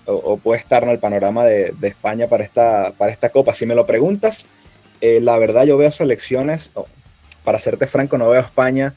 o, 0.06 0.36
puede 0.36 0.60
estar 0.60 0.82
en 0.82 0.90
el 0.90 0.98
panorama 0.98 1.44
de, 1.44 1.74
España 1.82 2.26
para 2.26 2.44
esta, 2.44 2.92
para 2.96 3.12
esta 3.12 3.30
Copa. 3.30 3.54
Si 3.54 3.66
me 3.66 3.74
lo 3.74 3.86
preguntas, 3.86 4.46
eh, 5.00 5.20
la 5.22 5.38
verdad 5.38 5.64
yo 5.64 5.76
veo 5.76 5.92
selecciones, 5.92 6.70
para 7.44 7.58
serte 7.58 7.86
franco, 7.86 8.18
no 8.18 8.28
veo 8.28 8.40
España, 8.40 8.94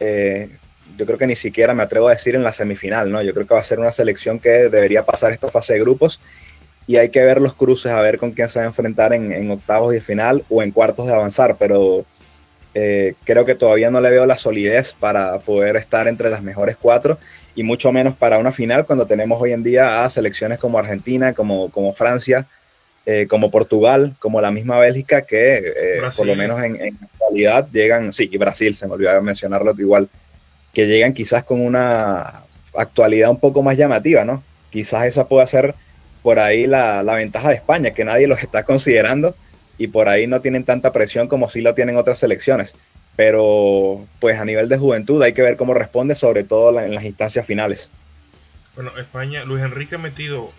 eh, 0.00 0.50
yo 0.96 1.04
creo 1.04 1.18
que 1.18 1.26
ni 1.26 1.36
siquiera 1.36 1.74
me 1.74 1.82
atrevo 1.82 2.08
a 2.08 2.12
decir 2.12 2.34
en 2.34 2.42
la 2.42 2.52
semifinal, 2.52 3.10
¿no? 3.10 3.20
Yo 3.22 3.34
creo 3.34 3.46
que 3.46 3.54
va 3.54 3.60
a 3.60 3.64
ser 3.64 3.80
una 3.80 3.92
selección 3.92 4.38
que 4.38 4.68
debería 4.68 5.04
pasar 5.04 5.32
esta 5.32 5.50
fase 5.50 5.74
de 5.74 5.80
grupos 5.80 6.20
y 6.86 6.96
hay 6.96 7.10
que 7.10 7.22
ver 7.22 7.40
los 7.40 7.54
cruces, 7.54 7.92
a 7.92 8.00
ver 8.00 8.18
con 8.18 8.30
quién 8.30 8.48
se 8.48 8.60
va 8.60 8.64
a 8.64 8.68
enfrentar 8.68 9.12
en, 9.12 9.32
en 9.32 9.50
octavos 9.50 9.92
de 9.92 10.00
final 10.00 10.44
o 10.48 10.62
en 10.62 10.70
cuartos 10.70 11.06
de 11.06 11.12
avanzar, 11.12 11.56
pero 11.58 12.06
eh, 12.78 13.14
creo 13.24 13.46
que 13.46 13.54
todavía 13.54 13.90
no 13.90 14.02
le 14.02 14.10
veo 14.10 14.26
la 14.26 14.36
solidez 14.36 14.92
para 15.00 15.38
poder 15.38 15.76
estar 15.76 16.08
entre 16.08 16.28
las 16.28 16.42
mejores 16.42 16.76
cuatro 16.78 17.18
y 17.54 17.62
mucho 17.62 17.90
menos 17.90 18.14
para 18.14 18.36
una 18.36 18.52
final 18.52 18.84
cuando 18.84 19.06
tenemos 19.06 19.40
hoy 19.40 19.52
en 19.52 19.62
día 19.62 20.04
a 20.04 20.10
selecciones 20.10 20.58
como 20.58 20.78
Argentina, 20.78 21.32
como, 21.32 21.70
como 21.70 21.94
Francia, 21.94 22.46
eh, 23.06 23.26
como 23.30 23.50
Portugal, 23.50 24.14
como 24.18 24.42
la 24.42 24.50
misma 24.50 24.78
Bélgica, 24.78 25.22
que 25.22 25.56
eh, 25.56 26.02
por 26.14 26.26
lo 26.26 26.34
menos 26.34 26.62
en, 26.62 26.78
en 26.78 26.98
actualidad 27.02 27.66
llegan, 27.72 28.12
sí, 28.12 28.28
y 28.30 28.36
Brasil, 28.36 28.76
se 28.76 28.86
me 28.86 28.92
olvidó 28.92 29.22
mencionarlo 29.22 29.74
igual, 29.78 30.10
que 30.74 30.86
llegan 30.86 31.14
quizás 31.14 31.44
con 31.44 31.62
una 31.62 32.42
actualidad 32.76 33.30
un 33.30 33.40
poco 33.40 33.62
más 33.62 33.78
llamativa, 33.78 34.26
¿no? 34.26 34.42
Quizás 34.68 35.06
esa 35.06 35.26
pueda 35.26 35.46
ser 35.46 35.74
por 36.22 36.38
ahí 36.38 36.66
la, 36.66 37.02
la 37.02 37.14
ventaja 37.14 37.48
de 37.48 37.54
España, 37.54 37.92
que 37.92 38.04
nadie 38.04 38.26
los 38.26 38.42
está 38.42 38.64
considerando 38.64 39.34
y 39.78 39.88
por 39.88 40.08
ahí 40.08 40.26
no 40.26 40.40
tienen 40.40 40.64
tanta 40.64 40.92
presión 40.92 41.28
como 41.28 41.48
si 41.50 41.60
lo 41.60 41.74
tienen 41.74 41.96
otras 41.96 42.18
selecciones. 42.18 42.74
Pero 43.16 44.04
pues 44.20 44.38
a 44.38 44.44
nivel 44.44 44.68
de 44.68 44.78
juventud 44.78 45.22
hay 45.22 45.32
que 45.32 45.42
ver 45.42 45.56
cómo 45.56 45.74
responde, 45.74 46.14
sobre 46.14 46.44
todo 46.44 46.78
en 46.80 46.94
las 46.94 47.04
instancias 47.04 47.46
finales. 47.46 47.90
Bueno, 48.74 48.92
España, 48.98 49.44
Luis 49.44 49.62
Enrique 49.62 49.94
ha 49.94 49.98
metido 49.98 50.50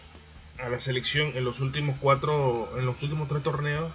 a 0.64 0.70
la 0.70 0.80
selección 0.80 1.32
en 1.36 1.46
los 1.46 1.60
últimos 1.60 1.98
cuatro, 2.02 2.68
en 2.80 2.86
los 2.86 3.02
últimos 3.04 3.28
tres 3.28 3.44
torneos. 3.44 3.92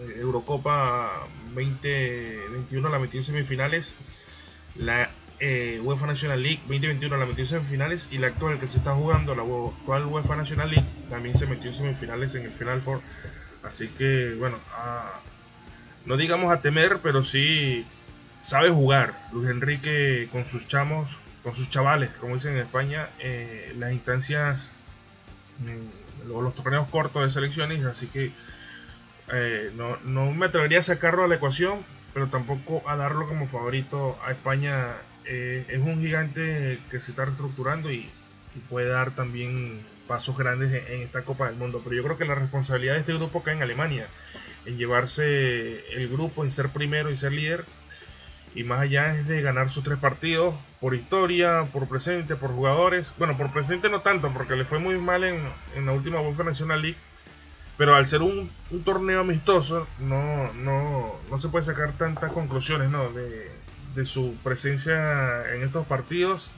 Eh, 0.00 0.20
Eurocopa 0.20 1.26
2021 1.54 2.88
la 2.88 2.98
metió 2.98 3.20
en 3.20 3.24
semifinales. 3.24 3.94
La 4.74 5.10
eh, 5.38 5.80
UEFA 5.82 6.06
National 6.06 6.42
League 6.42 6.60
2021 6.66 7.16
la 7.16 7.26
metió 7.26 7.44
en 7.44 7.48
semifinales. 7.48 8.08
Y 8.10 8.18
la 8.18 8.26
actual 8.26 8.58
que 8.58 8.66
se 8.66 8.78
está 8.78 8.92
jugando, 8.92 9.36
la 9.36 9.42
actual 9.42 10.06
UEFA 10.06 10.34
National 10.34 10.70
League, 10.70 10.86
también 11.08 11.36
se 11.36 11.46
metió 11.46 11.70
en 11.70 11.76
semifinales 11.76 12.34
en 12.34 12.46
el 12.46 12.50
Final 12.50 12.80
Four 12.80 13.00
Así 13.62 13.88
que, 13.88 14.34
bueno, 14.38 14.58
no 16.06 16.16
digamos 16.16 16.52
a 16.52 16.60
temer, 16.60 16.98
pero 17.02 17.22
sí 17.22 17.86
sabe 18.40 18.70
jugar. 18.70 19.14
Luis 19.32 19.50
Enrique 19.50 20.28
con 20.32 20.46
sus 20.46 20.66
chamos, 20.66 21.18
con 21.42 21.54
sus 21.54 21.68
chavales, 21.70 22.10
como 22.20 22.34
dicen 22.34 22.52
en 22.52 22.62
España, 22.62 23.08
eh, 23.18 23.74
las 23.78 23.92
instancias, 23.92 24.72
mm, 25.58 26.28
los 26.28 26.54
torneos 26.54 26.88
cortos 26.88 27.24
de 27.24 27.30
selecciones, 27.30 27.84
así 27.84 28.06
que 28.06 28.32
eh, 29.32 29.72
no, 30.04 30.32
me 30.32 30.46
atrevería 30.46 30.80
a 30.80 30.82
sacarlo 30.82 31.24
a 31.24 31.28
la 31.28 31.36
ecuación, 31.36 31.80
pero 32.14 32.28
tampoco 32.28 32.82
a 32.88 32.96
darlo 32.96 33.28
como 33.28 33.46
favorito 33.46 34.18
a 34.24 34.32
España. 34.32 34.88
Eh, 35.26 35.64
es 35.68 35.80
un 35.80 36.00
gigante 36.00 36.78
que 36.90 37.00
se 37.00 37.12
está 37.12 37.24
reestructurando 37.26 37.92
y 37.92 38.10
puede 38.68 38.88
dar 38.88 39.12
también 39.12 39.80
pasos 40.10 40.36
grandes 40.36 40.72
en, 40.72 41.02
esta 41.02 41.22
Copa 41.22 41.46
del 41.46 41.54
Mundo. 41.54 41.82
Pero 41.84 41.94
yo 41.94 42.02
creo 42.02 42.18
que 42.18 42.24
la 42.24 42.34
responsabilidad 42.34 42.94
de 42.94 43.00
este 43.00 43.14
grupo 43.14 43.44
cae 43.44 43.54
en 43.54 43.62
Alemania, 43.62 44.08
en 44.66 44.76
llevarse 44.76 45.94
el 45.94 46.08
grupo, 46.08 46.42
en 46.42 46.50
ser 46.50 46.70
primero 46.70 47.12
y 47.12 47.16
ser 47.16 47.30
líder. 47.30 47.64
Y 48.56 48.64
más 48.64 48.80
allá 48.80 49.14
es 49.14 49.28
de 49.28 49.40
ganar 49.40 49.68
sus 49.68 49.84
tres 49.84 49.98
partidos 50.00 50.52
por 50.80 50.96
historia, 50.96 51.64
por 51.72 51.86
presente, 51.86 52.34
por 52.34 52.50
jugadores. 52.50 53.14
Bueno, 53.18 53.36
por 53.36 53.52
presente 53.52 53.88
no 53.88 54.00
tanto, 54.00 54.32
porque 54.34 54.56
le 54.56 54.64
fue 54.64 54.80
muy 54.80 54.98
mal 54.98 55.22
en, 55.22 55.44
la 55.86 55.92
última 55.92 56.20
UEFA 56.20 56.42
National 56.42 56.82
League. 56.82 56.98
Pero 57.76 57.94
al 57.94 58.08
ser 58.08 58.22
un, 58.22 58.50
torneo 58.84 59.20
amistoso, 59.20 59.86
no, 60.00 60.52
no, 60.54 61.20
no, 61.30 61.38
se 61.38 61.48
puede 61.50 61.64
sacar 61.64 61.92
tantas 61.92 62.32
conclusiones 62.32 62.90
¿no? 62.90 63.10
de, 63.10 63.48
de 63.94 64.04
su 64.04 64.34
presencia 64.42 65.54
en 65.54 65.62
estos 65.62 65.86
partidos 65.86 66.50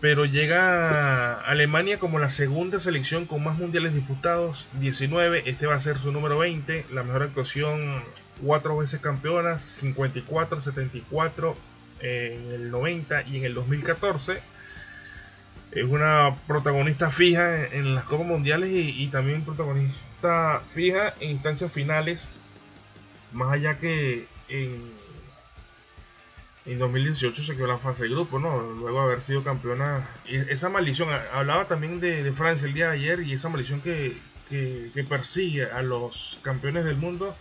pero 0.00 0.24
llega 0.24 1.40
Alemania 1.40 1.98
como 1.98 2.18
la 2.18 2.28
segunda 2.28 2.78
selección 2.78 3.26
con 3.26 3.42
más 3.42 3.58
mundiales 3.58 3.94
disputados, 3.94 4.68
19, 4.80 5.42
este 5.46 5.66
va 5.66 5.74
a 5.74 5.80
ser 5.80 5.98
su 5.98 6.12
número 6.12 6.38
20, 6.38 6.86
la 6.92 7.02
mejor 7.02 7.24
actuación, 7.24 8.02
cuatro 8.40 8.76
veces 8.76 9.00
campeonas, 9.00 9.64
54, 9.64 10.60
74, 10.60 11.56
en 12.00 12.52
el 12.52 12.70
90 12.70 13.22
y 13.26 13.38
en 13.38 13.44
el 13.44 13.54
2014. 13.54 14.40
Es 15.72 15.84
una 15.84 16.36
protagonista 16.46 17.10
fija 17.10 17.66
en, 17.66 17.94
las 17.94 18.04
Copas 18.04 18.26
Mundiales 18.26 18.70
y 18.72 19.06
también 19.08 19.42
protagonista 19.42 20.62
fija 20.66 21.12
en 21.20 21.32
instancias 21.32 21.72
finales, 21.72 22.30
más 23.32 23.52
allá 23.52 23.78
que 23.78 24.26
en 24.48 24.80
en 26.72 26.78
2018 26.78 27.42
se 27.42 27.56
quedó 27.56 27.66
la 27.66 27.78
fase 27.78 28.04
de 28.04 28.10
grupo, 28.10 28.38
¿no? 28.38 28.60
Luego 28.60 28.98
de 28.98 29.04
haber 29.06 29.22
sido 29.22 29.42
campeona. 29.42 30.06
esa 30.26 30.68
maldición, 30.68 31.08
hablaba 31.32 31.66
también 31.66 31.98
de, 31.98 32.30
Francia 32.32 32.68
el 32.68 32.74
día 32.74 32.88
de 32.88 32.94
ayer 32.94 33.20
y 33.20 33.32
esa 33.32 33.48
maldición 33.48 33.80
que, 33.80 34.16
persigue 35.08 35.64
a 35.64 35.82
los 35.82 36.40
campeones 36.42 36.84
del 36.84 36.96
mundo 36.96 37.34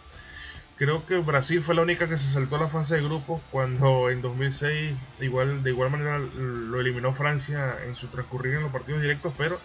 Creo 0.78 1.06
que 1.08 1.18
Brasil 1.18 1.64
fue 1.64 1.74
la 1.74 1.82
única 1.82 2.08
que 2.08 2.18
se 2.18 2.32
saltó 2.32 2.58
a 2.58 2.60
la 2.60 2.68
fase 2.68 2.98
de 2.98 3.02
grupos 3.02 3.42
cuando 3.50 4.12
en 4.12 4.22
2006 4.22 4.94
igual, 5.22 5.64
de 5.64 5.72
igual 5.72 5.90
manera 5.90 6.20
lo 6.20 6.80
eliminó 6.80 7.14
Francia 7.14 7.76
en 7.88 7.96
su 7.96 8.08
transcurrir 8.10 8.54
en 8.54 8.62
los 8.62 8.72
partidos 8.72 9.02
directos, 9.02 9.34
pero 9.40 9.60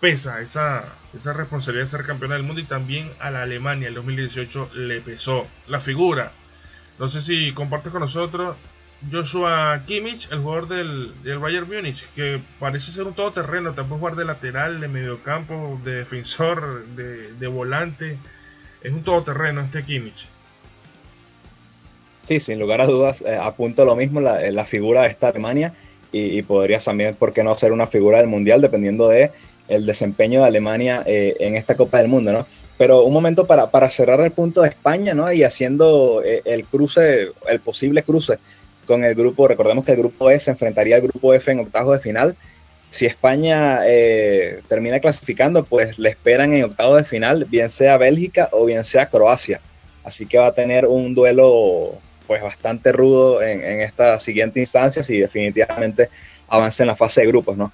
pesa 0.00 0.40
esa, 0.40 0.84
esa 1.14 1.32
responsabilidad 1.32 1.86
de 1.86 1.90
ser 1.90 2.06
campeona 2.06 2.36
del 2.36 2.44
mundo 2.44 2.60
y 2.60 2.64
también 2.64 3.10
a 3.18 3.32
la 3.32 3.42
Alemania 3.42 3.88
el 3.88 3.94
2018 3.94 4.70
le 4.74 5.00
pesó. 5.00 5.48
La 5.66 5.80
figura, 5.80 6.30
no 7.00 7.08
sé 7.08 7.22
si 7.22 7.50
compartes 7.50 7.90
con 7.90 8.02
nosotros 8.02 8.56
Joshua 9.10 9.82
Kimmich, 9.86 10.30
el 10.32 10.40
jugador 10.40 10.68
del, 10.68 11.38
Bayern 11.38 11.68
Múnich, 11.68 12.06
que 12.14 12.40
parece 12.58 12.90
ser 12.90 13.04
un 13.04 13.14
todoterreno, 13.14 13.74
puede 13.74 13.88
jugar 13.88 14.16
de 14.16 14.24
lateral, 14.24 14.80
de 14.80 14.88
mediocampo, 14.88 15.80
de 15.84 15.96
defensor, 15.96 16.84
de, 16.86 17.46
volante. 17.46 18.16
Es 18.82 18.92
un 18.92 19.02
todoterreno 19.02 19.60
este 19.62 19.84
Kimmich. 19.84 20.28
Sí, 22.24 22.40
sin 22.40 22.58
lugar 22.58 22.80
a 22.80 22.86
dudas, 22.86 23.22
eh, 23.22 23.38
apunto 23.40 23.84
lo 23.84 23.94
mismo, 23.94 24.20
la, 24.20 24.50
la, 24.50 24.64
figura 24.64 25.02
de 25.02 25.08
esta 25.08 25.28
Alemania 25.28 25.74
y, 26.10 26.42
podría 26.42 26.78
también, 26.80 27.14
¿por 27.14 27.32
qué 27.32 27.44
no 27.44 27.56
ser 27.56 27.72
una 27.72 27.86
figura 27.86 28.18
del 28.18 28.26
Mundial 28.26 28.60
dependiendo 28.60 29.08
de 29.08 29.30
el 29.68 29.86
desempeño 29.86 30.40
de 30.40 30.46
Alemania 30.46 31.02
eh, 31.06 31.36
en 31.40 31.56
esta 31.56 31.76
Copa 31.76 31.98
del 31.98 32.08
Mundo, 32.08 32.32
¿no? 32.32 32.46
Pero 32.78 33.04
un 33.04 33.12
momento 33.12 33.46
para, 33.46 33.70
para 33.70 33.88
cerrar 33.90 34.20
el 34.20 34.30
punto 34.32 34.62
de 34.62 34.68
España, 34.68 35.14
¿no? 35.14 35.30
Y 35.32 35.44
haciendo 35.44 36.22
eh, 36.24 36.42
el 36.44 36.64
cruce, 36.64 37.32
el 37.48 37.60
posible 37.60 38.02
cruce 38.02 38.38
con 38.86 39.04
el 39.04 39.14
grupo, 39.14 39.48
recordemos 39.48 39.84
que 39.84 39.92
el 39.92 39.98
grupo 39.98 40.30
E 40.30 40.40
se 40.40 40.50
enfrentaría 40.50 40.96
al 40.96 41.02
grupo 41.02 41.34
F 41.34 41.50
en 41.50 41.60
octavos 41.60 41.96
de 41.96 42.02
final. 42.02 42.36
Si 42.90 43.04
España 43.04 43.80
eh, 43.84 44.62
termina 44.68 45.00
clasificando, 45.00 45.64
pues 45.64 45.98
le 45.98 46.08
esperan 46.08 46.52
en 46.54 46.64
octavos 46.64 46.98
de 46.98 47.04
final, 47.04 47.44
bien 47.44 47.68
sea 47.68 47.98
Bélgica 47.98 48.48
o 48.52 48.64
bien 48.64 48.84
sea 48.84 49.06
Croacia. 49.06 49.60
Así 50.04 50.26
que 50.26 50.38
va 50.38 50.46
a 50.46 50.54
tener 50.54 50.86
un 50.86 51.14
duelo 51.14 51.94
pues 52.26 52.42
bastante 52.42 52.92
rudo 52.92 53.42
en, 53.42 53.62
en 53.62 53.80
esta 53.80 54.18
siguiente 54.18 54.60
instancia 54.60 55.02
si 55.02 55.18
definitivamente 55.18 56.08
avanza 56.48 56.82
en 56.82 56.88
la 56.88 56.96
fase 56.96 57.20
de 57.20 57.26
grupos, 57.26 57.56
¿no? 57.56 57.72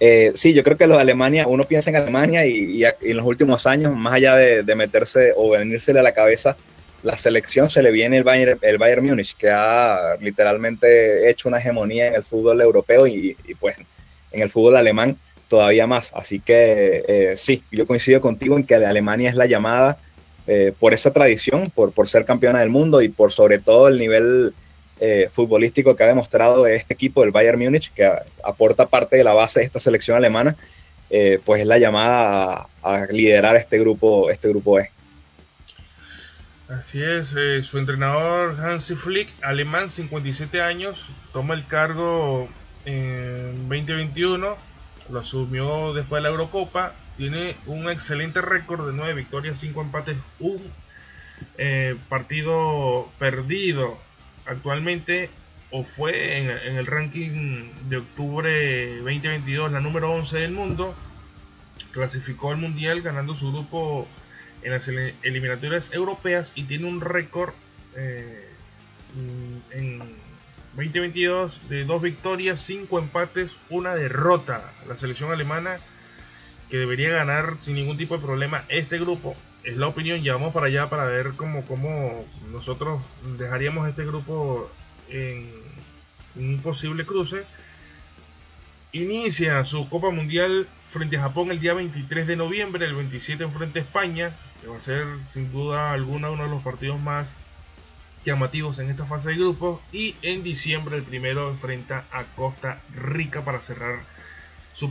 Eh, 0.00 0.32
sí, 0.34 0.52
yo 0.52 0.62
creo 0.62 0.76
que 0.76 0.86
los 0.86 0.96
de 0.96 1.02
Alemania, 1.02 1.46
uno 1.46 1.64
piensa 1.64 1.90
en 1.90 1.96
Alemania 1.96 2.46
y, 2.46 2.84
en 2.84 3.16
los 3.16 3.24
últimos 3.24 3.66
años, 3.66 3.94
más 3.96 4.14
allá 4.14 4.34
de, 4.36 4.74
meterse 4.74 5.32
o 5.36 5.50
venírsele 5.50 6.00
a 6.00 6.02
la 6.02 6.12
cabeza 6.12 6.56
la 7.04 7.18
selección, 7.18 7.70
se 7.70 7.82
le 7.82 7.90
viene 7.90 8.16
el 8.16 8.24
Bayern, 8.24 8.58
el 8.62 8.78
Bayern 8.78 9.04
Múnich, 9.04 9.36
que 9.36 9.50
ha 9.50 10.16
literalmente 10.20 11.28
hecho 11.28 11.48
una 11.48 11.58
hegemonía 11.58 12.08
en 12.08 12.14
el 12.14 12.24
fútbol 12.24 12.60
europeo 12.60 13.06
y, 13.06 13.36
pues 13.60 13.76
en 14.32 14.42
el 14.42 14.50
fútbol 14.50 14.76
alemán 14.76 15.16
todavía 15.48 15.86
más. 15.86 16.12
Así 16.14 16.40
que 16.40 17.04
eh, 17.06 17.34
sí, 17.36 17.62
yo 17.70 17.86
coincido 17.86 18.20
contigo 18.20 18.56
en 18.56 18.64
que 18.64 18.74
Alemania 18.74 19.28
es 19.28 19.36
la 19.36 19.44
llamada 19.46 19.98
eh, 20.46 20.72
por 20.80 20.94
esa 20.94 21.12
tradición, 21.12 21.70
por, 21.70 21.92
por 21.92 22.08
ser 22.08 22.24
campeona 22.24 22.60
del 22.60 22.70
mundo 22.70 23.02
y 23.02 23.08
por 23.10 23.32
sobre 23.32 23.58
todo 23.58 23.88
el 23.88 23.98
nivel 23.98 24.54
eh, 24.98 25.28
futbolístico 25.30 25.94
que 25.94 26.04
ha 26.04 26.08
demostrado 26.08 26.66
este 26.66 26.94
equipo 26.94 27.20
del 27.20 27.32
Bayern 27.32 27.58
Múnich, 27.58 27.92
que 27.92 28.10
aporta 28.42 28.86
parte 28.86 29.16
de 29.16 29.24
la 29.24 29.34
base 29.34 29.60
de 29.60 29.66
esta 29.66 29.78
selección 29.78 30.16
alemana, 30.16 30.56
pues 31.44 31.60
es 31.60 31.66
la 31.68 31.78
llamada 31.78 32.66
a, 32.82 33.06
liderar 33.06 33.54
este 33.54 33.78
grupo, 33.78 34.30
este 34.30 34.48
grupo 34.48 34.80
E. 34.80 34.90
Así 36.68 37.02
es, 37.02 37.34
eh, 37.36 37.62
su 37.62 37.78
entrenador 37.78 38.58
Hansi 38.58 38.94
Flick, 38.94 39.28
alemán, 39.42 39.90
57 39.90 40.62
años, 40.62 41.10
toma 41.34 41.52
el 41.52 41.66
cargo 41.66 42.48
en 42.86 43.68
2021, 43.68 44.56
lo 45.10 45.18
asumió 45.20 45.92
después 45.92 46.20
de 46.20 46.22
la 46.22 46.30
Eurocopa, 46.30 46.94
tiene 47.18 47.54
un 47.66 47.90
excelente 47.90 48.40
récord 48.40 48.86
de 48.86 48.94
9 48.94 49.12
victorias, 49.12 49.60
5 49.60 49.82
empates, 49.82 50.16
un 50.40 50.62
partido 52.08 53.10
perdido 53.18 53.98
actualmente 54.46 55.28
o 55.70 55.84
fue 55.84 56.38
en, 56.38 56.76
el 56.78 56.86
ranking 56.86 57.68
de 57.88 57.96
octubre 57.98 58.96
2022 58.98 59.72
la 59.72 59.80
número 59.80 60.12
11 60.12 60.38
del 60.38 60.52
mundo. 60.52 60.94
Clasificó 61.90 62.52
al 62.52 62.58
mundial 62.58 63.02
ganando 63.02 63.34
su 63.34 63.52
grupo 63.52 64.06
en 64.64 64.72
las 64.72 64.88
eliminatorias 64.88 65.92
europeas 65.92 66.52
y 66.56 66.64
tiene 66.64 66.86
un 66.86 67.00
récord 67.00 67.52
eh, 67.96 68.48
en 69.70 69.98
2022 70.76 71.68
de 71.68 71.84
dos 71.84 72.02
victorias, 72.02 72.60
cinco 72.60 72.98
empates, 72.98 73.58
una 73.70 73.94
derrota. 73.94 74.72
La 74.88 74.96
selección 74.96 75.30
alemana 75.30 75.78
que 76.70 76.78
debería 76.78 77.10
ganar 77.10 77.56
sin 77.60 77.74
ningún 77.76 77.96
tipo 77.96 78.16
de 78.16 78.24
problema 78.24 78.64
este 78.68 78.98
grupo 78.98 79.36
es 79.62 79.76
la 79.76 79.86
opinión. 79.86 80.22
Ya 80.22 80.32
vamos 80.32 80.52
para 80.52 80.66
allá 80.66 80.88
para 80.88 81.04
ver 81.04 81.34
cómo, 81.36 81.64
cómo 81.66 82.26
nosotros 82.50 83.00
dejaríamos 83.38 83.88
este 83.88 84.04
grupo 84.04 84.70
en 85.08 85.48
un 86.36 86.60
posible 86.60 87.06
cruce. 87.06 87.44
Inicia 88.94 89.64
su 89.64 89.88
Copa 89.88 90.10
Mundial 90.10 90.68
frente 90.86 91.16
a 91.16 91.22
Japón 91.22 91.50
el 91.50 91.58
día 91.58 91.74
23 91.74 92.28
de 92.28 92.36
noviembre, 92.36 92.86
el 92.86 92.94
27 92.94 93.42
en 93.42 93.50
frente 93.50 93.80
a 93.80 93.82
España, 93.82 94.36
que 94.62 94.68
va 94.68 94.76
a 94.76 94.80
ser 94.80 95.04
sin 95.24 95.50
duda 95.50 95.90
alguna 95.90 96.30
uno 96.30 96.44
de 96.44 96.50
los 96.50 96.62
partidos 96.62 97.00
más 97.00 97.38
llamativos 98.24 98.78
en 98.78 98.90
esta 98.90 99.04
fase 99.04 99.30
de 99.30 99.34
grupos. 99.34 99.80
Y 99.90 100.14
en 100.22 100.44
diciembre 100.44 100.96
el 100.96 101.02
primero 101.02 101.50
enfrenta 101.50 102.04
a 102.12 102.22
Costa 102.36 102.82
Rica 102.94 103.44
para 103.44 103.60
cerrar 103.60 103.96
su 104.72 104.88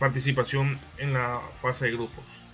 participación 0.00 0.80
en 0.98 1.12
la 1.12 1.40
fase 1.62 1.84
de 1.84 1.92
grupos. 1.92 2.46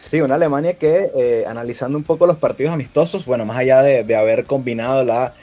Sí, 0.00 0.20
una 0.20 0.34
Alemania 0.34 0.74
que, 0.74 1.12
eh, 1.14 1.44
analizando 1.46 1.96
un 1.96 2.02
poco 2.02 2.26
los 2.26 2.38
partidos 2.38 2.72
amistosos, 2.72 3.24
bueno, 3.24 3.44
más 3.44 3.58
allá 3.58 3.80
de, 3.82 4.16
haber 4.16 4.44
combinado 4.44 5.04
la, 5.04 5.34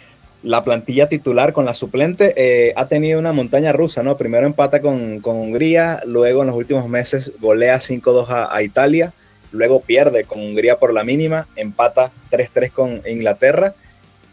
plantilla 0.63 1.09
titular 1.09 1.53
con 1.53 1.65
la 1.65 1.73
suplente, 1.73 2.33
eh, 2.37 2.73
ha 2.75 2.87
tenido 2.87 3.19
una 3.19 3.33
montaña 3.33 3.71
rusa, 3.71 4.03
¿no? 4.03 4.17
Primero 4.17 4.45
empata 4.45 4.81
con, 4.81 5.21
Hungría, 5.23 6.01
luego 6.05 6.41
en 6.41 6.47
los 6.47 6.55
últimos 6.55 6.87
meses 6.87 7.31
golea 7.39 7.79
5-2 7.79 8.47
a, 8.49 8.63
Italia, 8.63 9.13
luego 9.51 9.81
pierde 9.81 10.23
con 10.23 10.39
Hungría 10.39 10.77
por 10.77 10.93
la 10.93 11.03
mínima, 11.03 11.47
empata 11.55 12.11
3-3 12.31 12.71
con 12.71 13.01
Inglaterra, 13.07 13.73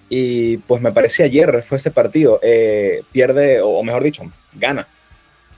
y 0.09 0.59
pues 0.59 0.80
me 0.80 0.92
parece 0.92 1.24
ayer 1.24 1.64
fue 1.64 1.78
este 1.78 1.90
partido, 1.90 2.38
eh, 2.42 3.02
pierde, 3.12 3.61
o 3.61 3.82
mejor 3.82 4.04
dicho, 4.04 4.22
gana 4.54 4.86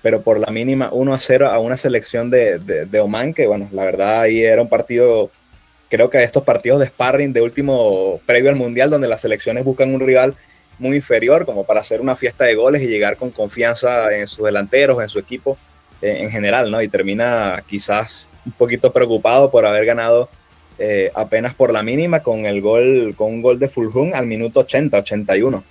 pero 0.02 0.22
por 0.22 0.38
la 0.38 0.52
mínima 0.52 0.90
1 0.92 1.14
a 1.14 1.18
0 1.18 1.48
a 1.48 1.58
una 1.58 1.76
selección 1.76 2.30
de, 2.30 2.58
de, 2.58 3.00
Oman, 3.00 3.34
que 3.34 3.46
bueno, 3.46 3.68
la 3.72 3.84
verdad 3.84 4.20
ahí 4.22 4.42
era 4.42 4.62
un 4.62 4.68
partido, 4.68 5.30
creo 5.88 6.10
que 6.10 6.22
estos 6.22 6.44
partidos 6.44 6.80
de 6.80 6.86
sparring 6.86 7.32
de 7.32 7.42
último 7.42 8.20
previo 8.26 8.50
al 8.50 8.56
Mundial, 8.56 8.90
donde 8.90 9.08
las 9.08 9.20
selecciones 9.20 9.64
buscan 9.64 9.94
un 9.94 10.00
rival 10.00 10.34
muy 10.78 10.96
inferior 10.96 11.44
como 11.44 11.64
para 11.64 11.80
hacer 11.80 12.00
una 12.00 12.16
fiesta 12.16 12.44
de 12.44 12.54
goles 12.54 12.82
y 12.82 12.86
llegar 12.86 13.16
con 13.16 13.30
confianza 13.30 14.14
en 14.16 14.26
sus 14.26 14.44
delanteros, 14.44 15.02
en 15.02 15.08
su 15.08 15.18
equipo 15.18 15.58
eh, 16.00 16.18
en 16.20 16.30
general, 16.30 16.70
¿no? 16.70 16.80
Y 16.80 16.88
termina 16.88 17.62
quizás 17.66 18.28
un 18.46 18.52
poquito 18.52 18.92
preocupado 18.92 19.50
por 19.50 19.66
haber 19.66 19.84
ganado 19.84 20.28
eh, 20.78 21.10
apenas 21.14 21.54
por 21.54 21.72
la 21.72 21.82
mínima 21.82 22.22
con 22.22 22.46
el 22.46 22.60
gol, 22.60 23.14
con 23.16 23.32
un 23.32 23.42
gol 23.42 23.58
de 23.58 23.68
Fulhum 23.68 24.14
al 24.14 24.26
minuto 24.26 24.60
80, 24.60 24.98
81. 24.98 25.64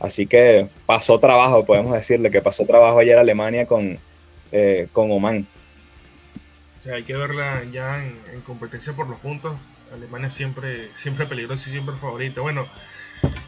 Así 0.00 0.26
que 0.26 0.66
pasó 0.84 1.20
trabajo, 1.20 1.64
podemos 1.64 1.92
decirle 1.92 2.30
que 2.30 2.42
pasó 2.42 2.64
trabajo 2.66 2.98
ayer 2.98 3.16
Alemania 3.16 3.66
con, 3.66 3.98
eh, 4.50 4.88
con 4.92 5.12
Oman. 5.12 5.46
Hay 6.90 7.02
que 7.04 7.16
verla 7.16 7.62
ya 7.70 8.04
en, 8.04 8.40
competencia 8.42 8.92
por 8.92 9.08
los 9.08 9.20
puntos. 9.20 9.56
Alemania 9.92 10.30
siempre, 10.30 10.88
siempre 10.94 11.26
peligrosa 11.26 11.68
y 11.68 11.72
siempre 11.72 11.94
favorita. 11.96 12.40
Bueno, 12.40 12.66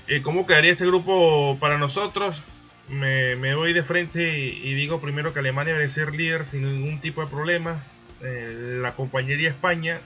eh, 0.07 0.23
¿cómo 0.23 0.47
quedaría 0.47 0.73
este 0.73 0.87
grupo 0.87 1.57
para 1.59 1.79
nosotros? 1.79 2.43
Me, 2.89 3.35
me 3.37 3.55
voy 3.55 3.73
de 3.73 3.83
frente 3.83 4.39
y, 4.39 4.75
digo 4.75 5.01
primero 5.01 5.33
que 5.33 5.39
Alemania 5.39 5.73
debe 5.73 5.89
ser 5.89 6.15
líder 6.15 6.45
sin 6.45 6.65
ningún 6.65 7.01
tipo 7.01 7.23
de 7.23 7.29
problema. 7.29 7.83
Eh, 8.21 8.79
la 8.83 8.95
compañería 8.95 9.51
España 9.51 10.01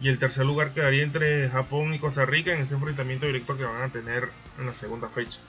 y 0.00 0.08
el 0.08 0.18
tercer 0.18 0.44
lugar 0.44 0.72
quedaría 0.72 1.04
entre 1.04 1.48
Japón 1.48 1.94
y 1.94 1.98
Costa 1.98 2.26
Rica 2.26 2.52
en 2.52 2.62
ese 2.62 2.74
enfrentamiento 2.74 3.26
directo 3.26 3.56
que 3.56 3.64
van 3.64 3.82
a 3.82 3.88
tener 3.88 4.28
en 4.58 4.66
la 4.66 4.74
segunda 4.74 5.08
fecha. 5.08 5.40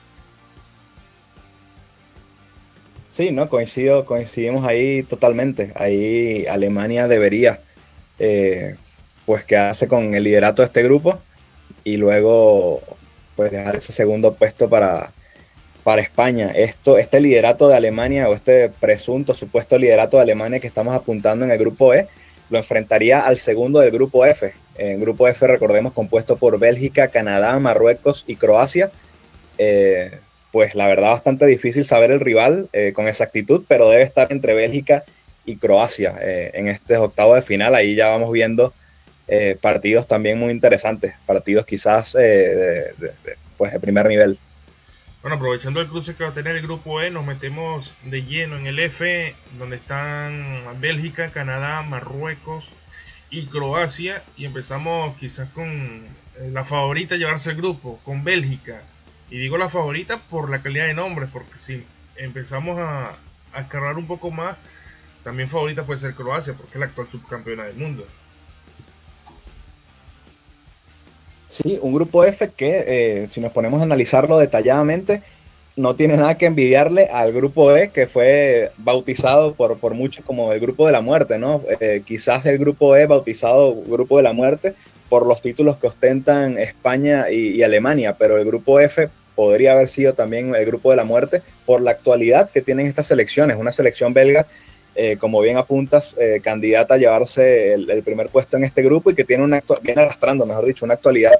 Sí, 3.14 3.32
no, 3.32 3.48
coincido, 3.48 4.06
coincidimos 4.06 4.66
ahí 4.66 5.04
totalmente. 5.04 5.72
Ahí 5.76 6.48
Alemania 6.48 7.08
debería 7.08 7.60
eh, 8.18 8.76
pues 9.28 9.44
quedarse 9.44 9.88
con 9.88 10.16
el 10.16 10.24
liderato 10.24 10.64
de 10.64 10.66
este 10.66 10.82
grupo 10.82 11.20
y 11.84 11.98
luego 11.98 12.82
pues 13.36 13.52
dejar 13.52 13.76
ese 13.76 13.94
segundo 13.94 14.34
puesto 14.34 14.68
para, 14.68 15.12
para 15.84 16.02
España. 16.02 16.54
Esto, 16.56 16.98
este 16.98 17.22
liderato 17.22 17.68
de 17.68 17.76
Alemania 17.76 18.28
o 18.30 18.34
este 18.34 18.70
presunto 18.70 19.36
supuesto 19.36 19.78
liderato 19.78 20.18
de 20.18 20.24
Alemania 20.24 20.60
que 20.60 20.66
estamos 20.66 20.96
apuntando 20.96 21.46
en 21.46 21.52
el 21.52 21.60
grupo 21.60 21.94
E 21.94 22.08
lo 22.50 22.58
enfrentaría 22.58 23.20
al 23.20 23.38
segundo 23.38 23.80
del 23.80 23.92
grupo 23.92 24.26
F. 24.26 24.54
En 24.76 25.00
grupo 25.00 25.28
F, 25.28 25.46
recordemos, 25.46 25.94
compuesto 25.94 26.38
por 26.38 26.58
Bélgica, 26.58 27.10
Canadá, 27.10 27.60
Marruecos 27.60 28.24
y 28.26 28.38
Croacia. 28.38 28.90
Eh, 29.60 30.20
pues 30.54 30.76
la 30.76 30.86
verdad 30.86 31.10
bastante 31.10 31.48
difícil 31.48 31.84
saber 31.84 32.12
el 32.12 32.20
rival 32.20 32.70
eh, 32.74 32.94
con 32.94 33.08
exactitud, 33.08 33.66
pero 33.68 33.90
debe 33.90 34.04
estar 34.04 34.32
entre 34.32 34.54
Bélgica 34.54 35.04
y 35.46 35.58
Croacia 35.58 36.16
eh, 36.22 36.52
en 36.54 36.68
este 36.68 36.96
octavo 36.96 37.34
de 37.34 37.42
final. 37.42 37.74
Ahí 37.74 37.96
ya 37.96 38.10
vamos 38.10 38.32
viendo 38.32 38.72
eh, 39.28 39.58
partidos 39.60 40.08
también 40.08 40.38
muy 40.38 40.52
interesantes, 40.52 41.16
partidos 41.26 41.66
quizás 41.66 42.14
eh, 42.14 42.94
de, 43.00 43.14
pues 43.58 43.74
de 43.74 43.80
primer 43.80 44.06
nivel. 44.06 44.38
Bueno, 45.24 45.38
aprovechando 45.38 45.82
el 45.82 45.88
cruce 45.88 46.14
que 46.14 46.24
va 46.24 46.30
a 46.30 46.34
tener 46.36 46.56
el 46.56 46.62
grupo 46.62 47.02
E, 47.02 47.10
nos 47.10 47.26
metemos 47.26 47.96
de 48.04 48.22
lleno 48.22 48.56
en 48.56 48.68
el 48.68 48.78
F, 48.78 49.34
donde 49.58 49.78
están 49.78 50.62
Bélgica, 50.80 51.30
Canadá, 51.30 51.82
Marruecos 51.82 52.74
y 53.32 53.48
Croacia. 53.48 54.22
Y 54.38 54.46
empezamos 54.46 55.18
quizás 55.18 55.50
con 55.50 56.04
la 56.52 56.64
favorita 56.64 57.16
llevarse 57.16 57.50
el 57.50 57.58
grupo, 57.58 58.00
con 58.06 58.24
Bélgica. 58.24 58.84
Y 59.30 59.38
digo 59.38 59.58
la 59.58 59.70
favorita 59.70 60.20
por 60.30 60.50
la 60.50 60.62
calidad 60.62 60.86
de 60.86 60.94
nombres, 60.94 61.30
porque 61.32 61.58
si 61.58 61.84
empezamos 62.18 62.78
a, 62.80 63.18
a 63.54 63.92
un 63.96 64.08
poco 64.08 64.32
más, 64.32 64.58
también 65.24 65.50
favorita 65.50 65.84
puede 65.84 66.00
ser 66.00 66.14
Croacia, 66.14 66.54
porque 66.54 66.74
es 66.74 66.80
la 66.80 66.86
actual 66.86 67.08
subcampeona 67.08 67.64
del 67.64 67.76
mundo. 67.76 68.06
Sí, 71.48 71.80
un 71.82 71.94
grupo 71.94 72.24
F 72.26 72.50
que, 72.56 72.84
eh, 72.88 73.28
si 73.28 73.40
nos 73.40 73.52
ponemos 73.52 73.80
a 73.80 73.84
analizarlo 73.84 74.38
detalladamente, 74.38 75.22
no 75.76 75.96
tiene 75.96 76.18
nada 76.18 76.38
que 76.38 76.46
envidiarle 76.46 77.08
al 77.08 77.32
grupo 77.32 77.76
E, 77.76 77.90
que 77.90 78.08
fue 78.08 78.72
bautizado 78.78 79.54
por, 79.54 79.78
por 79.78 79.94
muchos 79.94 80.24
como 80.24 80.54
el 80.54 80.60
grupo 80.60 80.86
de 80.86 80.92
la 80.92 81.02
muerte, 81.02 81.38
¿no? 81.40 81.62
Eh, 81.80 82.04
quizás 82.06 82.46
el 82.46 82.58
grupo 82.58 82.96
E 82.96 83.06
bautizado 83.06 83.76
grupo 83.76 84.18
de 84.18 84.24
la 84.24 84.34
muerte 84.34 84.76
por 85.14 85.28
los 85.28 85.44
títulos 85.44 85.78
que 85.78 85.86
ostentan 85.86 86.58
España 86.58 87.30
y, 87.30 87.62
Alemania, 87.62 88.16
pero 88.18 88.40
el 88.40 88.46
grupo 88.46 88.80
F 88.80 89.10
podría 89.36 89.74
haber 89.74 89.88
sido 89.88 90.14
también 90.14 90.56
el 90.56 90.66
grupo 90.66 90.90
de 90.90 90.98
la 90.98 91.04
muerte 91.04 91.44
por 91.68 91.82
la 91.82 91.92
actualidad 91.92 92.50
que 92.50 92.64
tienen 92.64 92.88
estas 92.88 93.06
selecciones, 93.06 93.58
una 93.58 93.72
selección 93.72 94.12
belga 94.12 94.48
eh, 94.96 95.18
como 95.20 95.40
bien 95.42 95.58
apuntas, 95.58 96.16
eh, 96.20 96.42
candidata 96.44 96.96
a 96.96 96.98
llevarse 96.98 97.76
el, 97.76 98.02
primer 98.02 98.30
puesto 98.30 98.58
en 98.58 98.64
este 98.64 98.82
grupo 98.82 99.12
y 99.12 99.14
que 99.14 99.24
tiene 99.24 99.44
una 99.44 99.62
viene 99.84 100.02
arrastrando, 100.02 100.48
mejor 100.48 100.66
dicho, 100.66 100.84
una 100.84 100.96
actualidad 100.96 101.34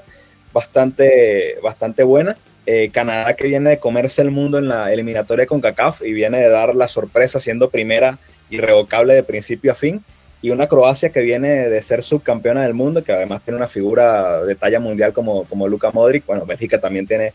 bastante, 0.52 1.56
bastante 1.60 2.04
buena. 2.04 2.36
Eh, 2.66 2.90
Canadá 2.92 3.34
que 3.34 3.48
viene 3.48 3.70
de 3.70 3.78
comerse 3.78 4.22
el 4.22 4.30
mundo 4.30 4.56
en 4.56 4.68
la 4.68 4.92
eliminatoria 4.92 5.46
con 5.46 5.60
CACAF 5.60 6.00
y 6.02 6.12
viene 6.12 6.38
de 6.38 6.48
dar 6.48 6.76
la 6.76 6.86
sorpresa 6.86 7.40
siendo 7.40 7.70
primera 7.70 8.20
irrevocable 8.50 9.14
de 9.14 9.24
principio 9.24 9.72
a 9.72 9.74
fin. 9.74 10.04
Y 10.44 10.50
una 10.50 10.66
Croacia 10.66 11.10
que 11.10 11.20
viene 11.20 11.68
de 11.68 11.82
ser 11.82 12.02
subcampeona 12.02 12.62
del 12.62 12.74
mundo, 12.74 13.02
que 13.02 13.12
además 13.12 13.42
tiene 13.42 13.56
una 13.56 13.68
figura 13.68 14.44
de 14.44 14.54
talla 14.54 14.80
mundial 14.80 15.12
como, 15.12 15.44
como 15.44 15.68
Luka 15.68 15.90
Modric. 15.90 16.26
Bueno, 16.26 16.44
Bélgica 16.44 16.80
también 16.80 17.06
tiene 17.06 17.32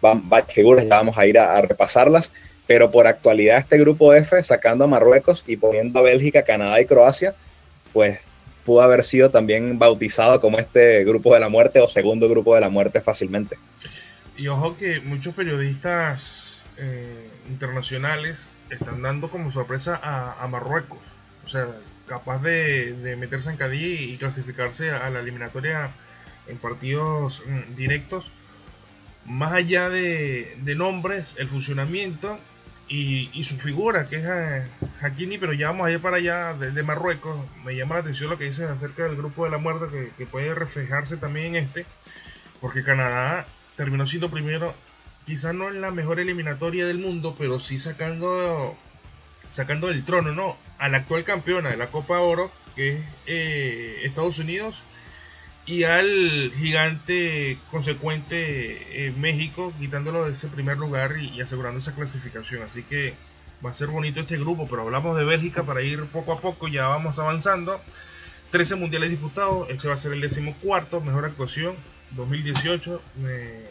varias 0.00 0.52
figuras, 0.52 0.84
ya 0.84 0.96
vamos 0.96 1.16
a 1.18 1.26
ir 1.26 1.38
a 1.38 1.60
repasarlas 1.60 2.30
pero 2.66 2.90
por 2.90 3.06
actualidad 3.06 3.58
este 3.58 3.78
grupo 3.78 4.14
F, 4.14 4.42
sacando 4.42 4.84
a 4.84 4.86
Marruecos 4.86 5.44
y 5.46 5.56
poniendo 5.56 5.98
a 5.98 6.02
Bélgica, 6.02 6.42
Canadá 6.42 6.80
y 6.80 6.86
Croacia, 6.86 7.34
pues 7.92 8.20
pudo 8.64 8.80
haber 8.82 9.04
sido 9.04 9.30
también 9.30 9.78
bautizado 9.78 10.40
como 10.40 10.58
este 10.58 11.04
grupo 11.04 11.34
de 11.34 11.40
la 11.40 11.48
muerte 11.48 11.80
o 11.80 11.88
segundo 11.88 12.28
grupo 12.28 12.54
de 12.54 12.60
la 12.60 12.68
muerte 12.68 13.00
fácilmente. 13.00 13.58
Y 14.36 14.48
ojo 14.48 14.76
que 14.76 15.00
muchos 15.00 15.34
periodistas 15.34 16.64
eh, 16.78 17.28
internacionales 17.50 18.46
están 18.70 19.02
dando 19.02 19.28
como 19.28 19.50
sorpresa 19.50 20.00
a, 20.02 20.46
Marruecos. 20.46 21.00
O 21.44 21.48
sea, 21.48 21.66
capaz 22.12 22.42
de, 22.42 23.16
meterse 23.18 23.48
en 23.48 23.56
Cádiz 23.56 24.02
y 24.02 24.18
clasificarse 24.18 24.90
a 24.90 25.08
la 25.08 25.20
eliminatoria 25.20 25.90
en 26.46 26.58
partidos 26.58 27.42
mm, 27.46 27.74
directos. 27.74 28.30
Más 29.24 29.52
allá 29.52 29.88
de, 29.88 30.54
de 30.60 30.74
nombres, 30.74 31.32
el 31.38 31.48
funcionamiento 31.48 32.38
y, 32.88 33.44
su 33.44 33.58
figura, 33.58 34.06
que 34.08 34.16
es 34.16 34.24
eh, 34.26 34.66
Hakimi, 35.00 35.38
pero 35.38 35.54
ya 35.54 35.68
vamos 35.68 35.86
a 35.86 35.90
ir 35.90 36.00
para 36.00 36.18
allá 36.18 36.52
de, 36.52 36.82
Marruecos. 36.82 37.38
Me 37.64 37.74
llama 37.74 37.94
la 37.94 38.02
atención 38.02 38.28
lo 38.28 38.36
que 38.36 38.44
dices 38.44 38.68
acerca 38.68 39.04
del 39.04 39.16
grupo 39.16 39.44
de 39.44 39.50
la 39.50 39.56
muerte, 39.56 40.12
que, 40.18 40.26
puede 40.26 40.54
reflejarse 40.54 41.16
también 41.16 41.54
en 41.54 41.64
este, 41.64 41.86
porque 42.60 42.84
Canadá 42.84 43.46
terminó 43.76 44.04
siendo 44.04 44.30
primero, 44.30 44.74
quizás 45.24 45.54
no 45.54 45.70
en 45.70 45.80
la 45.80 45.90
mejor 45.90 46.20
eliminatoria 46.20 46.84
del 46.84 46.98
mundo, 46.98 47.34
pero 47.38 47.58
sí 47.58 47.78
sacando, 47.78 48.76
sacando 49.50 49.86
del 49.86 50.04
trono, 50.04 50.32
¿no? 50.32 50.58
A 50.82 50.88
la 50.88 50.98
actual 50.98 51.22
campeona 51.22 51.70
de 51.70 51.76
la 51.76 51.92
Copa 51.92 52.18
Oro, 52.18 52.50
que 52.74 52.96
es 52.96 53.00
eh, 53.26 54.00
Estados 54.02 54.40
Unidos, 54.40 54.82
y 55.64 55.84
al 55.84 56.52
gigante 56.58 57.56
consecuente 57.70 59.06
eh, 59.06 59.12
México, 59.16 59.72
quitándolo 59.78 60.24
de 60.24 60.32
ese 60.32 60.48
primer 60.48 60.78
lugar 60.78 61.18
y, 61.18 61.40
asegurando 61.40 61.78
esa 61.78 61.94
clasificación. 61.94 62.64
Así 62.64 62.82
que 62.82 63.14
va 63.64 63.70
a 63.70 63.74
ser 63.74 63.90
bonito 63.90 64.18
este 64.18 64.36
grupo, 64.38 64.66
pero 64.68 64.82
hablamos 64.82 65.16
de 65.16 65.22
Bélgica 65.22 65.62
para 65.62 65.82
ir 65.82 66.04
poco 66.06 66.32
a 66.32 66.40
poco, 66.40 66.66
ya 66.66 66.88
vamos 66.88 67.16
avanzando. 67.20 67.80
13 68.50 68.74
mundiales 68.74 69.10
disputados, 69.10 69.70
este 69.70 69.86
va 69.86 69.94
a 69.94 69.98
ser 69.98 70.12
el 70.14 70.20
décimo 70.20 70.52
cuarto, 70.60 71.00
mejor 71.00 71.26
actuación, 71.26 71.76
2018, 72.16 73.00
eh, 73.28 73.70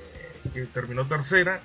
que 0.54 0.62
terminó 0.62 1.06
tercera. 1.08 1.60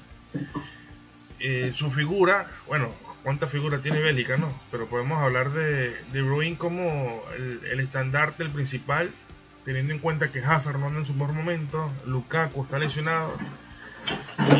Eh, 1.39 1.71
su 1.73 1.93
figura, 1.93 2.51
bueno, 2.67 2.93
cuánta 3.27 3.49
figura 3.49 3.83
tiene 3.83 3.99
Bélgica, 3.99 4.37
¿no? 4.37 4.57
Pero 4.71 4.87
podemos 4.87 5.21
hablar 5.21 5.51
de, 5.51 5.97
de 6.13 6.23
Bruin 6.23 6.55
como 6.55 7.21
el, 7.37 7.61
el 7.73 7.81
estandarte, 7.81 8.45
el 8.45 8.51
principal, 8.51 9.11
teniendo 9.65 9.93
en 9.93 9.99
cuenta 9.99 10.31
que 10.31 10.39
Hazard 10.39 10.79
no 10.79 10.97
en 10.97 11.05
su 11.05 11.13
mejor 11.15 11.35
momento, 11.35 11.91
Lukaku 12.07 12.63
está 12.63 12.79
lesionado 12.79 13.37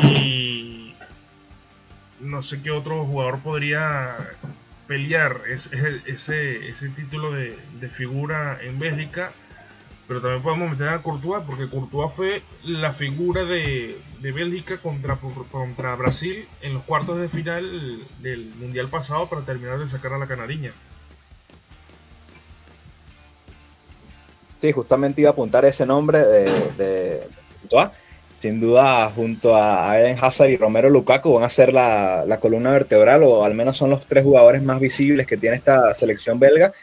y 0.03 0.93
no 2.19 2.41
sé 2.41 2.61
qué 2.61 2.71
otro 2.71 3.05
jugador 3.05 3.39
podría 3.39 4.17
pelear 4.85 5.39
ese, 5.47 6.01
ese, 6.05 6.89
título 6.89 7.31
de, 7.31 7.57
figura 7.89 8.59
en 8.61 8.79
Bélgica. 8.79 9.31
Pero 10.09 10.19
también 10.19 10.43
podemos 10.43 10.71
meter 10.71 10.89
a 10.89 11.01
Courtois, 11.01 11.41
porque 11.47 11.69
Courtois 11.69 12.13
fue 12.13 12.41
la 12.65 12.91
figura 12.91 13.45
de, 13.45 13.97
de 14.19 14.31
Bélgica 14.31 14.77
contra, 14.77 15.17
contra 15.51 15.95
Brasil 15.95 16.47
en 16.61 16.73
los 16.73 16.83
cuartos 16.83 17.19
de 17.19 17.29
final 17.29 17.99
del 18.21 18.45
Mundial 18.55 18.87
pasado 18.87 19.27
para 19.27 19.41
terminar 19.43 19.79
de 19.79 19.89
sacar 19.89 20.13
a 20.13 20.17
la 20.17 20.27
canariña. 20.27 20.71
Sí, 24.59 24.71
justamente 24.71 25.21
iba 25.21 25.29
a 25.29 25.33
apuntar 25.33 25.65
ese 25.65 25.85
nombre 25.85 26.19
de, 26.19 26.43
de, 26.77 27.21
Sin 28.39 28.59
duda, 28.59 29.09
junto 29.11 29.55
a 29.55 29.99
Eden 29.99 30.17
Hazard 30.19 30.49
y 30.49 30.57
Romero 30.57 30.89
Lukaku 30.89 31.33
van 31.33 31.43
a 31.43 31.49
ser 31.49 31.71
la, 31.71 32.37
columna 32.39 32.71
vertebral, 32.71 33.21
o 33.23 33.45
al 33.45 33.53
menos 33.53 33.77
son 33.77 33.91
los 33.91 34.07
tres 34.07 34.23
jugadores 34.23 34.63
más 34.63 34.79
visibles 34.79 35.27
que 35.27 35.37
tiene 35.37 35.57
esta 35.57 35.93
selección 35.93 36.39
belga, 36.39 36.73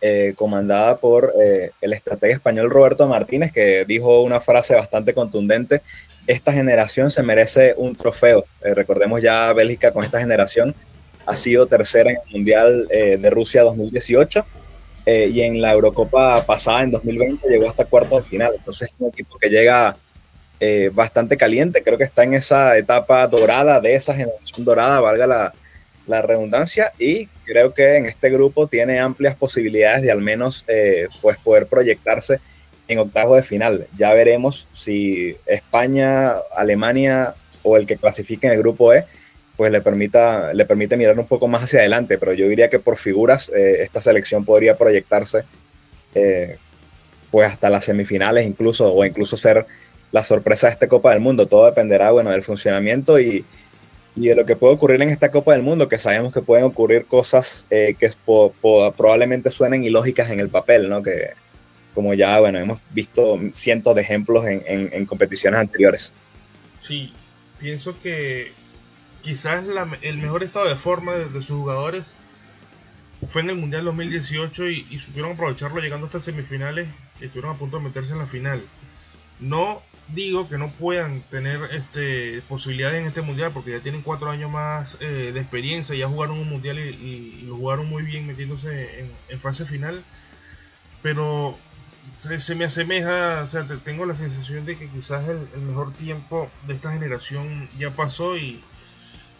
eh, 0.00 0.34
comandada 0.36 0.96
por 0.96 1.32
eh, 1.40 1.70
el 1.80 1.92
estratega 1.92 2.34
español 2.34 2.70
Roberto 2.70 3.06
Martínez, 3.08 3.52
que 3.52 3.84
dijo 3.84 4.22
una 4.22 4.40
frase 4.40 4.74
bastante 4.74 5.14
contundente, 5.14 5.82
esta 6.26 6.52
generación 6.52 7.10
se 7.10 7.22
merece 7.22 7.74
un 7.76 7.96
trofeo. 7.96 8.44
Eh, 8.62 8.74
recordemos 8.74 9.22
ya 9.22 9.52
Bélgica 9.52 9.92
con 9.92 10.04
esta 10.04 10.20
generación 10.20 10.74
ha 11.26 11.36
sido 11.36 11.66
tercera 11.66 12.10
en 12.10 12.16
el 12.24 12.32
Mundial 12.32 12.88
de 12.88 13.28
Rusia 13.28 13.62
2018 13.62 14.46
eh, 15.10 15.30
y 15.32 15.40
en 15.40 15.62
la 15.62 15.72
Eurocopa 15.72 16.44
pasada, 16.44 16.82
en 16.82 16.90
2020, 16.90 17.48
llegó 17.48 17.66
hasta 17.66 17.86
cuartos 17.86 18.24
de 18.24 18.28
final. 18.28 18.52
Entonces 18.54 18.90
es 18.90 18.94
un 18.98 19.08
equipo 19.08 19.38
que 19.38 19.48
llega 19.48 19.96
eh, 20.60 20.90
bastante 20.92 21.38
caliente, 21.38 21.82
creo 21.82 21.96
que 21.96 22.04
está 22.04 22.24
en 22.24 22.34
esa 22.34 22.76
etapa 22.76 23.26
dorada, 23.26 23.80
de 23.80 23.94
esa 23.94 24.14
generación 24.14 24.66
dorada, 24.66 25.00
valga 25.00 25.26
la, 25.26 25.54
la 26.08 26.22
redundancia, 26.22 26.92
y 26.98 27.26
creo 27.44 27.74
que 27.74 27.96
en 27.96 28.06
este 28.06 28.30
grupo 28.30 28.66
tiene 28.66 28.98
amplias 28.98 29.36
posibilidades 29.36 30.02
de 30.02 30.10
al 30.10 30.20
menos 30.20 30.64
eh, 30.66 31.06
pues 31.22 31.38
poder 31.38 31.66
proyectarse 31.66 32.40
en 32.88 32.98
octavos 32.98 33.36
de 33.36 33.42
final. 33.42 33.86
Ya 33.96 34.12
veremos 34.14 34.66
si 34.74 35.36
España, 35.46 36.32
Alemania 36.56 37.34
o 37.62 37.76
el 37.76 37.86
que 37.86 37.96
clasifique 37.96 38.46
en 38.46 38.54
el 38.54 38.58
grupo 38.58 38.92
E 38.94 39.04
pues 39.56 39.72
le, 39.72 39.80
permita, 39.80 40.54
le 40.54 40.64
permite 40.64 40.96
mirar 40.96 41.18
un 41.18 41.26
poco 41.26 41.48
más 41.48 41.64
hacia 41.64 41.80
adelante, 41.80 42.16
pero 42.16 42.32
yo 42.32 42.48
diría 42.48 42.70
que 42.70 42.78
por 42.78 42.96
figuras 42.96 43.50
eh, 43.54 43.78
esta 43.82 44.00
selección 44.00 44.44
podría 44.44 44.78
proyectarse 44.78 45.42
eh, 46.14 46.56
pues 47.30 47.50
hasta 47.50 47.68
las 47.68 47.84
semifinales 47.84 48.46
incluso, 48.46 48.92
o 48.92 49.04
incluso 49.04 49.36
ser 49.36 49.66
la 50.12 50.22
sorpresa 50.22 50.68
de 50.68 50.74
esta 50.74 50.86
Copa 50.86 51.10
del 51.10 51.20
Mundo. 51.20 51.46
Todo 51.46 51.66
dependerá, 51.66 52.12
bueno, 52.12 52.30
del 52.30 52.42
funcionamiento 52.42 53.18
y, 53.20 53.44
de 54.26 54.34
lo 54.34 54.44
que 54.44 54.56
puede 54.56 54.74
ocurrir 54.74 55.00
en 55.00 55.10
esta 55.10 55.30
Copa 55.30 55.52
del 55.52 55.62
Mundo, 55.62 55.88
que 55.88 55.98
sabemos 55.98 56.32
que 56.32 56.42
pueden 56.42 56.64
ocurrir 56.64 57.06
cosas 57.06 57.64
eh, 57.70 57.94
que 57.98 58.10
probablemente 58.96 59.50
suenen 59.50 59.84
ilógicas 59.84 60.30
en 60.30 60.40
el 60.40 60.48
papel, 60.48 60.88
¿no? 60.88 61.02
Que 61.02 61.30
como 61.94 62.14
ya, 62.14 62.38
bueno, 62.40 62.58
hemos 62.58 62.80
visto 62.90 63.38
cientos 63.52 63.94
de 63.94 64.02
ejemplos 64.02 64.46
en, 64.46 64.62
en 64.66 65.06
competiciones 65.06 65.60
anteriores. 65.60 66.12
Sí, 66.80 67.12
pienso 67.58 68.00
que 68.00 68.52
quizás 69.22 69.64
el 70.02 70.18
mejor 70.18 70.42
estado 70.42 70.68
de 70.68 70.76
forma 70.76 71.12
de, 71.12 71.42
sus 71.42 71.56
jugadores 71.58 72.06
fue 73.28 73.42
en 73.42 73.50
el 73.50 73.56
Mundial 73.56 73.84
2018 73.84 74.68
y, 74.70 74.98
supieron 74.98 75.32
aprovecharlo 75.32 75.80
llegando 75.80 76.06
hasta 76.06 76.20
semifinales 76.20 76.88
y 77.20 77.26
estuvieron 77.26 77.54
a 77.54 77.58
punto 77.58 77.78
de 77.78 77.84
meterse 77.84 78.12
en 78.12 78.20
la 78.20 78.26
final. 78.26 78.62
No 79.40 79.82
digo 80.14 80.48
que 80.48 80.58
no 80.58 80.70
puedan 80.70 81.20
tener 81.22 81.60
este, 81.72 82.42
posibilidades 82.48 83.00
en 83.00 83.06
este 83.06 83.22
mundial 83.22 83.50
porque 83.52 83.72
ya 83.72 83.80
tienen 83.80 84.02
cuatro 84.02 84.30
años 84.30 84.50
más 84.50 84.96
eh, 85.00 85.32
de 85.32 85.40
experiencia, 85.40 85.94
ya 85.94 86.08
jugaron 86.08 86.38
un 86.38 86.48
mundial 86.48 86.78
y, 86.78 87.42
lo 87.46 87.56
jugaron 87.56 87.88
muy 87.88 88.02
bien 88.02 88.26
metiéndose 88.26 89.06
en, 89.28 89.40
fase 89.40 89.64
final. 89.64 90.02
Pero 91.02 91.56
se, 92.18 92.54
me 92.54 92.64
asemeja, 92.64 93.42
o 93.44 93.48
sea, 93.48 93.66
tengo 93.84 94.04
la 94.04 94.14
sensación 94.16 94.64
de 94.64 94.76
que 94.76 94.88
quizás 94.88 95.24
el, 95.28 95.62
mejor 95.62 95.92
tiempo 95.94 96.50
de 96.66 96.74
esta 96.74 96.92
generación 96.92 97.68
ya 97.78 97.90
pasó 97.90 98.36
y, 98.36 98.60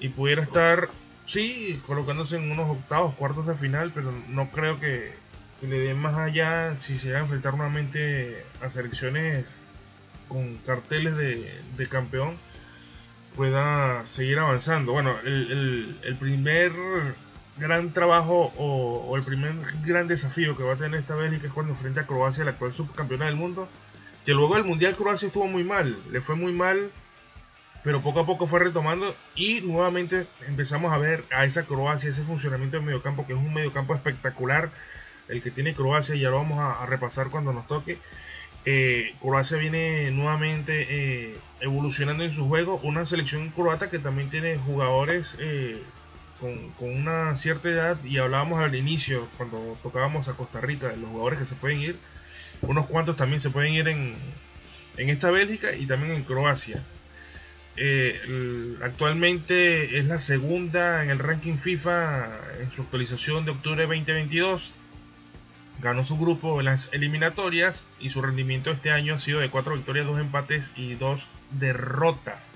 y, 0.00 0.08
pudiera 0.10 0.42
estar, 0.42 0.88
sí, 1.24 1.80
colocándose 1.86 2.36
en 2.36 2.50
unos 2.50 2.70
octavos, 2.70 3.14
cuartos 3.14 3.46
de 3.46 3.54
final, 3.54 3.90
pero 3.94 4.12
no 4.28 4.50
creo 4.50 4.78
que, 4.80 5.12
le 5.60 5.80
den 5.80 5.98
más 5.98 6.16
allá 6.16 6.76
si 6.78 6.96
se 6.96 7.10
va 7.10 7.18
a 7.18 7.22
enfrentar 7.22 7.54
nuevamente 7.56 8.44
a 8.62 8.70
selecciones 8.70 9.44
con 10.28 10.56
carteles 10.58 11.16
de, 11.16 11.60
de 11.76 11.88
campeón, 11.88 12.36
pueda 13.36 14.04
seguir 14.06 14.38
avanzando. 14.38 14.92
Bueno, 14.92 15.16
el, 15.24 15.52
el, 15.52 15.98
el 16.02 16.16
primer 16.16 16.72
gran 17.58 17.90
trabajo 17.92 18.52
o, 18.56 19.16
el 19.16 19.22
primer 19.22 19.52
gran 19.84 20.08
desafío 20.08 20.56
que 20.56 20.62
va 20.62 20.74
a 20.74 20.76
tener 20.76 21.00
esta 21.00 21.14
Bélgica 21.14 21.48
es 21.48 21.52
cuando 21.52 21.72
enfrenta 21.72 22.02
a 22.02 22.06
Croacia, 22.06 22.44
la 22.44 22.52
actual 22.52 22.72
subcampeona 22.72 23.26
del 23.26 23.36
mundo. 23.36 23.68
Que 24.24 24.34
luego 24.34 24.54
del 24.54 24.64
Mundial 24.64 24.94
Croacia 24.94 25.26
estuvo 25.26 25.46
muy 25.46 25.64
mal, 25.64 25.96
le 26.10 26.20
fue 26.20 26.36
muy 26.36 26.52
mal, 26.52 26.90
pero 27.82 28.02
poco 28.02 28.20
a 28.20 28.26
poco 28.26 28.46
fue 28.46 28.60
retomando 28.60 29.14
y 29.34 29.62
nuevamente 29.62 30.26
empezamos 30.46 30.92
a 30.92 30.98
ver 30.98 31.24
a 31.30 31.44
esa 31.44 31.64
Croacia, 31.64 32.10
ese 32.10 32.22
funcionamiento 32.22 32.76
del 32.76 32.86
mediocampo, 32.86 33.26
que 33.26 33.32
es 33.32 33.38
un 33.38 33.54
mediocampo 33.54 33.94
espectacular, 33.94 34.70
el 35.28 35.42
que 35.42 35.50
tiene 35.50 35.74
Croacia, 35.74 36.14
ya 36.14 36.30
lo 36.30 36.36
vamos 36.36 36.58
a, 36.58 36.84
repasar 36.86 37.30
cuando 37.30 37.52
nos 37.52 37.66
toque. 37.66 37.98
Eh, 38.70 39.14
Croacia 39.22 39.56
viene 39.56 40.10
nuevamente 40.10 40.86
eh, 40.90 41.38
evolucionando 41.60 42.22
en 42.22 42.30
su 42.30 42.46
juego, 42.46 42.78
una 42.82 43.06
selección 43.06 43.48
croata 43.48 43.88
que 43.88 43.98
también 43.98 44.28
tiene 44.28 44.58
jugadores 44.58 45.36
eh, 45.38 45.82
con, 46.38 46.54
una 46.78 47.34
cierta 47.36 47.70
edad 47.70 47.96
y 48.04 48.18
hablábamos 48.18 48.62
al 48.62 48.74
inicio 48.74 49.26
cuando 49.38 49.78
tocábamos 49.82 50.28
a 50.28 50.34
Costa 50.34 50.60
Rica 50.60 50.88
de 50.88 50.98
los 50.98 51.08
jugadores 51.08 51.38
que 51.38 51.46
se 51.46 51.54
pueden 51.54 51.80
ir, 51.80 51.96
unos 52.60 52.84
cuantos 52.88 53.16
también 53.16 53.40
se 53.40 53.48
pueden 53.48 53.72
ir 53.72 53.88
en, 53.88 54.14
en 54.98 55.08
esta 55.08 55.30
Bélgica 55.30 55.74
y 55.74 55.86
también 55.86 56.12
en 56.12 56.24
Croacia. 56.24 56.82
Actualmente 58.82 59.98
es 59.98 60.04
la 60.04 60.18
segunda 60.18 61.02
en 61.02 61.08
el 61.08 61.20
ranking 61.20 61.56
FIFA 61.56 62.36
en 62.60 62.70
su 62.70 62.82
actualización 62.82 63.46
de 63.46 63.52
octubre 63.52 63.86
2022. 63.86 64.74
Ganó 65.80 66.02
su 66.02 66.18
grupo 66.18 66.58
en 66.58 66.66
las 66.66 66.92
eliminatorias 66.92 67.84
y 68.00 68.10
su 68.10 68.20
rendimiento 68.20 68.70
este 68.70 68.90
año 68.90 69.14
ha 69.14 69.20
sido 69.20 69.40
de 69.40 69.48
4 69.48 69.74
victorias, 69.74 70.06
2 70.06 70.20
empates 70.20 70.70
y 70.76 70.94
2 70.94 71.28
derrotas. 71.52 72.52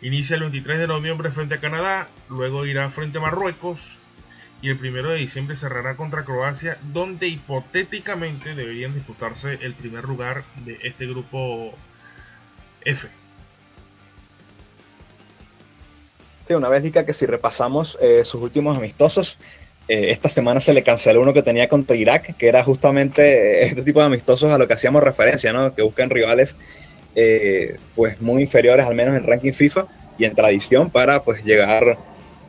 Inicia 0.00 0.34
el 0.34 0.42
23 0.42 0.78
de 0.78 0.86
noviembre 0.86 1.30
frente 1.30 1.56
a 1.56 1.60
Canadá, 1.60 2.08
luego 2.28 2.66
irá 2.66 2.88
frente 2.90 3.18
a 3.18 3.20
Marruecos 3.20 3.96
y 4.62 4.68
el 4.68 4.78
1 4.78 5.08
de 5.10 5.16
diciembre 5.16 5.56
cerrará 5.56 5.96
contra 5.96 6.24
Croacia, 6.24 6.78
donde 6.92 7.26
hipotéticamente 7.26 8.54
deberían 8.54 8.94
disputarse 8.94 9.58
el 9.62 9.74
primer 9.74 10.04
lugar 10.04 10.44
de 10.64 10.78
este 10.82 11.06
grupo 11.06 11.74
F. 12.84 13.08
Sí, 16.44 16.54
una 16.54 16.68
Bélgica 16.68 17.04
que 17.04 17.12
si 17.12 17.26
repasamos 17.26 17.98
eh, 18.00 18.24
sus 18.24 18.40
últimos 18.40 18.76
amistosos, 18.76 19.36
eh, 19.88 20.10
esta 20.10 20.28
semana 20.28 20.60
se 20.60 20.72
le 20.72 20.82
canceló 20.82 21.22
uno 21.22 21.32
que 21.32 21.42
tenía 21.42 21.68
contra 21.68 21.96
Irak, 21.96 22.36
que 22.36 22.48
era 22.48 22.62
justamente 22.62 23.64
este 23.64 23.82
tipo 23.82 24.00
de 24.00 24.06
amistosos 24.06 24.50
a 24.50 24.58
lo 24.58 24.66
que 24.66 24.74
hacíamos 24.74 25.02
referencia, 25.02 25.52
¿no? 25.52 25.74
que 25.74 25.82
buscan 25.82 26.10
rivales 26.10 26.56
eh, 27.14 27.76
pues 27.94 28.20
muy 28.22 28.42
inferiores 28.42 28.86
al 28.86 28.94
menos 28.94 29.14
en 29.14 29.26
ranking 29.26 29.52
FIFA 29.52 29.86
y 30.16 30.24
en 30.24 30.34
tradición 30.34 30.88
para 30.88 31.22
pues 31.22 31.44
llegar 31.44 31.98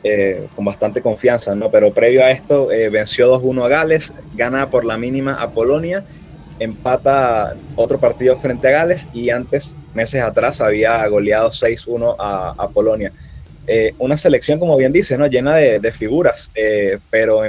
eh, 0.02 0.46
con 0.54 0.64
bastante 0.64 1.00
confianza, 1.00 1.54
¿no? 1.54 1.70
Pero 1.70 1.92
previo 1.92 2.24
a 2.24 2.30
esto 2.30 2.70
eh, 2.70 2.88
venció 2.90 3.40
2-1 3.40 3.64
a 3.64 3.68
Gales, 3.68 4.12
gana 4.34 4.68
por 4.68 4.84
la 4.84 4.98
mínima 4.98 5.34
a 5.34 5.50
Polonia, 5.50 6.04
empata 6.58 7.54
otro 7.74 7.98
partido 7.98 8.38
frente 8.38 8.68
a 8.68 8.72
Gales 8.72 9.08
y 9.14 9.30
antes, 9.30 9.74
meses 9.94 10.22
atrás, 10.22 10.60
había 10.60 11.06
goleado 11.08 11.50
6-1 11.50 12.16
a, 12.18 12.68
Polonia. 12.68 13.12
Una 13.98 14.16
selección, 14.16 14.58
como 14.58 14.76
bien 14.76 14.92
dice, 14.92 15.16
¿no? 15.16 15.26
llena 15.26 15.56
de, 15.56 15.92
figuras, 15.92 16.50
pero 17.10 17.42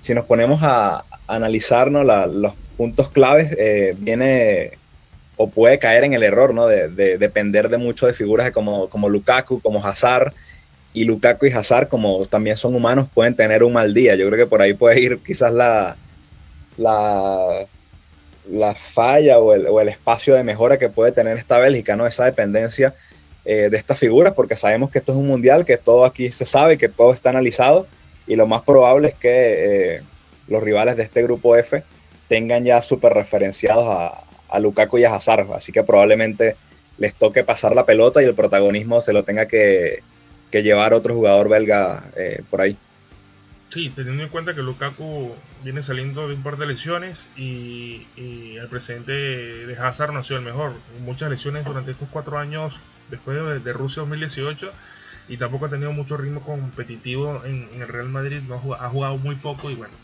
si 0.00 0.14
nos 0.14 0.24
ponemos 0.24 0.60
a, 0.62 1.04
analizar 1.26 1.90
los 1.90 2.54
puntos 2.76 3.10
claves, 3.10 3.56
viene 3.98 4.72
o 5.42 5.48
puede 5.48 5.78
caer 5.78 6.04
en 6.04 6.12
el 6.12 6.22
error, 6.22 6.52
¿no? 6.52 6.66
De, 6.66 7.16
depender 7.16 7.70
de 7.70 7.78
mucho 7.78 8.06
de 8.06 8.12
figuras 8.12 8.50
como, 8.50 8.90
como 8.90 9.08
Lukaku, 9.08 9.60
como 9.62 9.82
Hazard, 9.82 10.34
y 10.92 11.04
Lukaku 11.04 11.46
y 11.46 11.52
Hazard, 11.52 11.88
como 11.88 12.26
también 12.26 12.58
son 12.58 12.74
humanos, 12.74 13.08
pueden 13.14 13.34
tener 13.34 13.62
un 13.62 13.72
mal 13.72 13.94
día. 13.94 14.16
Yo 14.16 14.28
creo 14.28 14.44
que 14.44 14.50
por 14.50 14.60
ahí 14.60 14.74
puede 14.74 15.00
ir 15.00 15.18
quizás 15.24 15.50
la, 15.50 15.96
la, 16.76 17.66
la 18.50 18.74
falla 18.74 19.38
o 19.38 19.80
el, 19.80 19.88
espacio 19.88 20.34
de 20.34 20.44
mejora 20.44 20.78
que 20.78 20.90
puede 20.90 21.12
tener 21.12 21.38
esta 21.38 21.58
Bélgica, 21.58 21.96
¿no? 21.96 22.06
Esa 22.06 22.26
dependencia 22.26 22.94
eh, 23.44 23.68
de 23.70 23.76
estas 23.76 23.98
figuras, 23.98 24.34
porque 24.34 24.56
sabemos 24.56 24.90
que 24.90 24.98
esto 24.98 25.12
es 25.12 25.18
un 25.18 25.26
mundial, 25.26 25.64
que 25.64 25.76
todo 25.76 26.04
aquí 26.04 26.32
se 26.32 26.46
sabe, 26.46 26.78
que 26.78 26.88
todo 26.88 27.12
está 27.12 27.30
analizado, 27.30 27.86
y 28.26 28.36
lo 28.36 28.46
más 28.46 28.62
probable 28.62 29.08
es 29.08 29.14
que 29.14 29.96
eh, 29.96 30.02
los 30.48 30.62
rivales 30.62 30.96
de 30.96 31.02
este 31.02 31.22
grupo 31.22 31.56
F 31.56 31.82
tengan 32.28 32.64
ya 32.64 32.82
súper 32.82 33.12
referenciados 33.12 33.86
a, 33.88 34.22
a 34.50 34.58
Lukaku 34.60 34.98
y 34.98 35.04
a 35.04 35.14
Hazard, 35.14 35.52
así 35.52 35.72
que 35.72 35.82
probablemente 35.82 36.56
les 36.98 37.14
toque 37.14 37.42
pasar 37.44 37.74
la 37.74 37.86
pelota 37.86 38.22
y 38.22 38.26
el 38.26 38.34
protagonismo 38.34 39.00
se 39.00 39.12
lo 39.12 39.24
tenga 39.24 39.46
que, 39.46 40.02
llevar 40.52 40.92
otro 40.92 41.14
jugador 41.14 41.48
belga 41.48 42.04
eh, 42.16 42.42
por 42.50 42.60
ahí. 42.60 42.76
Sí, 43.70 43.88
teniendo 43.90 44.24
en 44.24 44.28
cuenta 44.30 44.52
que 44.52 44.62
Lukaku 44.62 45.32
viene 45.62 45.84
saliendo 45.84 46.26
de 46.26 46.34
un 46.34 46.42
par 46.42 46.56
de 46.56 46.66
lesiones 46.66 47.30
y, 47.36 48.04
el 48.16 48.66
presente 48.68 49.12
de 49.12 49.78
Hazard 49.78 50.12
no 50.12 50.18
ha 50.18 50.24
sido 50.24 50.40
el 50.40 50.44
mejor. 50.44 50.72
Muchas 51.04 51.30
lesiones 51.30 51.64
durante 51.64 51.92
estos 51.92 52.08
cuatro 52.10 52.38
años 52.38 52.80
después 53.10 53.64
de, 53.64 53.72
Rusia 53.72 54.00
2018 54.00 54.72
y 55.28 55.36
tampoco 55.36 55.66
ha 55.66 55.70
tenido 55.70 55.92
mucho 55.92 56.16
ritmo 56.16 56.40
competitivo 56.40 57.42
en, 57.44 57.68
el 57.80 57.86
Real 57.86 58.08
Madrid, 58.08 58.40
no 58.42 58.56
ha 58.56 58.88
jugado 58.88 59.16
muy 59.18 59.36
poco 59.36 59.70
y 59.70 59.76
bueno, 59.76 59.94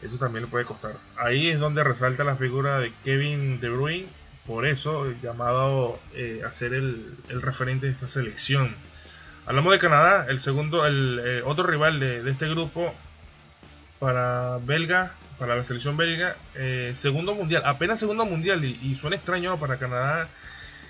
eso 0.00 0.16
también 0.16 0.44
le 0.44 0.50
puede 0.50 0.64
costar. 0.64 0.94
Ahí 1.16 1.48
es 1.48 1.58
donde 1.58 1.82
resalta 1.82 2.22
la 2.22 2.36
figura 2.36 2.78
de 2.78 2.92
Kevin 3.04 3.60
De 3.60 3.68
Bruyne, 3.68 4.06
por 4.46 4.64
eso 4.64 5.12
llamado 5.20 5.98
eh, 6.14 6.42
a 6.46 6.52
ser 6.52 6.72
el, 6.74 7.16
referente 7.28 7.86
de 7.86 7.92
esta 7.92 8.06
selección. 8.06 8.72
Hablamos 9.46 9.72
de 9.72 9.78
Canadá, 9.78 10.26
el 10.28 10.40
segundo, 10.40 10.86
el 10.86 11.20
eh, 11.24 11.42
otro 11.44 11.64
rival 11.66 11.98
de, 12.00 12.28
este 12.30 12.48
grupo 12.48 12.94
para 13.98 14.58
belga, 14.58 15.12
para 15.38 15.56
la 15.56 15.64
selección 15.64 15.96
belga, 15.96 16.36
eh, 16.54 16.92
segundo 16.94 17.34
mundial, 17.34 17.62
apenas 17.64 17.98
segundo 17.98 18.24
mundial 18.24 18.64
y, 18.64 18.94
suena 18.94 19.16
extraño 19.16 19.58
para 19.58 19.78
Canadá 19.78 20.28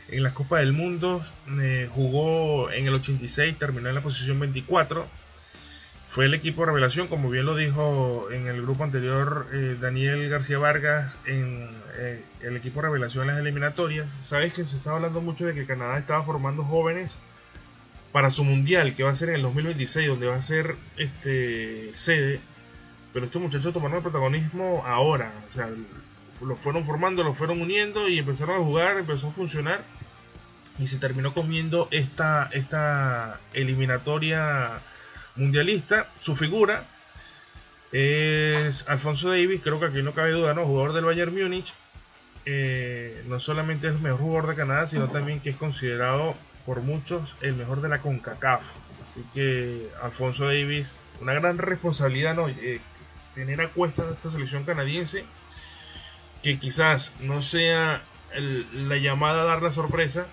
en 0.08 0.22
la 0.22 0.34
Copa 0.34 0.58
del 0.58 0.72
Mundo, 0.72 1.22
jugó 1.94 2.70
en 2.70 2.86
el 2.86 2.94
86, 2.94 3.58
terminó 3.58 3.88
en 3.88 3.94
la 3.94 4.02
posición 4.02 4.38
24 4.38 5.06
fue 6.12 6.26
el 6.26 6.34
equipo 6.34 6.66
revelación, 6.66 7.08
como 7.08 7.30
bien 7.30 7.46
lo 7.46 7.56
dijo 7.56 8.28
en 8.30 8.46
el 8.46 8.60
grupo 8.60 8.84
anterior 8.84 9.46
eh, 9.50 9.78
Daniel 9.80 10.28
García 10.28 10.58
Vargas, 10.58 11.18
en 11.24 11.66
eh, 11.96 12.22
el 12.42 12.54
equipo 12.54 12.82
revelación 12.82 13.30
en 13.30 13.36
las 13.36 13.38
eliminatorias. 13.38 14.12
Sabes 14.20 14.52
que 14.52 14.66
se 14.66 14.76
estaba 14.76 14.96
hablando 14.96 15.22
mucho 15.22 15.46
de 15.46 15.54
que 15.54 15.64
Canadá 15.64 15.96
estaba 15.96 16.22
formando 16.22 16.64
jóvenes 16.64 17.18
para 18.12 18.30
su 18.30 18.44
mundial, 18.44 18.94
que 18.94 19.02
va 19.02 19.10
a 19.10 19.14
ser 19.14 19.30
en 19.30 19.36
el 19.36 19.42
2026, 19.42 20.08
donde 20.08 20.26
va 20.26 20.36
a 20.36 20.42
ser 20.42 20.76
este 20.98 21.90
sede. 21.94 22.40
Pero 23.12 23.26
estos 23.26 23.42
muchachos 23.42 23.72
tomaron 23.72 23.96
el 23.96 24.02
protagonismo 24.02 24.84
ahora. 24.86 25.32
O 25.48 25.52
sea, 25.52 25.68
lo 26.42 26.56
fueron 26.56 26.84
formando, 26.84 27.24
lo 27.24 27.34
fueron 27.34 27.60
uniendo 27.60 28.08
y 28.08 28.18
empezaron 28.18 28.56
a 28.56 28.64
jugar, 28.64 28.98
empezó 28.98 29.28
a 29.28 29.32
funcionar. 29.32 29.82
Y 30.78 30.86
se 30.86 30.98
terminó 30.98 31.34
comiendo 31.34 31.88
esta, 31.90 32.48
esta 32.52 33.40
eliminatoria 33.54 34.80
mundialista. 35.36 36.08
Su 36.20 36.36
figura 36.36 36.84
es 37.92 38.88
Alfonso 38.88 39.30
Davis, 39.30 39.60
creo 39.62 39.80
que 39.80 39.86
aquí 39.86 40.02
no 40.02 40.12
cabe 40.12 40.32
duda, 40.32 40.54
¿no? 40.54 40.64
Jugador 40.64 40.92
del 40.94 41.04
Bayern 41.04 41.34
Múnich. 41.34 41.72
Eh, 42.44 43.22
no 43.28 43.38
solamente 43.38 43.86
es 43.86 43.94
el 43.94 44.00
mejor 44.00 44.20
jugador 44.20 44.50
de 44.50 44.56
Canadá, 44.56 44.86
sino 44.86 45.08
también 45.08 45.40
que 45.40 45.50
es 45.50 45.56
considerado 45.56 46.34
por 46.66 46.80
muchos 46.80 47.36
el 47.40 47.54
mejor 47.54 47.80
de 47.80 47.88
la 47.88 48.00
CONCACAF. 48.00 48.70
Así 49.02 49.24
que 49.34 49.88
Alfonso 50.02 50.46
Davis, 50.46 50.92
una 51.20 51.34
gran 51.34 51.58
responsabilidad, 51.58 52.34
¿no? 52.34 52.48
Eh, 52.48 52.80
tener 53.34 53.60
a 53.60 53.68
cuesta 53.68 54.04
esta 54.10 54.30
selección 54.30 54.64
canadiense, 54.64 55.24
que 56.42 56.58
quizás 56.58 57.12
no 57.20 57.40
sea 57.40 58.02
la 58.74 58.96
llamada 58.96 59.42
a 59.42 59.44
dar 59.44 59.62
la 59.62 59.72
sorpresa, 59.72 60.26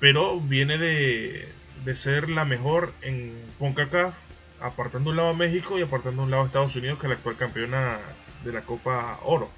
pero 0.00 0.40
viene 0.40 0.78
de, 0.78 1.48
de 1.84 1.96
ser 1.96 2.28
la 2.28 2.44
mejor 2.44 2.92
en 3.02 3.34
CONCACAF, 3.58 4.14
apartando 4.60 5.10
un 5.10 5.16
lado 5.16 5.30
a 5.30 5.34
México 5.34 5.78
y 5.78 5.82
apartando 5.82 6.22
un 6.22 6.30
lado 6.30 6.42
a 6.42 6.46
Estados 6.46 6.76
Unidos, 6.76 6.98
que 6.98 7.06
es 7.06 7.10
la 7.10 7.16
actual 7.16 7.36
campeona 7.36 7.98
de 8.44 8.52
la 8.52 8.62
Copa 8.62 9.18
Oro. 9.24 9.50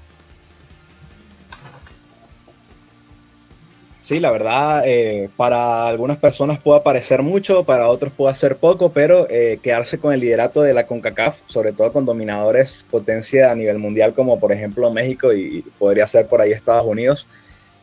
Sí, 4.09 4.21
la 4.21 4.31
verdad, 4.31 4.85
eh, 4.87 5.29
para 5.37 5.87
algunas 5.87 6.17
personas 6.17 6.59
puede 6.59 6.81
parecer 6.81 7.23
mucho, 7.23 7.65
para 7.65 7.89
otros 7.91 8.11
puede 8.11 8.35
ser 8.37 8.57
poco, 8.57 8.91
pero 8.91 9.27
eh, 9.29 9.59
quedarse 9.63 9.99
con 9.99 10.15
el 10.15 10.21
liderato 10.21 10.63
de 10.63 10.73
la 10.73 10.87
CONCACAF, 10.87 11.37
sobre 11.47 11.73
todo 11.73 11.93
con 11.93 12.07
dominadores 12.07 12.87
potencia 12.91 13.51
a 13.51 13.55
nivel 13.55 13.77
mundial 13.77 14.15
como 14.15 14.41
por 14.41 14.51
ejemplo 14.51 14.91
México 14.91 15.35
y, 15.35 15.63
podría 15.79 16.07
ser 16.07 16.27
por 16.27 16.41
ahí 16.41 16.53
Estados 16.53 16.87
Unidos, 16.87 17.27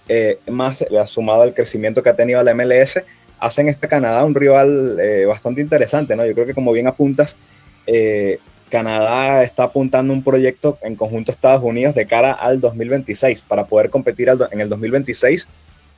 eh, 0.09 0.39
más 0.49 0.83
sumado 1.05 1.43
al 1.43 1.53
crecimiento 1.53 2.01
que 2.01 2.09
ha 2.09 2.15
tenido 2.15 2.41
la 2.41 2.55
MLS, 2.55 3.03
hacen 3.37 3.69
este 3.69 3.87
Canadá 3.87 4.25
un 4.25 4.33
rival 4.33 4.97
bastante 5.27 5.61
interesante, 5.61 6.15
¿no? 6.15 6.25
Yo 6.25 6.33
creo 6.33 6.47
que 6.47 6.55
como 6.55 6.71
bien 6.71 6.87
apuntas, 6.87 7.35
Canadá 8.71 9.43
está 9.43 9.65
apuntando 9.65 10.11
un 10.11 10.23
proyecto 10.23 10.79
en 10.81 10.95
conjunto 10.95 11.31
Estados 11.31 11.61
Unidos 11.61 11.93
de 11.93 12.07
cara 12.07 12.31
al 12.31 12.59
2026 12.59 13.43
para 13.43 13.67
poder 13.67 13.91
competir 13.91 14.27
en 14.51 14.59
el 14.59 14.69
2026 14.69 15.47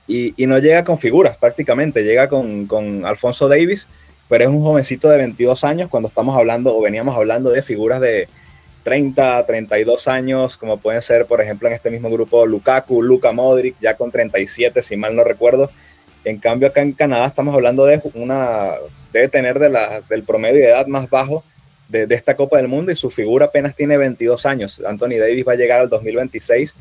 y, 0.08 0.34
no 0.46 0.58
llega 0.60 0.84
con 0.84 0.98
figuras 0.98 1.38
prácticamente, 1.38 2.04
llega 2.04 2.28
con, 2.30 3.04
Alfonso 3.06 3.48
Davis, 3.48 3.88
pero 4.30 4.46
es 4.46 4.50
un 4.50 4.62
jovencito 4.62 5.10
de 5.10 5.18
22 5.18 5.64
años 5.64 5.90
cuando 5.90 6.08
estamos 6.08 6.38
hablando 6.38 6.76
o 6.76 6.82
veníamos 6.82 7.16
hablando 7.16 7.50
de 7.50 7.62
figuras 7.62 8.00
de 8.00 8.28
30, 8.84 9.46
32 9.46 10.08
años, 10.08 10.56
como 10.56 10.78
pueden 10.78 11.02
ser, 11.02 11.26
por 11.26 11.42
ejemplo, 11.42 11.68
en 11.68 11.74
este 11.74 11.92
mismo 11.92 12.10
grupo 12.10 12.46
Lukaku, 12.46 13.02
Luka 13.02 13.34
Modric, 13.34 13.76
ya 13.82 13.96
con 13.96 14.12
37, 14.12 14.82
si 14.82 14.96
mal 14.96 15.16
no 15.16 15.24
recuerdo. 15.24 15.70
En 16.24 16.40
cambio, 16.40 16.70
acá 16.70 16.82
en 16.82 16.94
Canadá 16.94 17.28
estamos 17.28 17.54
hablando 17.54 17.86
de 17.86 18.02
una, 18.14 18.72
debe 19.12 19.28
tener 19.28 19.60
de 19.60 19.70
la, 19.70 20.02
del 20.10 20.24
promedio 20.24 20.62
de 20.62 20.70
edad 20.70 20.88
más 20.88 21.10
bajo 21.10 21.44
de, 21.90 22.08
esta 22.10 22.36
Copa 22.36 22.58
del 22.58 22.68
Mundo 22.68 22.92
y 22.92 22.96
su 22.96 23.10
figura 23.10 23.48
apenas 23.48 23.76
tiene 23.76 23.98
22 23.98 24.46
años. 24.46 24.82
Anthony 24.86 25.20
Davis 25.20 25.46
va 25.48 25.54
a 25.54 25.56
llegar 25.56 25.80
al 25.80 25.90
2026. 25.90 26.76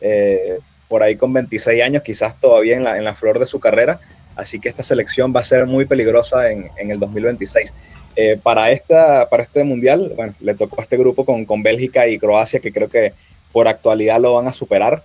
Eh, 0.00 0.58
por 0.88 1.02
ahí 1.02 1.16
con 1.16 1.32
26 1.32 1.82
años, 1.82 2.02
quizás 2.02 2.40
todavía 2.40 2.76
en 2.76 2.84
la, 2.84 2.96
en 2.96 3.04
la 3.04 3.14
flor 3.14 3.38
de 3.38 3.46
su 3.46 3.60
carrera. 3.60 4.00
Así 4.34 4.60
que 4.60 4.68
esta 4.68 4.82
selección 4.82 5.32
va 5.34 5.40
a 5.40 5.44
ser 5.44 5.66
muy 5.66 5.84
peligrosa 5.84 6.50
en, 6.50 6.70
en 6.76 6.90
el 6.90 6.98
2026. 6.98 7.72
Eh, 8.16 8.36
para, 8.42 8.70
esta, 8.72 9.28
para 9.28 9.44
este 9.44 9.62
mundial, 9.62 10.12
bueno, 10.16 10.34
le 10.40 10.54
tocó 10.54 10.80
a 10.80 10.82
este 10.82 10.96
grupo 10.96 11.24
con, 11.24 11.44
con 11.44 11.62
Bélgica 11.62 12.08
y 12.08 12.18
Croacia, 12.18 12.60
que 12.60 12.72
creo 12.72 12.88
que 12.88 13.12
por 13.52 13.68
actualidad 13.68 14.20
lo 14.20 14.34
van 14.34 14.48
a 14.48 14.52
superar, 14.52 15.02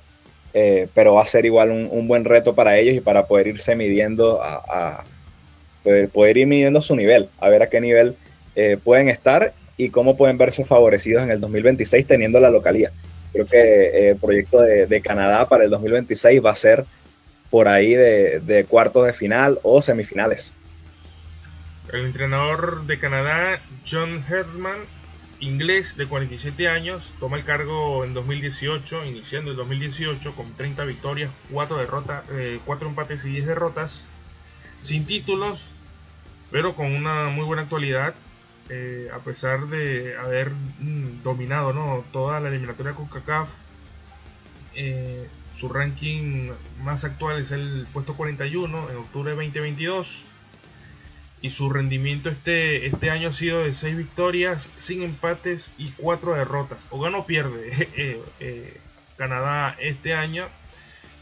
eh, 0.53 0.87
pero 0.93 1.15
va 1.15 1.23
a 1.23 1.27
ser 1.27 1.45
igual 1.45 1.71
un, 1.71 1.87
un, 1.91 2.07
buen 2.07 2.25
reto 2.25 2.55
para 2.55 2.77
ellos 2.77 2.95
y 2.95 3.01
para 3.01 3.25
poder 3.25 3.47
irse 3.47 3.75
midiendo, 3.75 4.41
a, 4.41 4.63
a 4.67 5.03
poder, 6.11 6.37
ir 6.37 6.47
midiendo 6.47 6.81
su 6.81 6.95
nivel, 6.95 7.29
a 7.39 7.49
ver 7.49 7.61
a 7.63 7.69
qué 7.69 7.81
nivel 7.81 8.15
eh, 8.55 8.77
pueden 8.83 9.09
estar 9.09 9.53
y 9.77 9.89
cómo 9.89 10.15
pueden 10.15 10.37
verse 10.37 10.65
favorecidos 10.65 11.23
en 11.23 11.31
el 11.31 11.39
2026 11.39 12.07
teniendo 12.07 12.39
la 12.39 12.49
localidad. 12.49 12.91
Creo 13.33 13.45
que 13.47 13.57
eh, 13.57 14.09
el 14.11 14.17
proyecto 14.17 14.61
de, 14.61 15.01
Canadá 15.01 15.49
para 15.49 15.63
el 15.63 15.71
2026 15.71 16.45
va 16.45 16.51
a 16.51 16.55
ser 16.55 16.85
por 17.49 17.67
ahí 17.67 17.93
de, 17.93 18.65
cuartos 18.69 19.05
de 19.05 19.13
final 19.13 19.59
o 19.63 19.81
semifinales. 19.81 20.53
El 21.91 22.05
entrenador 22.05 22.85
de 22.85 22.99
Canadá, 22.99 23.59
John 23.89 24.23
Herman, 24.27 24.77
inglés 25.39 25.97
de 25.97 26.07
47 26.07 26.67
años, 26.69 27.15
toma 27.19 27.37
el 27.37 27.43
cargo 27.43 28.05
en 28.05 28.13
2018, 28.13 29.05
iniciando 29.05 29.51
el 29.51 29.57
2018 29.57 30.35
con 30.35 30.53
30 30.53 30.85
victorias, 30.85 31.31
4, 31.51 31.77
derrotas, 31.77 32.23
4 32.65 32.87
empates 32.87 33.25
y 33.25 33.29
10 33.31 33.47
derrotas, 33.47 34.05
sin 34.81 35.05
títulos, 35.05 35.71
pero 36.51 36.75
con 36.75 36.93
una 36.93 37.25
muy 37.29 37.45
buena 37.45 37.63
actualidad. 37.63 38.13
Eh, 38.69 39.09
a 39.13 39.19
pesar 39.19 39.67
de 39.67 40.15
haber 40.17 40.49
mm, 40.51 41.21
dominado 41.21 41.73
¿no? 41.73 42.05
toda 42.13 42.39
la 42.39 42.47
eliminatoria 42.47 42.93
con 42.93 43.09
eh, 44.73 45.27
su 45.53 45.67
ranking 45.67 46.51
más 46.81 47.03
actual 47.03 47.41
es 47.41 47.51
el 47.51 47.85
puesto 47.91 48.15
41 48.15 48.89
en 48.89 48.95
octubre 48.95 49.31
de 49.31 49.35
2022 49.35 50.23
y 51.41 51.49
su 51.49 51.69
rendimiento 51.69 52.29
este, 52.29 52.85
este 52.85 53.11
año 53.11 53.29
ha 53.29 53.33
sido 53.33 53.63
de 53.63 53.73
6 53.73 53.97
victorias, 53.97 54.69
sin 54.77 55.03
empates 55.03 55.71
y 55.77 55.91
4 55.97 56.35
derrotas. 56.35 56.87
O 56.89 57.01
gana 57.01 57.17
o 57.17 57.25
pierde 57.25 57.69
eh, 58.39 58.77
Canadá 59.17 59.75
este 59.79 60.13
año 60.13 60.47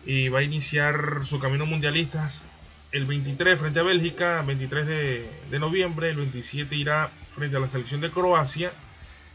y 0.05 0.29
va 0.29 0.39
a 0.39 0.43
iniciar 0.43 1.23
su 1.23 1.39
camino 1.39 1.65
mundialistas 1.65 2.43
el 2.91 3.05
23 3.05 3.59
frente 3.59 3.79
a 3.79 3.83
Bélgica, 3.83 4.43
23 4.45 4.85
de, 4.85 5.29
de 5.49 5.59
noviembre, 5.59 6.09
el 6.09 6.17
27 6.17 6.75
irá 6.75 7.09
frente 7.41 7.57
a 7.57 7.59
la 7.59 7.69
selección 7.69 8.01
de 8.01 8.11
Croacia 8.11 8.71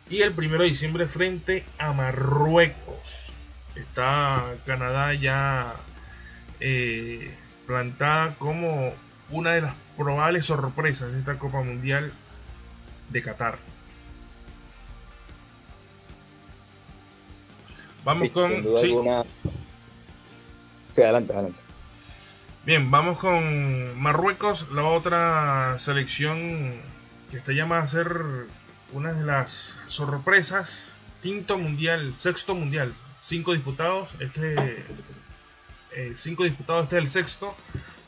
y 0.08 0.20
el 0.20 0.32
1 0.32 0.58
de 0.58 0.64
diciembre 0.66 1.08
frente 1.08 1.64
a 1.76 1.92
Marruecos. 1.92 3.32
Está 3.74 4.44
Canadá 4.64 5.12
ya 5.14 5.74
eh, 6.60 7.34
plantada 7.66 8.36
como 8.36 8.92
una 9.30 9.54
de 9.54 9.62
las 9.62 9.74
probables 9.96 10.44
sorpresas 10.44 11.10
de 11.10 11.18
esta 11.18 11.36
Copa 11.36 11.64
Mundial 11.64 12.12
de 13.10 13.22
Qatar. 13.24 13.58
Vamos 18.04 18.28
con... 18.28 18.52
Sí. 18.78 18.94
sí, 20.92 21.02
adelante, 21.02 21.32
adelante. 21.32 21.58
Bien, 22.64 22.88
vamos 22.88 23.18
con 23.18 23.98
Marruecos, 23.98 24.70
la 24.70 24.84
otra 24.84 25.74
selección 25.80 26.95
que 27.30 27.38
está 27.38 27.52
llamada 27.52 27.82
a 27.82 27.86
ser 27.86 28.08
una 28.92 29.12
de 29.12 29.24
las 29.24 29.78
sorpresas. 29.86 30.92
Quinto 31.22 31.58
mundial, 31.58 32.14
sexto 32.18 32.54
mundial, 32.54 32.94
cinco 33.20 33.52
disputados. 33.52 34.10
Este, 34.20 34.84
eh, 35.92 36.12
cinco 36.14 36.44
disputados, 36.44 36.84
este 36.84 36.98
es 36.98 37.04
el 37.04 37.10
sexto. 37.10 37.56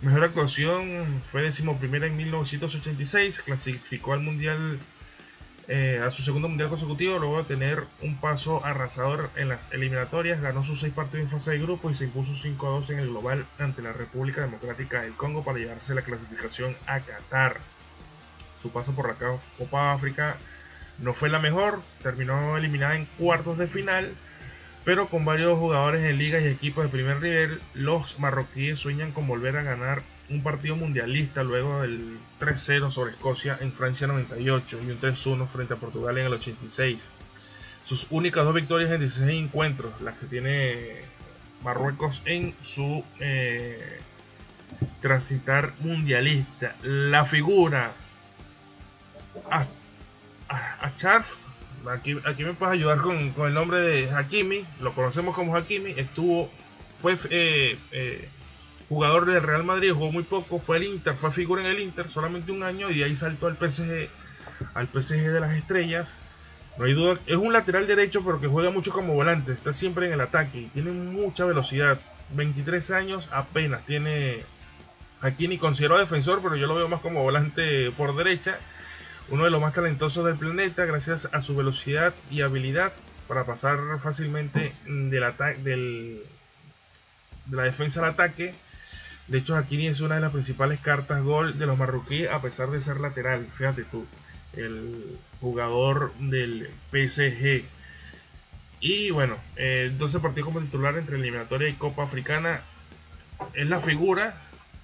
Mejor 0.01 0.25
actuación 0.25 1.23
fue 1.31 1.43
decimoprimera 1.43 2.07
en 2.07 2.17
1986. 2.17 3.43
Clasificó 3.43 4.13
al 4.13 4.21
mundial, 4.21 4.79
eh, 5.67 6.01
a 6.05 6.11
su 6.11 6.23
segundo 6.23 6.49
mundial 6.49 6.69
consecutivo, 6.69 7.19
luego 7.19 7.39
de 7.39 7.45
tener 7.45 7.85
un 8.03 8.21
paso 8.21 8.65
arrasador 8.65 9.31
en 9.35 9.49
las 9.49 9.73
eliminatorias. 9.73 10.41
Ganó 10.41 10.63
sus 10.63 10.81
seis 10.81 10.93
partidos 10.95 11.25
en 11.25 11.31
fase 11.31 11.51
de 11.53 11.59
grupo 11.59 11.91
y 11.91 11.95
se 11.95 12.05
impuso 12.05 12.37
5 12.37 12.67
a 12.67 12.71
2 12.71 12.91
en 12.91 12.99
el 13.01 13.09
global 13.09 13.45
ante 13.59 13.83
la 13.83 13.93
República 13.93 14.43
Democrática 14.43 15.03
del 15.03 15.15
Congo 15.15 15.43
para 15.43 15.59
llevarse 15.59 15.95
la 15.95 16.03
clasificación 16.03 16.77
a 16.87 17.01
Qatar 17.01 17.59
su 18.61 18.71
paso 18.71 18.93
por 18.93 19.09
la 19.09 19.15
Copa 19.57 19.93
África 19.93 20.37
no 20.99 21.15
fue 21.15 21.29
la 21.29 21.39
mejor, 21.39 21.81
terminó 22.03 22.57
eliminada 22.57 22.97
en 22.97 23.07
cuartos 23.19 23.57
de 23.59 23.69
final, 23.69 24.11
pero 24.85 25.09
con 25.09 25.25
varios 25.25 25.59
jugadores 25.59 26.03
en 26.03 26.19
ligas 26.19 26.43
y 26.43 26.49
equipos 26.49 26.85
de 26.85 26.91
primer 26.91 27.21
nivel, 27.21 27.61
los 27.75 28.19
marroquíes 28.19 28.81
sueñan 28.81 29.13
con 29.13 29.27
volver 29.27 29.57
a 29.57 29.63
ganar 29.63 30.03
un 30.31 30.43
partido 30.43 30.77
mundialista 30.77 31.43
luego 31.43 31.83
del 31.83 32.19
3-0 32.41 32.91
sobre 32.91 33.13
Escocia 33.13 33.57
en 33.61 33.73
Francia 33.73 34.07
98 34.07 34.81
y 34.83 34.91
un 34.91 35.01
3-1 35.01 35.47
frente 35.47 35.75
a 35.75 35.77
Portugal 35.79 36.19
en 36.19 36.27
el 36.27 36.33
86. 36.35 37.09
Sus 37.83 38.09
únicas 38.11 38.45
dos 38.45 38.55
victorias 38.55 38.91
en 38.91 39.01
16 39.01 39.45
encuentros, 39.45 39.99
las 40.03 40.19
que 40.19 40.27
tiene 40.27 40.97
Marruecos 41.63 42.23
en 42.25 42.55
su 42.61 43.05
eh, 43.21 44.01
transitar 45.01 45.73
mundialista. 45.81 46.75
La 46.83 47.25
figura 47.25 47.93
a, 49.51 50.97
Charf, 50.97 51.37
aquí, 51.91 52.19
aquí 52.25 52.45
me 52.45 52.55
puedes 52.55 52.75
ayudar 52.75 52.99
con, 52.99 53.33
el 53.47 53.55
nombre 53.55 53.81
de 53.81 54.11
Hakimi, 54.11 54.65
lo 54.81 54.95
conocemos 54.95 55.35
como 55.35 55.57
Hakimi, 55.57 55.93
estuvo, 55.93 56.51
fue 56.97 57.17
eh, 57.31 57.79
eh, 57.93 58.29
jugador 58.89 59.27
del 59.27 59.43
Real 59.43 59.65
Madrid, 59.65 59.93
jugó 59.93 60.11
muy 60.11 60.23
poco, 60.23 60.59
fue 60.59 60.79
al 60.79 60.85
Inter, 60.85 61.15
fue 61.15 61.31
figura 61.31 61.63
en 61.63 61.69
el 61.69 61.81
Inter 61.81 62.09
solamente 62.09 62.53
un 62.53 62.63
año 62.63 62.91
y 62.91 63.03
ahí 63.03 63.15
saltó 63.17 63.47
al 63.47 63.57
PSG, 63.57 64.09
al 64.75 64.89
PSG 64.89 65.33
de 65.33 65.41
las 65.41 65.53
estrellas. 65.55 66.15
No 66.79 66.85
hay 66.85 66.93
duda, 66.93 67.19
es 67.27 67.37
un 67.37 67.53
lateral 67.53 67.87
derecho 67.87 68.25
pero 68.25 68.41
que 68.41 68.47
juega 68.47 68.71
mucho 68.71 68.93
como 68.93 69.15
volante, 69.15 69.53
está 69.53 69.73
siempre 69.73 70.07
en 70.07 70.13
el 70.13 70.21
ataque 70.21 70.61
y 70.61 70.67
tiene 70.67 70.93
mucha 70.93 71.45
velocidad. 71.45 72.01
23 72.35 72.91
años 72.91 73.31
apenas 73.33 73.85
tiene 73.85 74.45
aquí 75.21 75.49
ni 75.49 75.59
considero 75.59 75.99
defensor, 75.99 76.41
pero 76.43 76.57
yo 76.57 76.67
lo 76.67 76.75
veo 76.75 76.89
más 76.89 77.01
como 77.01 77.23
volante 77.23 77.91
por 77.93 78.15
derecha 78.15 78.59
uno 79.31 79.45
de 79.45 79.51
los 79.51 79.61
más 79.61 79.75
talentosos 79.75 80.25
del 80.25 80.37
planeta 80.37 80.85
gracias 80.85 81.29
a 81.33 81.41
su 81.41 81.55
velocidad 81.55 82.15
y 82.31 82.41
habilidad 82.41 82.93
para 83.27 83.45
pasar 83.45 83.79
fácilmente 84.01 84.73
del 84.87 85.21
de 87.47 87.57
la 87.57 87.63
defensa 87.63 88.01
al 88.01 88.11
ataque. 88.11 88.55
De 89.27 89.39
hecho, 89.39 89.57
Hakimi 89.57 89.89
es 89.89 90.01
una 90.01 90.15
de 90.15 90.23
las 90.23 90.33
principales 90.33 90.81
cartas 90.81 91.23
gol 91.23 91.59
de 91.59 91.67
los 91.67 91.77
marroquíes 91.77 92.31
a 92.31 92.41
pesar 92.41 92.71
de 92.71 92.81
ser 92.81 93.01
lateral. 93.01 93.47
Fíjate 93.55 93.85
tú, 93.85 94.07
el 94.55 95.19
jugador 95.41 96.15
del 96.19 96.71
PSG. 96.91 97.65
Y 98.81 99.11
bueno, 99.11 99.37
12 99.57 100.21
partidos 100.21 100.47
como 100.47 100.61
titular 100.61 100.97
entre 100.97 101.17
eliminatoria 101.17 101.69
y 101.69 101.75
Copa 101.75 102.05
Africana. 102.05 102.63
Es 103.53 103.69
la 103.69 103.81
figura 103.81 104.35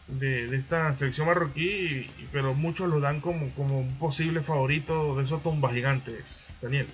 de, 0.09 0.55
esta 0.55 0.95
selección 0.95 1.27
marroquí, 1.27 2.11
pero 2.33 2.55
muchos 2.55 2.89
lo 2.89 3.01
dan 3.01 3.21
como, 3.21 3.49
como 3.51 3.81
un 3.81 3.95
posible 3.99 4.41
favorito 4.41 5.17
de 5.17 5.25
esos 5.25 5.43
tumbas 5.43 5.73
gigantes, 5.73 6.49
Daniel. 6.61 6.87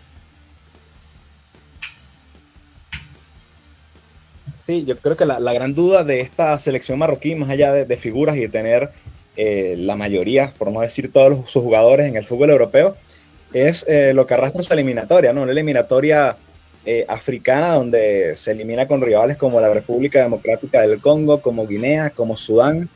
Sí, 4.64 4.84
yo 4.84 4.96
creo 4.98 5.16
que 5.16 5.26
la, 5.26 5.52
gran 5.52 5.74
duda 5.74 6.04
de 6.04 6.20
esta 6.20 6.58
selección 6.58 6.98
marroquí, 6.98 7.34
más 7.34 7.50
allá 7.50 7.72
de, 7.72 7.96
figuras 7.96 8.36
y 8.36 8.40
de 8.40 8.48
tener 8.48 8.90
eh, 9.36 9.74
la 9.78 9.96
mayoría, 9.96 10.52
por 10.58 10.70
no 10.70 10.80
decir 10.80 11.12
todos 11.12 11.50
sus 11.50 11.62
jugadores 11.62 12.08
en 12.08 12.16
el 12.16 12.24
fútbol 12.24 12.50
europeo, 12.50 12.96
es 13.52 13.84
eh, 13.88 14.12
lo 14.14 14.26
que 14.26 14.34
arrastra 14.34 14.62
su 14.62 14.72
eliminatoria, 14.72 15.32
¿no? 15.32 15.42
Una 15.42 15.52
eliminatoria 15.52 16.36
eh, 16.86 17.04
africana 17.08 17.74
donde 17.74 18.36
se 18.36 18.52
elimina 18.52 18.86
con 18.86 19.00
rivales 19.00 19.36
como 19.36 19.60
la 19.60 19.72
República 19.72 20.22
Democrática 20.22 20.82
del 20.82 21.00
Congo, 21.00 21.40
como 21.40 21.66
Guinea, 21.66 22.10
como 22.10 22.36
Sudán, 22.36 22.88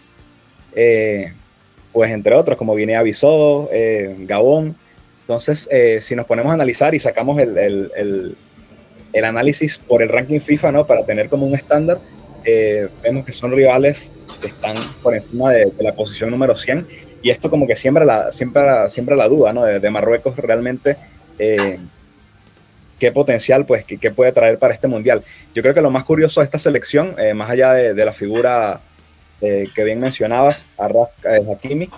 pues 1.93 2.11
entre 2.11 2.35
otros, 2.35 2.57
como 2.57 2.75
Guinea-Bissau, 2.75 3.69
Gabón. 4.21 4.77
Entonces, 5.23 5.69
si 6.05 6.15
nos 6.15 6.27
ponemos 6.27 6.51
a 6.51 6.55
analizar 6.55 6.95
y 6.95 6.99
sacamos 6.99 7.39
el 7.41 8.37
el 9.15 9.25
análisis 9.25 9.79
por 9.79 10.03
el 10.03 10.09
ranking 10.11 10.41
FIFA, 10.41 10.73
¿no? 10.73 10.87
Para 10.87 11.07
tener 11.07 11.29
como 11.29 11.47
un 11.47 11.55
estándar, 11.55 11.99
eh, 12.45 12.89
vemos 13.03 13.25
que 13.25 13.33
son 13.33 13.53
rivales 13.53 14.11
que 14.41 14.49
están 14.49 14.75
por 15.03 15.15
encima 15.15 15.53
de, 15.53 15.73
la 15.79 15.95
posición 15.95 16.31
número 16.31 16.57
100 16.57 16.87
y 17.23 17.31
esto 17.31 17.49
como 17.49 17.67
que 17.67 17.75
la, 18.05 18.33
siempre, 18.33 18.63
siempre 18.91 19.17
la 19.17 19.29
duda, 19.29 19.53
¿no? 19.53 19.65
De, 19.65 19.91
Marruecos 19.91 20.37
realmente 20.37 20.97
eh, 21.39 21.79
qué 22.99 23.13
potencial, 23.13 23.65
pues, 23.65 23.85
qué, 23.85 24.11
puede 24.11 24.33
traer 24.33 24.59
para 24.59 24.75
este 24.75 24.89
mundial. 24.89 25.23
Yo 25.55 25.63
creo 25.63 25.75
que 25.75 25.81
lo 25.81 25.91
más 25.91 26.05
curioso 26.05 26.41
de 26.41 26.47
esta 26.47 26.59
selección, 26.59 27.15
eh, 27.19 27.35
más 27.35 27.49
allá 27.49 27.73
de, 27.73 28.05
la 28.05 28.13
figura 28.13 28.81
que 29.75 29.85
bien 29.85 30.01
mencionabas, 30.01 30.65
Arraf 30.79 31.11
Hakimi, 31.25 31.91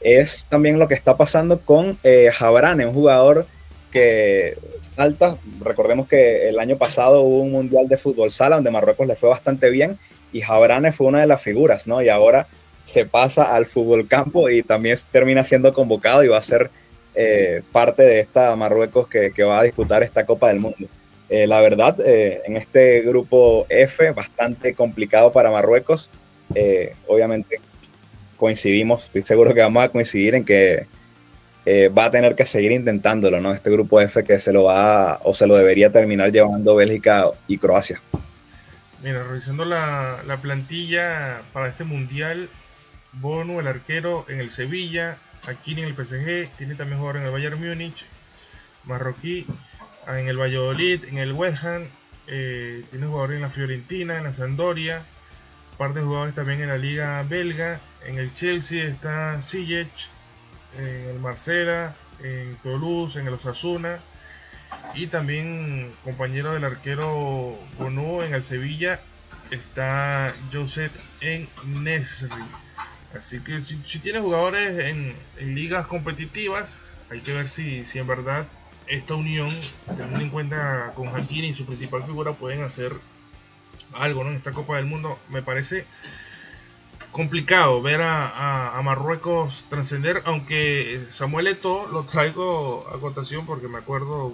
es 0.00 0.46
también 0.48 0.78
lo 0.78 0.88
que 0.88 0.94
está 0.94 1.16
pasando 1.16 1.60
con 1.60 1.98
Jabrane, 2.32 2.86
un 2.86 2.94
jugador 2.94 3.46
que 3.92 4.56
altas. 4.96 5.36
Recordemos 5.60 6.08
que 6.08 6.48
el 6.48 6.58
año 6.58 6.76
pasado 6.76 7.22
hubo 7.22 7.40
un 7.40 7.52
mundial 7.52 7.88
de 7.88 7.98
fútbol 7.98 8.30
sala 8.30 8.56
donde 8.56 8.70
Marruecos 8.70 9.06
le 9.06 9.16
fue 9.16 9.28
bastante 9.28 9.70
bien 9.70 9.98
y 10.32 10.40
Jabrane 10.40 10.92
fue 10.92 11.06
una 11.06 11.20
de 11.20 11.26
las 11.26 11.40
figuras, 11.40 11.86
¿no? 11.86 12.02
Y 12.02 12.08
ahora 12.08 12.46
se 12.84 13.04
pasa 13.04 13.54
al 13.54 13.66
fútbol 13.66 14.08
campo 14.08 14.48
y 14.48 14.62
también 14.62 14.96
termina 15.10 15.44
siendo 15.44 15.72
convocado 15.72 16.24
y 16.24 16.28
va 16.28 16.38
a 16.38 16.42
ser 16.42 16.70
eh, 17.14 17.62
parte 17.72 18.02
de 18.02 18.20
esta 18.20 18.54
Marruecos 18.56 19.08
que, 19.08 19.30
va 19.42 19.60
a 19.60 19.62
disputar 19.62 20.02
esta 20.02 20.24
Copa 20.24 20.48
del 20.48 20.60
Mundo. 20.60 20.86
Eh, 21.28 21.46
la 21.46 21.60
verdad, 21.60 21.98
eh, 22.04 22.42
en 22.46 22.56
este 22.56 23.02
grupo 23.02 23.66
F, 23.68 24.10
bastante 24.12 24.74
complicado 24.74 25.32
para 25.32 25.50
Marruecos. 25.50 26.08
Obviamente 27.06 27.60
coincidimos, 28.38 29.04
estoy 29.04 29.22
seguro 29.22 29.52
que 29.52 29.60
vamos 29.60 29.82
a 29.82 29.88
coincidir 29.88 30.34
en 30.34 30.44
que 30.44 30.86
eh, 31.66 31.88
va 31.88 32.06
a 32.06 32.10
tener 32.10 32.34
que 32.34 32.46
seguir 32.46 32.72
intentándolo, 32.72 33.40
¿no? 33.40 33.52
Este 33.52 33.70
grupo 33.70 34.00
F 34.00 34.24
que 34.24 34.38
se 34.38 34.54
lo 34.54 34.64
va 34.64 35.20
o 35.22 35.34
se 35.34 35.46
lo 35.46 35.54
debería 35.54 35.92
terminar 35.92 36.32
llevando 36.32 36.74
Bélgica 36.76 37.26
y 37.46 37.58
Croacia. 37.58 38.00
Mira, 39.02 39.22
revisando 39.22 39.64
la, 39.64 40.38
plantilla 40.40 41.42
para 41.52 41.68
este 41.68 41.84
mundial, 41.84 42.48
Bono, 43.12 43.60
el 43.60 43.66
arquero 43.66 44.24
en 44.28 44.40
el 44.40 44.50
Sevilla, 44.50 45.18
Aquini 45.46 45.82
en 45.82 45.88
el 45.88 45.94
PSG, 45.94 46.48
tiene 46.56 46.74
también 46.74 46.98
jugador 46.98 47.20
en 47.20 47.26
el 47.26 47.32
Bayern 47.32 47.60
Múnich, 47.60 48.06
Marroquí 48.84 49.44
en 50.08 50.28
el 50.28 50.40
Valladolid, 50.40 51.04
en 51.04 51.18
el 51.18 51.32
West 51.32 51.64
Ham, 51.64 51.84
eh, 52.28 52.82
tiene 52.90 53.06
jugadores 53.06 53.36
en 53.36 53.42
la 53.42 53.50
Fiorentina, 53.50 54.16
en 54.16 54.24
la 54.24 54.32
Sampdoria, 54.32 55.02
parte 55.78 56.00
de 56.00 56.04
jugadores 56.04 56.34
también 56.34 56.60
en 56.60 56.68
la 56.68 56.76
Liga 56.76 57.22
Belga, 57.22 57.80
en 58.04 58.18
el 58.18 58.34
Chelsea 58.34 58.84
está 58.84 59.40
Ziyech, 59.40 60.10
en 60.76 61.10
el 61.10 61.20
Marsella, 61.20 61.94
en 62.22 62.56
Toulouse, 62.62 63.18
en 63.20 63.28
el 63.28 63.34
Osasuna 63.34 64.00
y 64.94 65.06
también 65.06 65.92
compañero 66.04 66.52
del 66.52 66.64
arquero 66.64 67.56
Bonú 67.78 68.22
en 68.22 68.34
el 68.34 68.42
Sevilla 68.42 69.00
está 69.50 70.34
Joseph 70.52 70.92
en 71.20 71.48
Nesri. 71.64 72.28
Así 73.16 73.40
que 73.40 73.60
si, 73.60 73.98
tiene 74.00 74.20
jugadores 74.20 74.78
en, 74.78 75.14
ligas 75.54 75.86
competitivas, 75.86 76.78
hay 77.10 77.20
que 77.20 77.32
ver 77.32 77.48
si, 77.48 77.84
si 77.84 77.98
en 77.98 78.06
verdad 78.06 78.46
esta 78.86 79.14
unión, 79.14 79.50
teniendo 79.86 80.20
en 80.20 80.30
cuenta 80.30 80.92
con 80.94 81.08
Hakini 81.08 81.48
y 81.48 81.54
su 81.54 81.64
principal 81.64 82.02
figura, 82.04 82.32
pueden 82.32 82.62
hacer 82.62 82.92
algo 83.94 84.24
¿no? 84.24 84.30
en 84.30 84.36
esta 84.36 84.52
Copa 84.52 84.76
del 84.76 84.86
Mundo. 84.86 85.18
Me 85.28 85.42
parece 85.42 85.84
complicado 87.12 87.82
ver 87.82 88.00
a, 88.02 88.80
Marruecos 88.84 89.64
trascender, 89.68 90.22
aunque 90.24 91.00
Samuel 91.10 91.48
Eto 91.48 91.86
lo 91.92 92.04
traigo 92.04 92.86
a 92.94 92.98
cotación 93.00 93.44
porque 93.44 93.68
me 93.68 93.78
acuerdo 93.78 94.32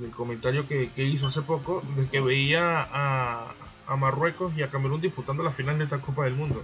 del 0.00 0.10
comentario 0.10 0.66
que, 0.66 0.90
hizo 0.96 1.26
hace 1.26 1.42
poco 1.42 1.82
de 1.96 2.06
que 2.06 2.20
veía 2.20 2.86
a, 2.92 3.54
Marruecos 3.96 4.56
y 4.56 4.62
a 4.62 4.68
Camerún 4.68 5.00
disputando 5.00 5.42
la 5.42 5.50
final 5.50 5.76
de 5.76 5.84
esta 5.84 5.98
Copa 5.98 6.24
del 6.24 6.34
Mundo. 6.34 6.62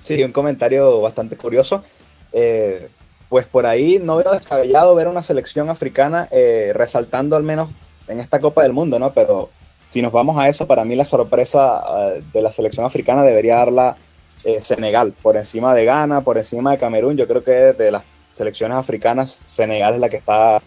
Sí, 0.00 0.20
un 0.24 0.32
comentario 0.32 1.00
bastante 1.00 1.36
curioso. 1.36 1.84
Eh, 2.32 2.88
pues 3.28 3.46
por 3.46 3.66
ahí 3.66 4.00
no 4.02 4.16
veo 4.16 4.32
descabellado 4.32 4.94
ver 4.96 5.06
una 5.06 5.22
selección 5.22 5.70
africana 5.70 6.28
eh, 6.32 6.72
resaltando 6.74 7.36
al 7.36 7.44
menos 7.44 7.70
en 8.08 8.20
esta 8.20 8.40
Copa 8.40 8.64
del 8.64 8.72
Mundo, 8.72 8.98
¿no? 8.98 9.12
Pero 9.12 9.50
si 9.88 10.02
nos 10.02 10.12
vamos 10.12 10.36
a 10.38 10.48
eso, 10.48 10.66
para 10.66 10.84
mí 10.84 10.94
la 10.96 11.04
sorpresa 11.04 11.82
eh, 11.88 12.22
de 12.32 12.42
la 12.42 12.52
selección 12.52 12.84
africana 12.84 13.22
debería 13.22 13.56
darla 13.56 13.96
eh, 14.44 14.60
Senegal, 14.62 15.12
por 15.22 15.36
encima 15.36 15.74
de 15.74 15.84
Ghana, 15.84 16.20
por 16.20 16.38
encima 16.38 16.72
de 16.72 16.78
Camerún. 16.78 17.16
Yo 17.16 17.26
creo 17.26 17.42
que 17.42 17.50
de 17.50 17.90
las 17.90 18.02
selecciones 18.34 18.76
africanas, 18.76 19.40
Senegal 19.46 19.94
es 19.94 20.00
la 20.00 20.08
que 20.08 20.18
está, 20.18 20.62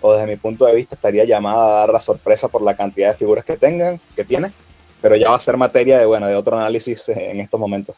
o 0.00 0.12
desde 0.12 0.26
mi 0.26 0.36
punto 0.36 0.66
de 0.66 0.74
vista, 0.74 0.94
estaría 0.94 1.24
llamada 1.24 1.66
a 1.66 1.80
dar 1.80 1.88
la 1.90 2.00
sorpresa 2.00 2.48
por 2.48 2.62
la 2.62 2.76
cantidad 2.76 3.12
de 3.12 3.18
figuras 3.18 3.44
que 3.44 3.56
tengan, 3.56 3.98
que 4.14 4.24
tiene, 4.24 4.52
pero 5.00 5.16
ya 5.16 5.30
va 5.30 5.36
a 5.36 5.40
ser 5.40 5.56
materia 5.56 5.98
de, 5.98 6.06
bueno, 6.06 6.26
de 6.26 6.36
otro 6.36 6.56
análisis 6.56 7.08
en 7.08 7.40
estos 7.40 7.58
momentos. 7.58 7.96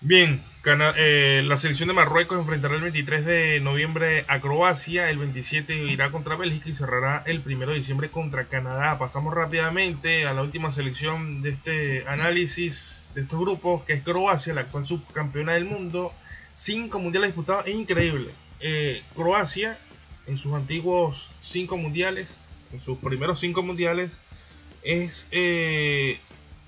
Bien, 0.00 0.42
eh, 0.62 1.42
la 1.46 1.56
selección 1.56 1.88
de 1.88 1.94
Marruecos 1.94 2.38
enfrentará 2.38 2.74
el 2.74 2.82
23 2.82 3.24
de 3.24 3.60
noviembre 3.60 4.26
a 4.28 4.40
Croacia, 4.40 5.08
el 5.08 5.16
27 5.16 5.74
irá 5.74 6.10
contra 6.10 6.36
Bélgica 6.36 6.68
y 6.68 6.74
cerrará 6.74 7.22
el 7.24 7.42
1 7.44 7.66
de 7.66 7.74
diciembre 7.76 8.10
contra 8.10 8.44
Canadá. 8.44 8.98
Pasamos 8.98 9.32
rápidamente 9.32 10.26
a 10.26 10.34
la 10.34 10.42
última 10.42 10.70
selección 10.70 11.40
de 11.40 11.50
este 11.50 12.06
análisis 12.06 13.08
de 13.14 13.22
estos 13.22 13.40
grupos, 13.40 13.84
que 13.84 13.94
es 13.94 14.02
Croacia, 14.02 14.52
la 14.52 14.60
actual 14.62 14.84
subcampeona 14.84 15.54
del 15.54 15.64
mundo. 15.64 16.12
Cinco 16.52 16.98
mundiales 16.98 17.30
disputados, 17.30 17.66
es 17.66 17.74
increíble. 17.74 18.30
Eh, 18.60 19.02
Croacia, 19.14 19.78
en 20.26 20.36
sus 20.36 20.52
antiguos 20.52 21.30
cinco 21.40 21.78
mundiales, 21.78 22.28
en 22.70 22.80
sus 22.80 22.98
primeros 22.98 23.40
cinco 23.40 23.62
mundiales, 23.62 24.10
es 24.82 25.26
eh, 25.30 26.20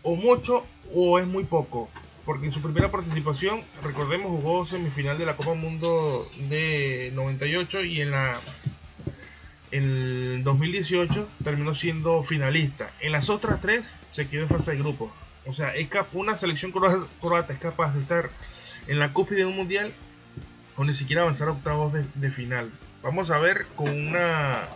o 0.02 0.16
mucho 0.16 0.64
o 0.94 1.18
es 1.18 1.26
muy 1.26 1.44
poco 1.44 1.90
porque 2.24 2.46
en 2.46 2.52
su 2.52 2.62
primera 2.62 2.90
participación, 2.90 3.62
recordemos, 3.82 4.30
jugó 4.30 4.64
semifinal 4.64 5.18
de 5.18 5.26
la 5.26 5.36
Copa 5.36 5.54
Mundo 5.54 6.28
de 6.48 7.10
98 7.14 7.84
y 7.84 8.00
en 8.00 8.10
la 8.12 8.38
en 9.72 10.44
2018 10.44 11.28
terminó 11.42 11.74
siendo 11.74 12.22
finalista. 12.22 12.90
En 13.00 13.12
las 13.12 13.30
otras 13.30 13.60
tres 13.60 13.92
se 14.12 14.28
quedó 14.28 14.42
en 14.42 14.48
fase 14.48 14.72
de 14.72 14.78
grupo. 14.78 15.10
O 15.46 15.52
sea, 15.52 15.74
es 15.74 15.88
una 16.12 16.36
selección 16.36 16.72
croata 16.72 17.52
es 17.52 17.58
capaz 17.58 17.94
de 17.94 18.02
estar 18.02 18.30
en 18.86 18.98
la 18.98 19.12
cúspide 19.12 19.38
de 19.38 19.46
un 19.46 19.56
mundial 19.56 19.92
o 20.76 20.84
ni 20.84 20.94
siquiera 20.94 21.22
avanzar 21.22 21.48
a 21.48 21.52
octavos 21.52 21.92
de, 21.92 22.30
final. 22.30 22.70
Vamos 23.02 23.30
a 23.30 23.38
ver 23.38 23.66
con 23.74 23.88
una 23.88 24.68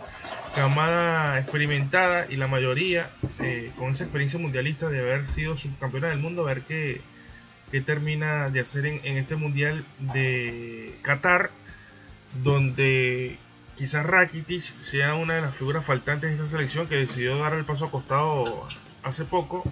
camada 0.55 1.39
experimentada 1.39 2.25
y 2.29 2.35
la 2.35 2.47
mayoría 2.47 3.09
eh, 3.39 3.71
con 3.77 3.91
esa 3.91 4.03
experiencia 4.03 4.39
mundialista 4.39 4.89
de 4.89 4.99
haber 4.99 5.27
sido 5.27 5.55
subcampeona 5.55 6.09
del 6.09 6.19
mundo, 6.19 6.41
a 6.41 6.53
ver 6.53 6.63
qué 6.63 7.01
que 7.71 7.81
termina 7.81 8.49
de 8.49 8.61
hacer 8.61 8.85
en, 8.85 9.17
este 9.17 9.35
mundial 9.35 9.83
de 9.99 10.95
Qatar, 11.01 11.51
donde 12.43 13.37
quizás 13.75 14.05
Rakitic 14.05 14.63
sea 14.81 15.15
una 15.15 15.35
de 15.35 15.41
las 15.41 15.55
figuras 15.55 15.85
faltantes 15.85 16.29
de 16.29 16.35
esta 16.35 16.47
selección 16.47 16.87
que 16.87 16.95
decidió 16.95 17.37
dar 17.37 17.53
el 17.53 17.65
paso 17.65 17.85
acostado 17.85 18.67
hace 19.03 19.25
poco, 19.25 19.63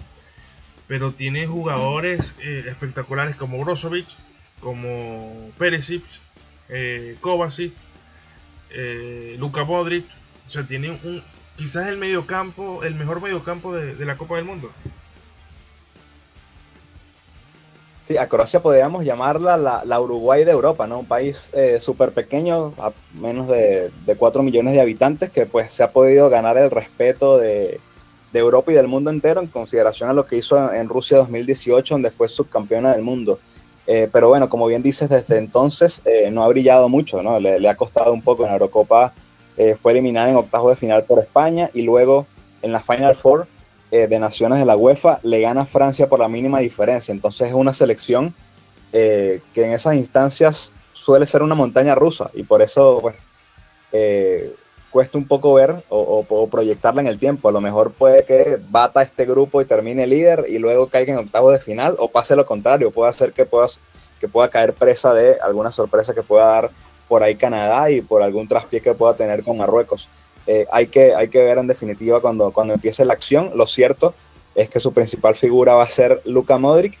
pero 0.86 1.12
tiene 1.12 1.46
jugadores 1.46 2.36
eh, 2.40 2.64
espectaculares 2.68 3.34
como 3.36 3.58
Brozovic, 3.64 4.08
como 4.60 5.50
Perisic, 5.58 6.04
eh, 6.68 7.16
Kovacic, 7.20 7.72
eh, 8.70 9.36
Luka 9.38 9.64
Modric, 9.64 10.04
o 10.46 10.50
sea, 10.50 10.66
tiene 10.66 10.90
un 10.90 11.22
quizás 11.56 11.88
el 11.88 11.96
mediocampo, 11.96 12.84
el 12.84 12.94
mejor 12.94 13.22
mediocampo 13.22 13.74
de, 13.74 13.94
de 13.94 14.04
la 14.04 14.16
Copa 14.16 14.36
del 14.36 14.44
Mundo. 14.44 14.70
Sí, 18.06 18.16
a 18.16 18.28
Croacia 18.28 18.60
podríamos 18.60 19.04
llamarla 19.04 19.56
la, 19.84 20.00
Uruguay 20.00 20.44
de 20.44 20.52
Europa, 20.52 20.86
¿no? 20.86 21.00
Un 21.00 21.06
país 21.06 21.50
eh, 21.52 21.78
súper 21.80 22.12
pequeño, 22.12 22.72
a 22.78 22.92
menos 23.20 23.48
de, 23.48 23.90
de 24.06 24.14
4 24.14 24.44
millones 24.44 24.74
de 24.74 24.80
habitantes, 24.80 25.30
que 25.30 25.44
pues 25.44 25.72
se 25.72 25.82
ha 25.82 25.90
podido 25.90 26.30
ganar 26.30 26.56
el 26.56 26.70
respeto 26.70 27.36
de, 27.36 27.80
Europa 28.32 28.70
y 28.70 28.74
del 28.74 28.86
mundo 28.86 29.08
entero 29.08 29.40
en 29.40 29.46
consideración 29.46 30.10
a 30.10 30.12
lo 30.12 30.26
que 30.26 30.36
hizo 30.36 30.70
en, 30.70 30.90
Rusia 30.90 31.16
2018, 31.16 31.94
donde 31.94 32.10
fue 32.10 32.28
subcampeona 32.28 32.92
del 32.92 33.00
mundo. 33.00 33.40
Eh, 33.86 34.10
pero 34.12 34.28
bueno, 34.28 34.50
como 34.50 34.66
bien 34.66 34.82
dices, 34.82 35.08
desde 35.08 35.38
entonces 35.38 36.02
eh, 36.04 36.30
no 36.30 36.44
ha 36.44 36.48
brillado 36.48 36.90
mucho, 36.90 37.22
¿no? 37.22 37.40
Le, 37.40 37.66
ha 37.66 37.76
costado 37.76 38.12
un 38.12 38.20
poco 38.20 38.42
en 38.42 38.50
la 38.50 38.56
Eurocopa, 38.56 39.14
fue 39.80 39.92
eliminada 39.92 40.28
en 40.28 40.36
octavos 40.36 40.70
de 40.70 40.76
final 40.76 41.04
por 41.04 41.18
España 41.18 41.70
y 41.72 41.80
luego 41.80 42.26
en 42.60 42.72
la 42.72 42.80
Final 42.80 43.16
Four 43.16 43.48
eh, 43.90 44.06
de 44.08 44.18
Naciones 44.18 44.58
de 44.58 44.66
la 44.66 44.76
UEFA 44.76 45.20
le 45.22 45.40
gana 45.40 45.64
Francia 45.64 46.08
por 46.08 46.18
la 46.18 46.28
mínima 46.28 46.60
diferencia. 46.60 47.12
Entonces 47.12 47.48
es 47.48 47.54
una 47.54 47.72
selección 47.74 48.34
eh, 48.92 49.40
que 49.54 49.64
en 49.64 49.72
esas 49.72 49.94
instancias 49.94 50.72
suele 50.92 51.26
ser 51.26 51.42
una 51.42 51.54
montaña 51.54 51.94
rusa 51.94 52.30
y 52.34 52.42
por 52.42 52.62
eso 52.62 52.98
pues, 53.00 53.14
eh, 53.92 54.52
cuesta 54.90 55.18
un 55.18 55.28
poco 55.28 55.54
ver 55.54 55.84
o, 55.88 56.48
proyectarla 56.50 57.00
en 57.00 57.06
el 57.06 57.18
tiempo. 57.18 57.48
A 57.48 57.52
lo 57.52 57.60
mejor 57.60 57.92
puede 57.92 58.24
que 58.24 58.58
bata 58.70 59.02
este 59.02 59.24
grupo 59.24 59.60
y 59.60 59.66
termine 59.66 60.06
líder 60.06 60.46
y 60.48 60.58
luego 60.58 60.88
caiga 60.88 61.12
en 61.12 61.20
octavos 61.20 61.52
de 61.52 61.60
final 61.60 61.94
o 61.98 62.08
pase 62.08 62.34
lo 62.34 62.46
contrario, 62.46 62.90
puede 62.90 63.10
hacer 63.10 63.32
que, 63.32 63.44
puedas, 63.44 63.78
que 64.20 64.26
pueda 64.26 64.48
caer 64.48 64.72
presa 64.72 65.14
de 65.14 65.38
alguna 65.40 65.70
sorpresa 65.70 66.14
que 66.14 66.22
pueda 66.22 66.46
dar 66.46 66.70
por 67.06 67.22
ahí 67.22 67.36
Canadá 67.36 67.90
y 67.90 68.00
por 68.00 68.22
algún 68.22 68.48
traspié 68.48 68.80
que 68.80 68.94
pueda 68.94 69.14
tener 69.14 69.44
con 69.44 69.58
Marruecos. 69.58 70.08
Eh, 70.46 70.66
hay, 70.70 70.86
que, 70.86 71.14
hay 71.14 71.28
que 71.28 71.42
ver 71.42 71.58
en 71.58 71.66
definitiva 71.66 72.20
cuando, 72.20 72.52
cuando 72.52 72.74
empiece 72.74 73.04
la 73.04 73.14
acción. 73.14 73.50
Lo 73.54 73.66
cierto 73.66 74.14
es 74.54 74.68
que 74.68 74.80
su 74.80 74.92
principal 74.92 75.34
figura 75.34 75.74
va 75.74 75.82
a 75.82 75.88
ser 75.88 76.22
Luka 76.24 76.58
Modric. 76.58 76.98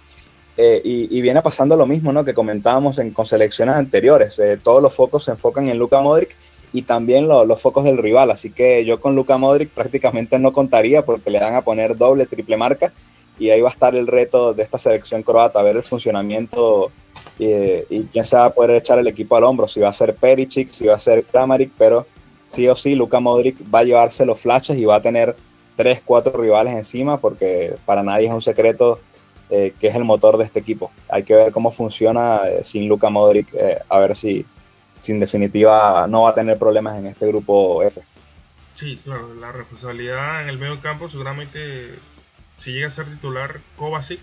Eh, 0.58 0.80
y, 0.84 1.20
viene 1.20 1.42
pasando 1.42 1.76
lo 1.76 1.84
mismo 1.84 2.14
¿no? 2.14 2.24
que 2.24 2.32
comentábamos 2.32 2.98
en, 2.98 3.10
con 3.10 3.26
selecciones 3.26 3.76
anteriores. 3.76 4.38
Eh, 4.38 4.58
todos 4.62 4.82
los 4.82 4.94
focos 4.94 5.24
se 5.24 5.32
enfocan 5.32 5.68
en 5.68 5.78
Luka 5.78 6.00
Modric 6.00 6.34
y 6.72 6.82
también 6.82 7.28
los 7.28 7.60
focos 7.60 7.84
del 7.84 7.98
rival. 7.98 8.30
Así 8.30 8.50
que 8.50 8.84
yo 8.84 8.98
con 8.98 9.14
Luka 9.14 9.36
Modric 9.36 9.68
prácticamente 9.70 10.38
no 10.38 10.52
contaría 10.52 11.04
porque 11.04 11.30
le 11.30 11.40
van 11.40 11.54
a 11.54 11.62
poner 11.62 11.96
doble, 11.96 12.26
triple 12.26 12.56
marca. 12.56 12.92
Y 13.38 13.50
ahí 13.50 13.60
va 13.60 13.68
a 13.68 13.72
estar 13.72 13.94
el 13.94 14.06
reto 14.06 14.54
de 14.54 14.62
esta 14.62 14.78
selección 14.78 15.22
croata, 15.22 15.62
ver 15.62 15.76
el 15.76 15.82
funcionamiento 15.82 16.90
y 17.38 18.00
quién 18.10 18.24
se 18.24 18.34
va 18.34 18.46
a 18.46 18.50
poder 18.50 18.70
echar 18.70 18.98
el 18.98 19.06
equipo 19.08 19.36
al 19.36 19.44
hombro. 19.44 19.68
Si 19.68 19.78
va 19.78 19.90
a 19.90 19.92
ser 19.92 20.14
Perisic, 20.14 20.70
si 20.72 20.86
va 20.86 20.94
a 20.94 20.98
ser 20.98 21.22
Kramaric, 21.22 21.70
pero 21.76 22.06
sí 22.48 22.68
o 22.68 22.76
sí 22.76 22.94
Luka 22.94 23.20
Modric 23.20 23.56
va 23.72 23.80
a 23.80 23.84
llevarse 23.84 24.26
los 24.26 24.40
flashes 24.40 24.78
y 24.78 24.84
va 24.84 24.96
a 24.96 25.02
tener 25.02 25.36
tres, 25.76 26.00
cuatro 26.04 26.40
rivales 26.40 26.74
encima 26.74 27.18
porque 27.18 27.76
para 27.84 28.02
nadie 28.02 28.26
es 28.26 28.32
un 28.32 28.42
secreto 28.42 29.00
eh, 29.50 29.74
que 29.80 29.88
es 29.88 29.94
el 29.94 30.04
motor 30.04 30.38
de 30.38 30.44
este 30.44 30.58
equipo. 30.58 30.90
Hay 31.08 31.22
que 31.22 31.34
ver 31.34 31.52
cómo 31.52 31.70
funciona 31.70 32.40
eh, 32.48 32.64
sin 32.64 32.88
Luka 32.88 33.10
Modric, 33.10 33.52
eh, 33.54 33.78
a 33.88 33.98
ver 34.00 34.16
si, 34.16 34.44
sin 35.00 35.20
definitiva 35.20 36.06
no 36.08 36.22
va 36.22 36.30
a 36.30 36.34
tener 36.34 36.58
problemas 36.58 36.98
en 36.98 37.06
este 37.06 37.28
grupo 37.28 37.82
F. 37.82 38.00
Sí, 38.74 39.00
claro, 39.04 39.34
la 39.34 39.52
responsabilidad 39.52 40.42
en 40.42 40.48
el 40.48 40.58
medio 40.58 40.80
campo 40.80 41.08
seguramente 41.08 41.94
si 42.56 42.72
llega 42.72 42.88
a 42.88 42.90
ser 42.90 43.06
titular 43.06 43.60
Kovacic, 43.76 44.20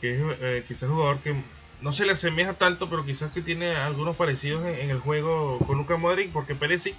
que 0.00 0.18
es 0.58 0.64
quizás 0.64 0.90
jugador 0.90 1.18
que 1.18 1.34
no 1.80 1.92
se 1.92 2.06
le 2.06 2.12
asemeja 2.12 2.54
tanto, 2.54 2.88
pero 2.88 3.04
quizás 3.04 3.32
que 3.32 3.42
tiene 3.42 3.76
algunos 3.76 4.16
parecidos 4.16 4.64
en, 4.64 4.90
el 4.90 4.98
juego 4.98 5.58
con 5.66 5.78
Luka 5.78 5.96
Modric, 5.96 6.32
porque 6.32 6.54
Perisic 6.54 6.94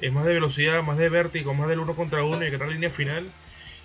es 0.00 0.12
más 0.12 0.24
de 0.24 0.34
velocidad, 0.34 0.82
más 0.82 0.98
de 0.98 1.08
vértigo, 1.08 1.54
más 1.54 1.68
del 1.68 1.80
uno 1.80 1.94
contra 1.94 2.24
uno 2.24 2.44
y 2.44 2.50
que 2.50 2.58
la 2.58 2.66
línea 2.66 2.90
final. 2.90 3.30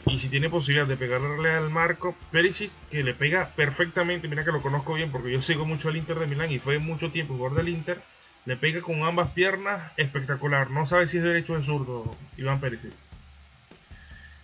Y 0.07 0.17
si 0.17 0.29
tiene 0.29 0.49
posibilidad 0.49 0.87
de 0.87 0.97
pegarle 0.97 1.51
al 1.51 1.69
marco, 1.69 2.15
Perisic, 2.31 2.71
que 2.89 3.03
le 3.03 3.13
pega 3.13 3.49
perfectamente, 3.55 4.27
mira 4.27 4.43
que 4.43 4.51
lo 4.51 4.61
conozco 4.61 4.95
bien 4.95 5.11
porque 5.11 5.31
yo 5.31 5.41
sigo 5.41 5.65
mucho 5.65 5.89
al 5.89 5.97
Inter 5.97 6.17
de 6.17 6.25
Milán 6.25 6.51
y 6.51 6.59
fue 6.59 6.79
mucho 6.79 7.11
tiempo 7.11 7.35
jugador 7.35 7.57
del 7.57 7.69
Inter, 7.69 8.01
le 8.45 8.57
pega 8.57 8.81
con 8.81 9.03
ambas 9.03 9.31
piernas, 9.31 9.91
espectacular. 9.97 10.71
No 10.71 10.85
sabe 10.87 11.07
si 11.07 11.17
es 11.17 11.23
derecho 11.23 11.53
o 11.53 11.57
es 11.57 11.65
zurdo, 11.65 12.15
Iván 12.37 12.59
Perisic. 12.59 12.93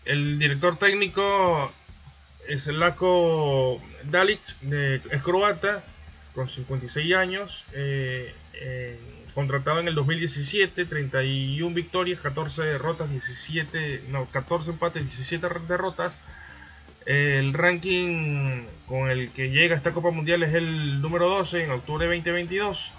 El 0.06 0.38
director 0.38 0.78
técnico 0.78 1.74
es 2.48 2.68
el 2.68 2.80
Laco 2.80 3.82
Dalic, 4.04 4.60
de, 4.62 5.02
es 5.12 5.22
croata, 5.24 5.84
con 6.36 6.48
56 6.48 7.16
años. 7.16 7.66
Eh, 7.74 8.34
contratado 9.38 9.80
en 9.80 9.88
el 9.88 9.94
2017, 9.94 10.86
31 10.86 11.76
victorias, 11.76 12.20
14 12.22 12.64
derrotas, 12.64 13.08
17, 13.12 14.06
no, 14.10 14.26
14 14.26 14.72
empates, 14.72 15.04
17 15.04 15.48
derrotas. 15.68 16.20
El 17.06 17.54
ranking 17.54 18.64
con 18.88 19.12
el 19.12 19.30
que 19.30 19.52
llega 19.52 19.76
a 19.76 19.78
esta 19.78 19.94
Copa 19.94 20.10
Mundial 20.10 20.42
es 20.42 20.56
el 20.56 21.04
número 21.04 21.30
12 21.30 21.66
en 21.66 21.70
octubre 21.70 22.08
de 22.08 22.16
2022 22.16 22.94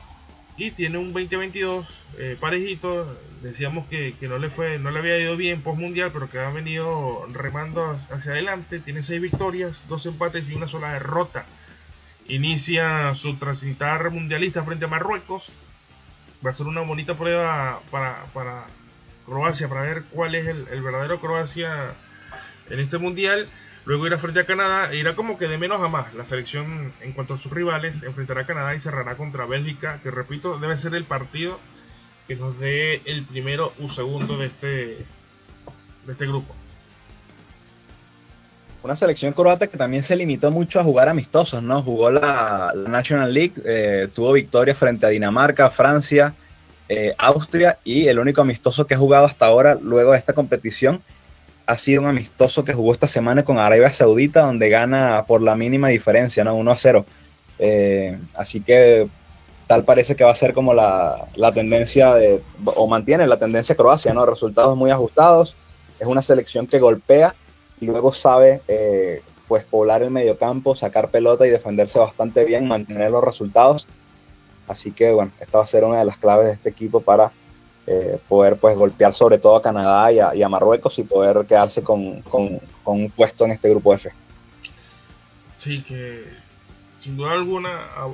y 0.57 0.71
tiene 0.71 0.99
un 0.99 1.13
2022 1.13 1.99
eh, 2.19 2.37
parejito. 2.39 3.19
Decíamos 3.43 3.89
que, 3.89 4.15
no 4.21 4.39
le 4.39 4.49
fue, 4.49 4.79
no 4.79 4.93
le 4.93 5.01
había 5.01 5.19
ido 5.19 5.37
bien 5.37 5.61
post 5.61 5.81
mundial, 5.81 6.11
pero 6.13 6.31
que 6.31 6.39
ha 6.39 6.51
venido 6.51 7.27
remando 7.33 7.91
hacia 7.91 8.31
adelante. 8.31 8.79
Tiene 8.79 9.03
6 9.03 9.21
victorias, 9.21 9.87
2 9.89 10.07
empates 10.07 10.49
y 10.49 10.55
una 10.55 10.69
sola 10.69 10.93
derrota. 10.93 11.47
Inicia 12.29 13.13
su 13.15 13.35
transitar 13.39 14.13
mundialista 14.13 14.63
frente 14.63 14.85
a 14.85 14.89
Marruecos 14.89 15.53
va 16.45 16.51
a 16.51 16.53
ser 16.53 16.67
una 16.67 16.83
bonita 16.83 17.15
prueba 17.15 17.81
para, 17.91 18.25
para 18.33 18.65
Croacia, 19.27 19.69
para 19.69 19.83
ver 19.83 20.05
cuál 20.11 20.35
es 20.35 20.47
el, 20.47 20.83
verdadero 20.83 21.21
Croacia 21.21 21.95
en 22.71 22.81
este 22.81 22.99
mundial. 22.99 23.49
Luego 23.85 24.07
irá 24.07 24.19
frente 24.19 24.41
a 24.41 24.47
Canadá 24.47 24.93
e 24.93 24.99
irá 24.99 25.17
como 25.17 25.39
que 25.39 25.49
de 25.49 25.57
menos 25.57 25.81
a 25.81 25.89
más. 25.89 26.13
La 26.15 26.27
selección, 26.27 26.93
en 27.01 27.13
cuanto 27.13 27.35
a 27.35 27.39
sus 27.39 27.53
rivales, 27.53 28.03
enfrentará 28.03 28.43
a 28.43 28.47
Canadá 28.47 28.75
y 28.75 28.81
cerrará 28.81 29.17
contra 29.17 29.47
Bélgica, 29.47 30.01
que 30.03 30.11
repito, 30.11 30.59
debe 30.59 30.77
ser 30.77 30.95
el 30.95 31.05
partido 31.05 31.59
que 32.27 32.37
nos 32.37 32.59
dé 32.59 33.01
el 33.07 33.25
primero 33.25 33.73
o 33.83 33.89
segundo 33.89 34.37
de 34.37 34.47
este, 34.47 34.67
de 36.05 36.13
este 36.13 36.27
grupo 36.27 36.55
una 38.83 38.97
selección 38.97 39.33
croata 39.33 39.67
que 39.67 39.77
también 39.77 40.03
se 40.03 40.17
limitó 40.17 40.51
mucho 40.51 40.79
a 40.79 40.85
jugar 40.85 41.09
amistosos, 41.09 41.63
¿no? 41.63 41.83
Jugó 41.83 42.11
la, 42.11 42.73
National 42.89 43.33
League, 43.35 43.55
eh, 43.65 44.09
tuvo 44.15 44.33
victorias 44.33 44.77
frente 44.77 45.07
a 45.07 45.09
Dinamarca, 45.09 45.71
Francia, 45.71 46.35
eh, 46.89 47.15
Austria 47.19 47.79
y 47.85 48.07
el 48.09 48.19
único 48.19 48.41
amistoso 48.41 48.87
que 48.87 48.95
ha 48.95 48.99
jugado 48.99 49.27
hasta 49.27 49.47
ahora 49.47 49.77
luego 49.81 50.13
de 50.13 50.19
esta 50.19 50.33
competición 50.33 51.03
ha 51.67 51.77
sido 51.77 52.01
un 52.01 52.09
amistoso 52.09 52.65
que 52.65 52.73
jugó 52.73 52.95
esta 52.95 53.07
semana 53.07 53.45
con 53.45 53.59
Arabia 53.59 53.93
Saudita, 53.93 54.41
donde 54.41 54.71
gana 54.71 55.25
por 55.29 55.43
la 55.43 55.55
mínima 55.55 55.89
diferencia, 55.89 56.43
¿no? 56.43 56.55
1 56.55 56.71
a 56.71 56.79
0. 56.79 57.07
Eh, 57.59 58.19
así 58.35 58.63
que 58.63 59.07
tal 59.67 59.85
parece 59.85 60.17
que 60.17 60.25
va 60.25 60.31
a 60.31 60.37
ser 60.37 60.55
como 60.55 60.73
la, 60.73 61.27
la, 61.37 61.53
tendencia 61.53 62.15
de, 62.15 62.41
o 62.65 62.87
mantiene 62.87 63.27
la 63.27 63.39
tendencia 63.39 63.75
Croacia, 63.75 64.15
¿no? 64.15 64.25
Resultados 64.25 64.79
muy 64.79 64.91
ajustados. 64.91 65.57
Es 66.01 66.07
una 66.07 66.23
selección 66.23 66.67
que 66.67 66.79
golpea 66.79 67.35
luego 67.87 68.13
sabe 68.13 68.61
eh, 68.69 69.23
pues 69.47 69.65
poblar 69.65 70.03
el 70.03 70.11
mediocampo, 70.11 70.77
sacar 70.77 71.11
pelota 71.11 71.47
y 71.47 71.51
defenderse 71.51 71.99
bastante 71.99 72.45
bien, 72.45 72.69
mantener 72.69 73.11
los 73.11 73.25
resultados. 73.25 73.87
Así 74.67 74.93
que 74.93 75.13
bueno, 75.13 75.33
esta 75.41 75.59
va 75.59 75.65
a 75.65 75.69
ser 75.69 75.85
una 75.85 75.99
de 75.99 76.05
las 76.05 76.19
claves 76.19 76.47
de 76.47 76.53
este 76.53 76.69
equipo 76.69 77.01
para 77.01 77.33
eh, 77.87 78.19
poder 78.29 78.57
pues 78.57 78.77
golpear 78.77 79.15
sobre 79.15 79.39
todo 79.39 79.57
a 79.57 79.63
Canadá 79.63 80.13
y 80.13 80.43
a, 80.43 80.49
Marruecos 80.49 80.99
y 80.99 81.05
poder 81.05 81.47
quedarse 81.47 81.83
con, 81.83 82.23
un 82.85 83.11
puesto 83.17 83.47
en 83.47 83.53
este 83.53 83.71
grupo 83.71 83.95
F. 83.95 84.11
Sí, 85.57 85.83
que 85.83 86.25
sin 86.99 87.17
duda 87.17 87.33
alguna, 87.33 87.71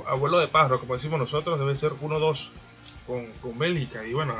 abuelo 0.06 0.38
de 0.38 0.46
pájaro, 0.46 0.78
como 0.78 0.94
decimos 0.94 1.18
nosotros, 1.18 1.58
debe 1.58 1.74
ser 1.74 1.90
1-2 1.92 2.50
con, 3.06 3.26
con 3.42 3.58
Bélgica. 3.58 4.06
Y 4.06 4.12
bueno, 4.12 4.34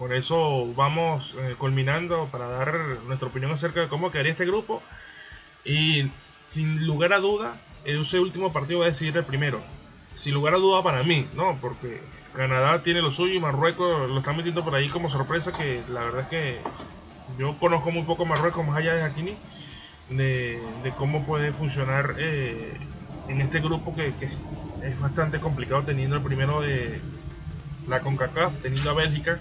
con 0.00 0.14
eso 0.14 0.72
vamos 0.74 1.36
eh, 1.38 1.56
culminando 1.58 2.26
para 2.32 2.48
dar 2.48 2.74
nuestra 3.06 3.28
opinión 3.28 3.52
acerca 3.52 3.80
de 3.80 3.88
cómo 3.88 4.10
quedaría 4.10 4.32
este 4.32 4.46
grupo. 4.46 4.82
Y 5.62 6.10
sin 6.46 6.86
lugar 6.86 7.12
a 7.12 7.18
duda, 7.18 7.60
ese 7.84 8.18
último 8.18 8.50
partido 8.50 8.78
va 8.78 8.86
a 8.86 8.88
decidir 8.88 9.14
el 9.18 9.24
primero. 9.24 9.60
Sin 10.14 10.32
lugar 10.32 10.54
a 10.54 10.56
duda 10.56 10.82
para 10.82 11.02
mí, 11.02 11.26
¿no? 11.34 11.58
Porque 11.60 12.00
Canadá 12.34 12.82
tiene 12.82 13.02
lo 13.02 13.10
suyo 13.10 13.34
y 13.34 13.40
Marruecos 13.40 14.08
lo 14.08 14.18
están 14.20 14.38
metiendo 14.38 14.64
por 14.64 14.74
ahí 14.74 14.88
como 14.88 15.10
sorpresa. 15.10 15.52
Que 15.52 15.82
la 15.90 16.00
verdad 16.00 16.22
es 16.22 16.28
que 16.28 16.58
yo 17.38 17.58
conozco 17.58 17.90
muy 17.90 18.04
poco 18.04 18.24
Marruecos 18.24 18.66
más 18.66 18.78
allá 18.78 18.94
de 18.94 19.02
Hakini. 19.02 19.36
De, 20.08 20.62
cómo 20.96 21.26
puede 21.26 21.52
funcionar 21.52 22.14
eh, 22.18 22.72
en 23.28 23.42
este 23.42 23.60
grupo 23.60 23.94
que, 23.94 24.14
que 24.14 24.24
es 24.24 24.98
bastante 24.98 25.40
complicado 25.40 25.82
teniendo 25.82 26.16
el 26.16 26.22
primero 26.22 26.62
de 26.62 27.02
la 27.86 28.00
CONCACAF, 28.00 28.62
teniendo 28.62 28.92
a 28.92 28.94
Bélgica 28.94 29.40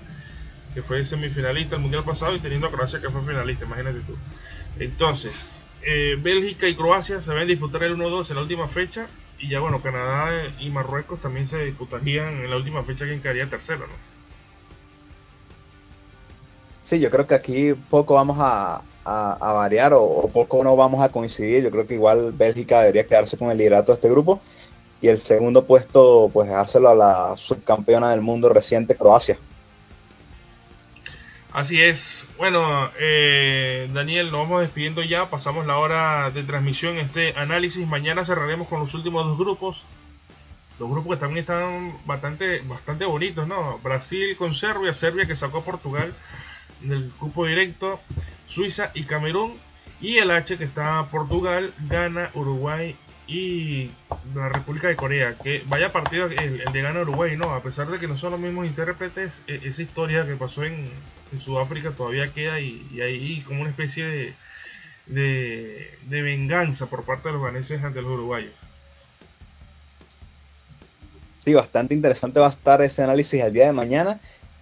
que 0.74 0.82
fue 0.82 1.04
semifinalista 1.06 1.76
el 1.76 1.82
mundial 1.82 2.04
pasado, 2.04 2.36
y 2.36 2.40
teniendo 2.40 2.68
a 2.68 2.72
Croacia, 2.72 3.02
que 3.02 3.10
fue 3.10 3.22
finalista, 3.22 3.66
imagínate 3.66 4.00
tú. 4.02 4.16
Entonces, 4.80 5.62
eh, 5.82 6.18
Bélgica 6.22 6.68
y 6.68 6.76
Croacia 6.76 7.22
se 7.22 7.32
van 7.32 7.44
a 7.44 7.46
disputar 7.46 7.84
el 7.84 7.96
1-2 7.96 8.30
en 8.30 8.36
la 8.36 8.42
última 8.42 8.68
fecha, 8.68 9.08
y 9.40 9.50
ya 9.50 9.60
bueno, 9.60 9.82
Canadá 9.82 10.32
y 10.60 10.70
Marruecos 10.70 11.22
también 11.22 11.48
se 11.48 11.64
disputarían 11.64 12.42
en 12.42 12.50
la 12.50 12.58
última 12.58 12.84
fecha 12.84 13.06
quien 13.06 13.22
quedaría 13.22 13.50
tercero, 13.50 13.88
¿no? 13.88 14.10
Sí, 16.84 17.00
yo 17.00 17.12
creo 17.12 17.28
que 17.28 17.36
aquí 17.36 17.76
poco 17.90 18.16
vamos 18.16 18.38
a, 18.40 18.82
variar 19.06 19.94
o, 19.94 20.28
poco 20.34 20.64
no 20.64 20.76
vamos 20.76 21.02
a 21.02 21.10
coincidir. 21.10 21.64
Yo 21.64 21.70
creo 21.70 21.86
que 21.86 21.94
igual 21.94 22.32
Bélgica 22.32 22.80
debería 22.80 23.06
quedarse 23.06 23.38
con 23.38 23.52
el 23.52 23.60
liderato 23.60 23.92
de 23.92 23.98
este 23.98 24.10
grupo 24.10 24.42
y 25.00 25.08
el 25.08 25.20
segundo 25.20 25.66
puesto 25.66 26.30
pues 26.34 26.50
dejárselo 26.50 26.90
a 26.90 26.96
la 26.96 27.38
subcampeona 27.38 28.10
del 28.10 28.22
mundo 28.22 28.50
reciente, 28.50 28.96
Croacia. 28.96 29.38
Así 31.52 31.82
es. 31.82 32.28
Bueno, 32.38 32.92
eh, 33.00 33.90
Daniel, 33.92 34.32
nos 34.32 34.42
vamos 34.42 34.62
despidiendo 34.62 35.02
ya. 35.02 35.32
Pasamos 35.32 35.66
la 35.66 35.78
hora 35.78 36.30
de 36.30 36.44
transmisión, 36.44 36.98
este 36.98 37.34
análisis. 37.38 37.88
Mañana 37.88 38.24
cerraremos 38.24 38.68
con 38.68 38.80
los 38.80 38.94
últimos 38.94 39.26
dos 39.26 39.38
grupos. 39.38 39.86
Los 40.78 40.90
grupos 40.90 41.16
que 41.16 41.20
también 41.20 41.40
están 41.40 41.98
bastante, 42.06 42.60
bastante 42.62 43.06
bonitos, 43.06 43.48
¿no? 43.48 43.80
Brasil 43.80 44.38
con 44.38 44.54
Serbia, 44.54 44.94
Serbia 44.94 45.26
que 45.26 45.36
sacó 45.36 45.58
a 45.60 45.66
Portugal 45.66 46.14
del 46.82 47.12
grupo 47.20 47.46
directo, 47.46 48.00
Suiza 48.46 48.92
y 48.94 49.04
Camerún. 49.04 49.58
Y 50.02 50.18
el 50.20 50.30
H 50.30 50.56
que 50.58 50.64
está 50.64 51.08
Portugal, 51.10 51.74
Ghana, 51.90 52.30
Uruguay 52.36 52.96
y 53.28 53.90
la 54.36 54.50
República 54.50 54.88
de 54.88 54.96
Corea. 54.96 55.36
Que 55.36 55.64
vaya 55.66 55.92
partido 55.92 56.28
el, 56.28 56.64
de 56.72 56.82
Ghana 56.82 57.02
Uruguay, 57.02 57.36
¿no? 57.36 57.56
A 57.56 57.64
pesar 57.64 57.88
de 57.88 57.98
que 57.98 58.08
no 58.08 58.16
son 58.18 58.32
los 58.32 58.40
mismos 58.40 58.68
intérpretes, 58.68 59.42
e, 59.48 59.62
esa 59.64 59.82
historia 59.82 60.28
que 60.28 60.36
pasó 60.36 60.64
en, 60.64 60.90
Sudáfrica 61.38 61.92
todavía 61.92 62.32
queda 62.32 62.60
y, 62.60 63.02
hay 63.02 63.42
como 63.42 63.62
una 63.62 63.70
especie 63.70 64.06
de, 65.08 65.92
de, 66.08 66.22
venganza 66.22 66.88
por 66.88 67.04
parte 67.04 67.30
de 67.30 67.34
los 67.34 67.44
ganeses 67.44 67.84
ante 67.84 68.02
los 68.02 68.12
uruguayos. 68.12 68.54
Sí, 71.44 71.54
bastante 71.54 71.94
interesante 71.94 72.40
va 72.40 72.48
a 72.48 72.52
estar 72.52 72.82
ese 72.82 73.04
análisis 73.04 73.42
el 73.42 73.54
día 73.54 73.68
de 73.68 73.74
mañana. 73.74 74.20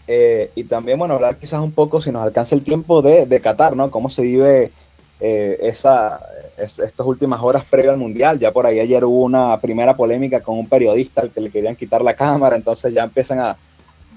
Eh, 0.08 0.52
y 0.56 0.64
también, 0.64 0.98
bueno, 0.98 1.16
hablar 1.16 1.38
quizás 1.38 1.60
un 1.60 1.72
poco, 1.72 2.02
si 2.02 2.12
nos 2.12 2.24
alcanza 2.24 2.56
el 2.56 2.64
tiempo, 2.64 3.02
de, 3.02 3.26
de 3.26 3.42
Qatar, 3.42 3.76
¿no? 3.76 3.92
Cómo 3.92 4.10
se 4.10 4.22
vive 4.22 4.72
eh, 5.20 5.58
esa, 5.62 6.22
estas 6.58 7.06
últimas 7.06 7.42
horas 7.42 7.64
previo 7.70 7.92
al 7.92 7.98
Mundial. 7.98 8.40
Ya 8.40 8.52
por 8.52 8.66
ahí 8.66 8.80
ayer 8.80 9.04
hubo 9.04 9.24
una 9.24 9.60
primera 9.60 9.96
polémica 9.96 10.42
con 10.42 10.58
un 10.58 10.68
periodista 10.68 11.22
al 11.22 11.32
que 11.32 11.42
le 11.42 11.50
querían 11.50 11.76
quitar 11.76 12.02
la 12.02 12.14
cámara, 12.16 12.56
entonces 12.56 12.94
ya 12.94 13.04
empiezan 13.04 13.40
a, 13.40 13.58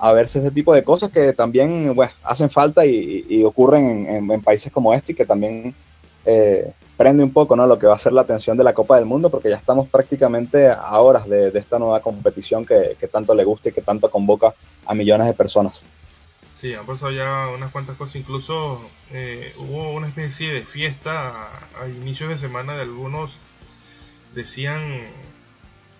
a 0.00 0.12
verse 0.12 0.38
ese 0.38 0.50
tipo 0.50 0.72
de 0.72 0.82
cosas 0.82 1.10
que 1.10 1.32
también 1.34 1.92
pues, 1.94 2.10
hacen 2.24 2.50
falta 2.50 2.86
y, 2.86 3.44
ocurren 3.44 4.06
en, 4.08 4.42
países 4.42 4.72
como 4.72 4.94
este 4.94 5.12
y 5.12 5.14
que 5.14 5.26
también 5.26 5.74
eh, 6.24 6.72
prende 6.96 7.22
un 7.22 7.32
poco 7.32 7.54
¿no? 7.54 7.66
lo 7.66 7.78
que 7.78 7.86
va 7.86 7.94
a 7.94 7.98
ser 7.98 8.14
la 8.14 8.22
atención 8.22 8.56
de 8.56 8.64
la 8.64 8.72
Copa 8.72 8.96
del 8.96 9.04
Mundo, 9.04 9.30
porque 9.30 9.50
ya 9.50 9.56
estamos 9.56 9.88
prácticamente 9.88 10.68
a 10.68 10.98
horas 11.00 11.28
de, 11.28 11.52
esta 11.54 11.78
nueva 11.78 12.00
competición 12.00 12.64
que, 12.64 12.96
tanto 13.12 13.34
le 13.34 13.44
gusta 13.44 13.68
y 13.68 13.72
que 13.72 13.82
tanto 13.82 14.10
convoca 14.10 14.54
a 14.86 14.94
millones 14.94 15.26
de 15.26 15.34
personas. 15.34 15.82
Sí, 16.54 16.74
han 16.74 16.86
pasado 16.86 17.12
ya 17.12 17.48
unas 17.54 17.70
cuantas 17.70 17.96
cosas. 17.96 18.16
Incluso 18.16 18.80
eh, 19.12 19.54
hubo 19.56 19.92
una 19.92 20.08
especie 20.08 20.52
de 20.52 20.62
fiesta 20.62 21.48
a, 21.80 21.88
inicios 21.88 22.28
de 22.28 22.38
semana 22.38 22.74
de 22.74 22.82
algunos, 22.82 23.38
decían 24.34 25.08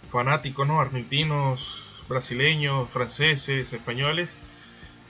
fanáticos, 0.09 0.67
¿no? 0.67 0.81
Argentinos, 0.81 1.90
brasileños, 2.11 2.91
franceses, 2.91 3.73
españoles. 3.73 4.29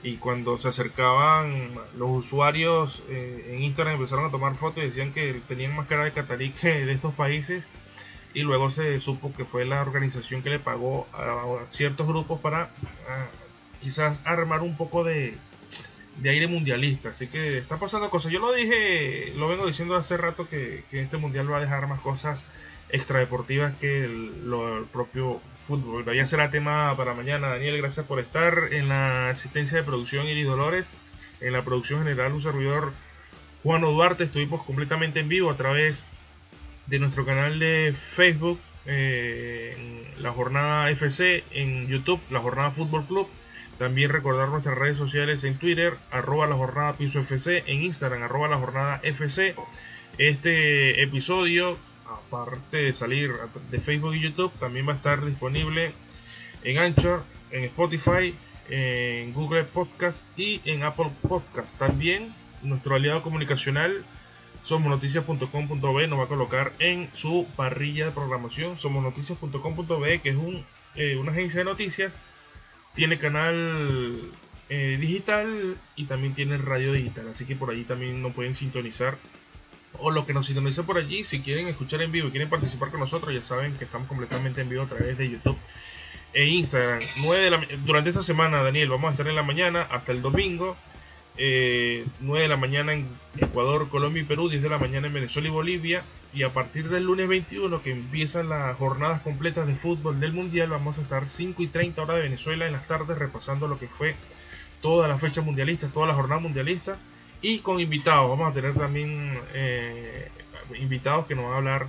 Y 0.03 0.15
cuando 0.15 0.57
se 0.57 0.69
acercaban 0.69 1.69
los 1.97 2.09
usuarios 2.09 3.03
eh, 3.09 3.51
en 3.51 3.63
Instagram 3.63 3.95
empezaron 3.95 4.25
a 4.25 4.31
tomar 4.31 4.55
fotos 4.55 4.83
y 4.83 4.87
decían 4.87 5.13
que 5.13 5.41
tenían 5.47 5.75
más 5.75 5.87
cara 5.87 6.05
de 6.05 6.11
catarí 6.13 6.53
de 6.61 6.91
estos 6.91 7.13
países. 7.13 7.65
Y 8.33 8.43
luego 8.43 8.71
se 8.71 8.99
supo 9.01 9.33
que 9.35 9.43
fue 9.43 9.65
la 9.65 9.81
organización 9.81 10.41
que 10.41 10.49
le 10.49 10.59
pagó 10.59 11.05
a, 11.11 11.65
ciertos 11.69 12.07
grupos 12.07 12.39
para 12.39 12.69
quizás 13.81 14.21
armar 14.23 14.61
un 14.61 14.77
poco 14.77 15.03
de, 15.03 15.35
aire 16.23 16.47
mundialista. 16.47 17.09
Así 17.09 17.27
que 17.27 17.57
está 17.57 17.77
pasando 17.77 18.09
cosas. 18.09 18.31
Yo 18.31 18.39
lo 18.39 18.53
dije, 18.53 19.33
lo 19.35 19.49
vengo 19.49 19.67
diciendo 19.67 19.95
hace 19.95 20.15
rato 20.15 20.47
que, 20.47 20.85
este 20.91 21.17
mundial 21.17 21.51
va 21.51 21.57
a 21.57 21.61
dejar 21.61 21.87
más 21.87 21.99
cosas 21.99 22.45
extradeportivas 22.91 23.73
que 23.77 24.05
el, 24.05 24.49
lo, 24.49 24.85
propio 24.91 25.41
fútbol. 25.59 26.05
Ya 26.13 26.25
será 26.25 26.51
tema 26.51 26.95
para 26.97 27.13
mañana. 27.13 27.49
Daniel, 27.49 27.77
gracias 27.77 28.05
por 28.05 28.19
estar 28.19 28.69
en 28.71 28.89
la 28.89 29.29
asistencia 29.29 29.77
de 29.77 29.83
producción 29.83 30.27
Iris 30.27 30.47
Dolores. 30.47 30.93
En 31.39 31.53
la 31.53 31.63
producción 31.63 32.03
general, 32.03 32.33
un 32.33 32.41
servidor 32.41 32.93
Juan 33.63 33.81
Duarte. 33.81 34.25
Estuvimos 34.25 34.63
completamente 34.63 35.19
en 35.19 35.29
vivo 35.29 35.49
a 35.49 35.57
través 35.57 36.05
de 36.87 36.99
nuestro 36.99 37.25
canal 37.25 37.59
de 37.59 37.93
Facebook, 37.97 38.59
eh, 38.85 40.05
la 40.17 40.31
jornada 40.31 40.89
FC, 40.89 41.43
en 41.51 41.87
YouTube, 41.87 42.19
la 42.29 42.39
jornada 42.39 42.71
Fútbol 42.71 43.05
Club 43.05 43.27
también 43.81 44.11
recordar 44.11 44.49
nuestras 44.49 44.77
redes 44.77 44.95
sociales 44.95 45.43
en 45.43 45.57
Twitter, 45.57 45.95
arroba 46.11 46.45
la 46.45 46.53
jornada 46.53 46.97
piso 46.97 47.21
FC, 47.21 47.63
en 47.65 47.81
Instagram, 47.81 48.21
arroba 48.21 48.47
la 48.47 48.57
jornada 48.57 48.99
FC. 49.01 49.55
Este 50.19 51.01
episodio, 51.01 51.79
aparte 52.13 52.77
de 52.77 52.93
salir 52.93 53.31
de 53.69 53.79
Facebook 53.79 54.15
y 54.15 54.21
YouTube, 54.21 54.51
también 54.59 54.87
va 54.87 54.93
a 54.93 54.95
estar 54.95 55.25
disponible 55.25 55.93
en 56.63 56.77
Anchor, 56.77 57.23
en 57.51 57.65
Spotify, 57.65 58.35
en 58.69 59.33
Google 59.33 59.63
Podcast 59.65 60.23
y 60.37 60.61
en 60.65 60.83
Apple 60.83 61.11
Podcast. 61.27 61.77
También 61.77 62.33
nuestro 62.61 62.95
aliado 62.95 63.23
comunicacional 63.23 64.03
somosnoticias.com.b 64.61 66.07
nos 66.07 66.19
va 66.19 66.23
a 66.25 66.27
colocar 66.27 66.71
en 66.77 67.09
su 67.13 67.47
parrilla 67.55 68.05
de 68.05 68.11
programación 68.11 68.77
somosnoticias.com.b 68.77 70.21
que 70.21 70.29
es 70.29 70.35
un, 70.35 70.63
eh, 70.95 71.17
una 71.17 71.31
agencia 71.31 71.61
de 71.61 71.65
noticias 71.65 72.13
tiene 72.93 73.17
canal 73.17 74.29
eh, 74.69 74.97
digital 74.99 75.77
y 75.95 76.05
también 76.05 76.33
tiene 76.33 76.57
radio 76.57 76.93
digital. 76.93 77.27
Así 77.29 77.45
que 77.45 77.55
por 77.55 77.69
allí 77.69 77.83
también 77.83 78.21
nos 78.21 78.33
pueden 78.33 78.55
sintonizar. 78.55 79.17
O 79.99 80.09
lo 80.11 80.25
que 80.25 80.33
nos 80.33 80.47
sintoniza 80.47 80.83
por 80.83 80.97
allí, 80.97 81.23
si 81.23 81.41
quieren 81.41 81.67
escuchar 81.67 82.01
en 82.01 82.11
vivo 82.11 82.27
y 82.27 82.31
quieren 82.31 82.49
participar 82.49 82.89
con 82.89 82.99
nosotros, 82.99 83.33
ya 83.33 83.43
saben 83.43 83.77
que 83.77 83.85
estamos 83.85 84.07
completamente 84.07 84.61
en 84.61 84.69
vivo 84.69 84.83
a 84.83 84.87
través 84.87 85.17
de 85.17 85.29
YouTube 85.29 85.57
e 86.33 86.45
Instagram. 86.45 86.99
9 87.23 87.43
de 87.43 87.51
la, 87.51 87.67
durante 87.85 88.09
esta 88.09 88.21
semana, 88.21 88.63
Daniel, 88.63 88.89
vamos 88.89 89.09
a 89.09 89.11
estar 89.11 89.27
en 89.27 89.35
la 89.35 89.43
mañana 89.43 89.83
hasta 89.83 90.11
el 90.11 90.21
domingo. 90.21 90.77
9 91.37 91.37
eh, 91.37 92.05
de 92.21 92.47
la 92.47 92.57
mañana 92.57 92.93
en 92.93 93.07
Ecuador, 93.37 93.89
Colombia 93.89 94.21
y 94.21 94.25
Perú, 94.25 94.49
10 94.49 94.61
de 94.61 94.69
la 94.69 94.77
mañana 94.77 95.07
en 95.07 95.13
Venezuela 95.13 95.47
y 95.47 95.51
Bolivia. 95.51 96.03
Y 96.33 96.43
a 96.43 96.53
partir 96.53 96.89
del 96.89 97.03
lunes 97.03 97.27
21, 97.27 97.81
que 97.81 97.91
empiezan 97.91 98.49
las 98.49 98.77
jornadas 98.77 99.21
completas 99.21 99.67
de 99.67 99.75
fútbol 99.75 100.19
del 100.19 100.31
Mundial, 100.31 100.69
vamos 100.69 100.97
a 100.97 101.01
estar 101.01 101.27
5 101.27 101.61
y 101.63 101.67
30 101.67 102.01
horas 102.01 102.17
de 102.17 102.23
Venezuela 102.23 102.65
en 102.65 102.73
las 102.73 102.87
tardes 102.87 103.17
repasando 103.17 103.67
lo 103.67 103.77
que 103.77 103.87
fue 103.87 104.15
toda 104.81 105.07
la 105.07 105.17
fecha 105.17 105.41
mundialista, 105.41 105.87
toda 105.87 106.07
la 106.07 106.13
jornada 106.13 106.39
mundialista. 106.39 106.97
Y 107.41 107.59
con 107.59 107.79
invitados, 107.79 108.29
vamos 108.29 108.51
a 108.51 108.53
tener 108.53 108.73
también 108.73 109.37
eh, 109.53 110.29
invitados 110.79 111.25
que 111.25 111.35
nos 111.35 111.45
van 111.45 111.53
a 111.53 111.57
hablar 111.57 111.87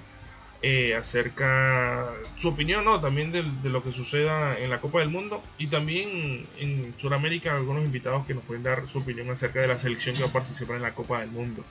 eh, 0.65 0.95
acerca 0.95 2.09
su 2.37 2.49
opinión, 2.49 2.85
¿no? 2.85 3.01
También 3.01 3.33
de, 3.33 3.43
lo 3.69 3.83
que 3.83 3.91
suceda 3.91 4.57
en 4.57 4.71
la 4.71 4.81
Copa 4.81 5.01
del 5.01 5.09
Mundo 5.09 5.43
y 5.59 5.67
también 5.67 6.47
en 6.57 6.95
Sudamérica 6.97 7.57
algunos 7.57 7.85
invitados 7.85 8.25
que 8.27 8.35
nos 8.35 8.45
pueden 8.45 8.63
dar 8.63 8.87
su 8.87 8.99
opinión 8.99 9.29
acerca 9.29 9.61
de 9.61 9.67
la 9.67 9.77
selección 9.77 10.15
que 10.15 10.23
va 10.23 10.29
a 10.29 10.33
participar 10.33 10.77
en 10.77 10.83
la 10.83 10.95
Copa 10.95 11.19
del 11.19 11.31
Mundo. 11.31 11.65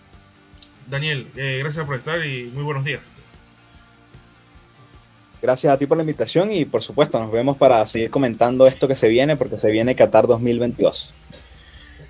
Daniel, 0.87 1.25
eh, 1.37 1.59
gracias 1.63 1.85
por 1.85 1.95
estar 1.95 2.25
y 2.25 2.51
muy 2.53 2.63
buenos 2.63 2.83
días. 2.83 3.01
Gracias 5.41 5.73
a 5.73 5.77
ti 5.77 5.85
por 5.85 5.95
la 5.95 6.03
invitación 6.03 6.51
y 6.51 6.65
por 6.65 6.83
supuesto 6.83 7.17
nos 7.17 7.31
vemos 7.31 7.55
para 7.55 7.85
seguir 7.87 8.11
comentando 8.11 8.67
esto 8.67 8.89
que 8.89 8.95
se 8.95 9.07
viene 9.07 9.37
porque 9.37 9.57
se 9.57 9.71
viene 9.71 9.95
Qatar 9.95 10.27
2022. 10.27 11.13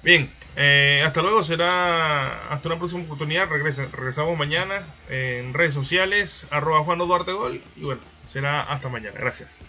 Bien, 0.03 0.27
eh, 0.55 1.03
hasta 1.05 1.21
luego, 1.21 1.43
será 1.43 2.51
hasta 2.51 2.67
una 2.69 2.77
próxima 2.77 3.03
oportunidad. 3.03 3.47
regresamos 3.49 4.37
mañana 4.37 4.81
en 5.09 5.53
redes 5.53 5.73
sociales, 5.73 6.47
arroba 6.51 6.83
Juan 6.83 6.99
Duarte 6.99 7.31
Gol. 7.31 7.61
Y 7.75 7.83
bueno, 7.83 8.01
será 8.27 8.61
hasta 8.61 8.89
mañana. 8.89 9.17
Gracias. 9.19 9.59